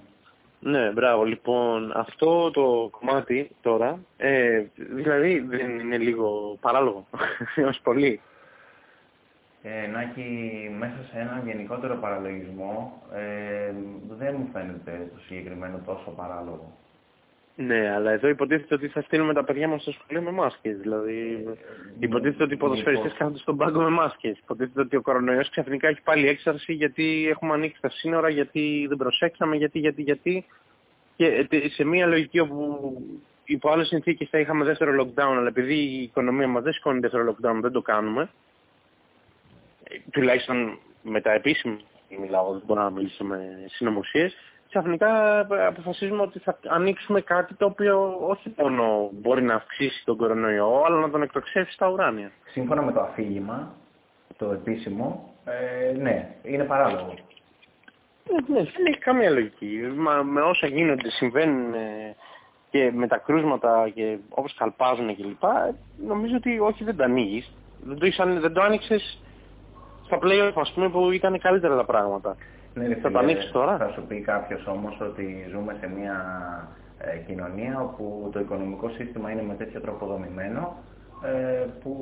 [0.59, 1.23] Ναι, μπράβο.
[1.23, 7.05] Λοιπόν, αυτό το κομμάτι τώρα, ε, δηλαδή δεν είναι λίγο παράλογο,
[7.69, 8.21] ως πολύ.
[9.63, 10.25] Ε, να έχει
[10.79, 13.73] μέσα σε έναν γενικότερο παραλογισμό, ε,
[14.17, 16.71] δεν μου φαίνεται το συγκεκριμένο τόσο παράλογο.
[17.61, 20.77] Ναι, αλλά εδώ υποτίθεται ότι θα στείλουμε τα παιδιά μας στο σχολείο με μάσκες.
[20.77, 21.45] Δηλαδή,
[21.99, 24.37] υποτίθεται ότι οι ποδοσφαιριστές κάθονται στον πάγκο με μάσκες.
[24.37, 28.97] Υποτίθεται ότι ο κορονοϊός ξαφνικά έχει πάλι έξαρση γιατί έχουμε ανοίξει τα σύνορα, γιατί δεν
[28.97, 30.45] προσέξαμε, γιατί, γιατί, γιατί.
[31.15, 32.97] Και ε, σε μια λογική όπου
[33.45, 37.31] υπό άλλες συνθήκες θα είχαμε δεύτερο lockdown, αλλά επειδή η οικονομία μας δεν σηκώνει δεύτερο
[37.31, 38.29] lockdown, δεν το κάνουμε.
[39.83, 41.79] Ε, τουλάχιστον με τα επίσημα,
[42.21, 44.35] μιλάω, δεν μπορώ να μιλήσω με συνωμοσίες
[44.69, 50.83] ξαφνικά αποφασίζουμε ότι θα ανοίξουμε κάτι το οποίο όχι μόνο μπορεί να αυξήσει τον κορονοϊό,
[50.85, 52.31] αλλά να τον εκτοξεύσει στα ουράνια.
[52.51, 53.73] Σύμφωνα με το αφήγημα,
[54.37, 57.13] το επίσημο, ε, ναι, είναι παράλογο.
[58.31, 59.93] Ναι, ναι, δεν έχει καμία λογική.
[59.95, 62.15] Μα, με όσα γίνονται, συμβαίνουν ε,
[62.69, 65.43] και με τα κρούσματα και όπως καλπάζουν κλπ.
[66.07, 67.51] Νομίζω ότι όχι δεν το ανοίγεις.
[67.83, 69.21] Δεν το, δεν το άνοιξες
[70.05, 72.35] στα play ας πούμε που ήταν καλύτερα τα πράγματα.
[72.87, 73.77] Ναι, θα το ανοίξεις τώρα.
[73.77, 76.17] Θα σου πει κάποιος όμως ότι ζούμε σε μια
[76.97, 80.77] ε, κοινωνία όπου το οικονομικό σύστημα είναι με τέτοιο τρόπο δομημένο
[81.23, 81.93] ε, που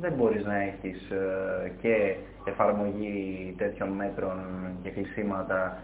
[0.00, 4.38] δεν μπορείς να έχεις ε, και εφαρμογή τέτοιων μέτρων
[4.82, 5.78] και κλεισίματα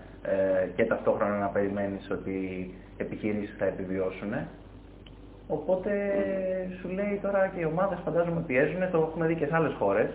[0.75, 2.39] και ταυτόχρονα να περιμένεις ότι
[2.97, 4.33] επιχειρήσεις θα επιβιώσουν.
[5.49, 5.91] Οπότε
[6.81, 10.11] σου λέει τώρα και οι ομάδες φαντάζομαι πιέζουν, το έχουμε δει και σε άλλες χώρες,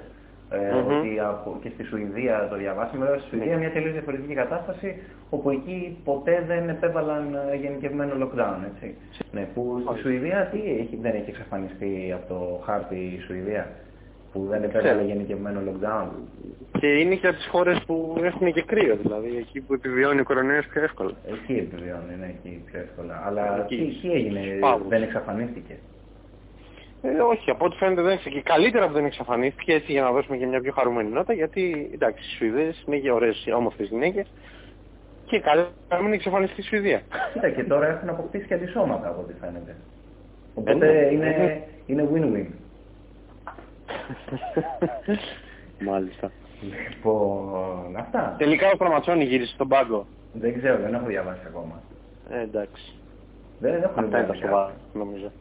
[0.50, 3.06] ε, ότι από, και στη Σουηδία το διαβάσαμε.
[3.06, 4.96] Βέβαια, στη Σουηδία μια τελείως διαφορετική κατάσταση,
[5.30, 8.96] όπου εκεί ποτέ δεν επέβαλαν ε, γενικευμένο lockdown, έτσι.
[9.32, 13.70] Ναι, που στη Σουηδία τι έχει, δεν έχει εξαφανιστεί από το χάρτη η Σουηδία,
[14.34, 16.08] που δεν επέβαλε γενικευμένο lockdown.
[16.80, 20.24] Και είναι και από τις χώρες που έχουν και κρύο, δηλαδή εκεί που επιβιώνει ο
[20.24, 21.12] κορονοϊός πιο εύκολα.
[21.28, 23.24] Εκεί επιβιώνει, ναι, εκεί πιο εύκολα.
[23.26, 24.40] Αλλά τι, τι έγινε,
[24.90, 25.76] δεν εξαφανίστηκε.
[27.02, 28.50] Ε, όχι, από ό,τι φαίνεται δεν εξαφανίστηκε.
[28.50, 31.90] Και καλύτερα που δεν εξαφανίστηκε έτσι για να δώσουμε και μια πιο χαρούμενη νότα γιατί
[31.94, 34.28] εντάξει, οι Σουηδές είναι και ωραίες όμορφες γυναίκες
[35.26, 37.02] και καλύτερα να μην εξαφανιστεί η Σουηδία.
[37.34, 39.76] Κοίτα και τώρα έχουν αποκτήσει και αντισώματα από ό,τι φαίνεται.
[40.54, 42.46] Οπότε ε, είναι, είναι win-win.
[45.80, 46.32] Μάλιστα.
[46.90, 48.36] Λοιπόν, αυτά.
[48.38, 50.06] Τελικά ο Πραματσόνη γύρισε στον πάγκο.
[50.34, 51.82] Δεν ξέρω, δεν έχω διαβάσει ακόμα.
[52.30, 52.94] Ε, εντάξει.
[53.60, 55.32] Δεν έχω Αυτά είναι τα σοβαρά, νομίζω.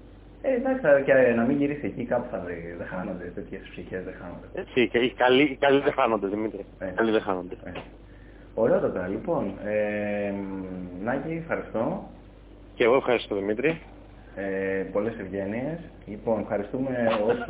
[0.43, 2.75] Ε, εντάξει, και να μην γυρίσει εκεί κάπου θα βρει.
[2.79, 4.47] Δεν χάνονται τέτοιες ψυχές, δεν χάνονται.
[4.55, 6.65] Έτσι, και οι καλοί, οι καλοί δεν χάνονται, Δημήτρη.
[6.79, 6.87] Ε.
[6.87, 7.55] Οι καλοί δεν χάνονται.
[7.65, 7.71] Ε.
[8.55, 9.53] Ωραία τότε, λοιπόν.
[9.65, 10.33] Ε,
[11.05, 12.09] Νάκη, ευχαριστώ.
[12.75, 13.81] Και εγώ ευχαριστώ, Δημήτρη.
[14.37, 15.79] Ε, πολλές ευγένειες.
[16.07, 17.47] Λοιπόν, ευχαριστούμε όσους,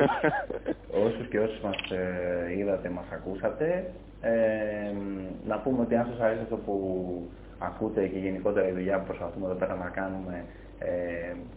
[1.07, 3.91] όσους και όσους μας ε, είδατε, μας ακούσατε.
[4.21, 4.93] Ε,
[5.47, 6.77] να πούμε ότι αν σας αρέσει αυτό που
[7.59, 10.66] ακούτε και γενικότερα η δουλειά που προσπαθούμε εδώ πέρα να κάνουμε, ε,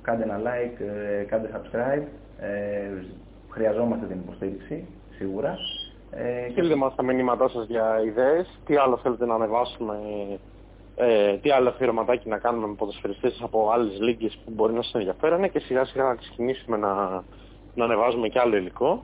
[0.01, 0.81] κάντε ένα like,
[1.19, 2.03] ε, κάντε subscribe.
[2.39, 3.03] Ε,
[3.49, 4.87] χρειαζόμαστε την υποστήριξη,
[5.17, 5.57] σίγουρα.
[6.11, 9.95] Ε, Στείλτε μας τα μηνύματά σας για ιδέες, τι άλλο θέλετε να ανεβάσουμε,
[10.95, 14.93] ε, τι άλλο αφιερωματάκι να κάνουμε με ποδοσφαιριστές από άλλες λίγες που μπορεί να σας
[14.93, 17.23] ενδιαφέρουν και σιγά σιγά να ξεκινήσουμε να,
[17.75, 19.03] να ανεβάζουμε και άλλο υλικό.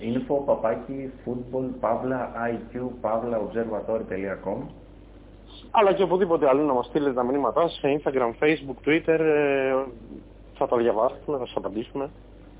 [0.00, 2.20] Info παπάκι football pavla
[2.52, 4.58] iq pavla observatory.com
[5.70, 9.18] αλλά και οπουδήποτε αλλού να μας στείλετε τα μηνύματά σας σε Instagram, Facebook, Twitter.
[9.20, 9.74] Ε,
[10.54, 12.10] θα τα διαβάσουμε, θα σας απαντήσουμε.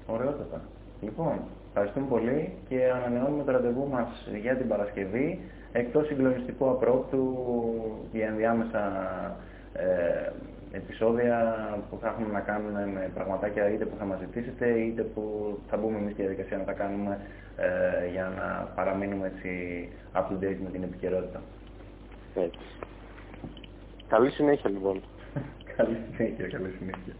[0.06, 0.60] Ωραιότατα.
[1.00, 4.08] Λοιπόν, ευχαριστούμε πολύ και ανανεώνουμε το ραντεβού μας
[4.42, 5.40] για την Παρασκευή.
[5.72, 7.34] Εκτός συγκλονιστικού απρόπτου
[8.12, 8.82] για ενδιάμεσα
[9.72, 10.32] ε,
[10.76, 11.56] επεισόδια
[11.90, 15.22] που θα έχουμε να κάνουμε με πραγματάκια είτε που θα μας ζητήσετε είτε που
[15.70, 17.18] θα μπούμε εμείς στη διαδικασία να τα κάνουμε
[17.56, 19.50] ε, για να παραμείνουμε έτσι
[20.14, 21.40] up to date με την επικαιρότητα.
[22.34, 22.58] Έτσι.
[24.08, 25.02] Καλή συνέχεια λοιπόν.
[25.76, 27.14] καλή συνέχεια, καλή συνέχεια.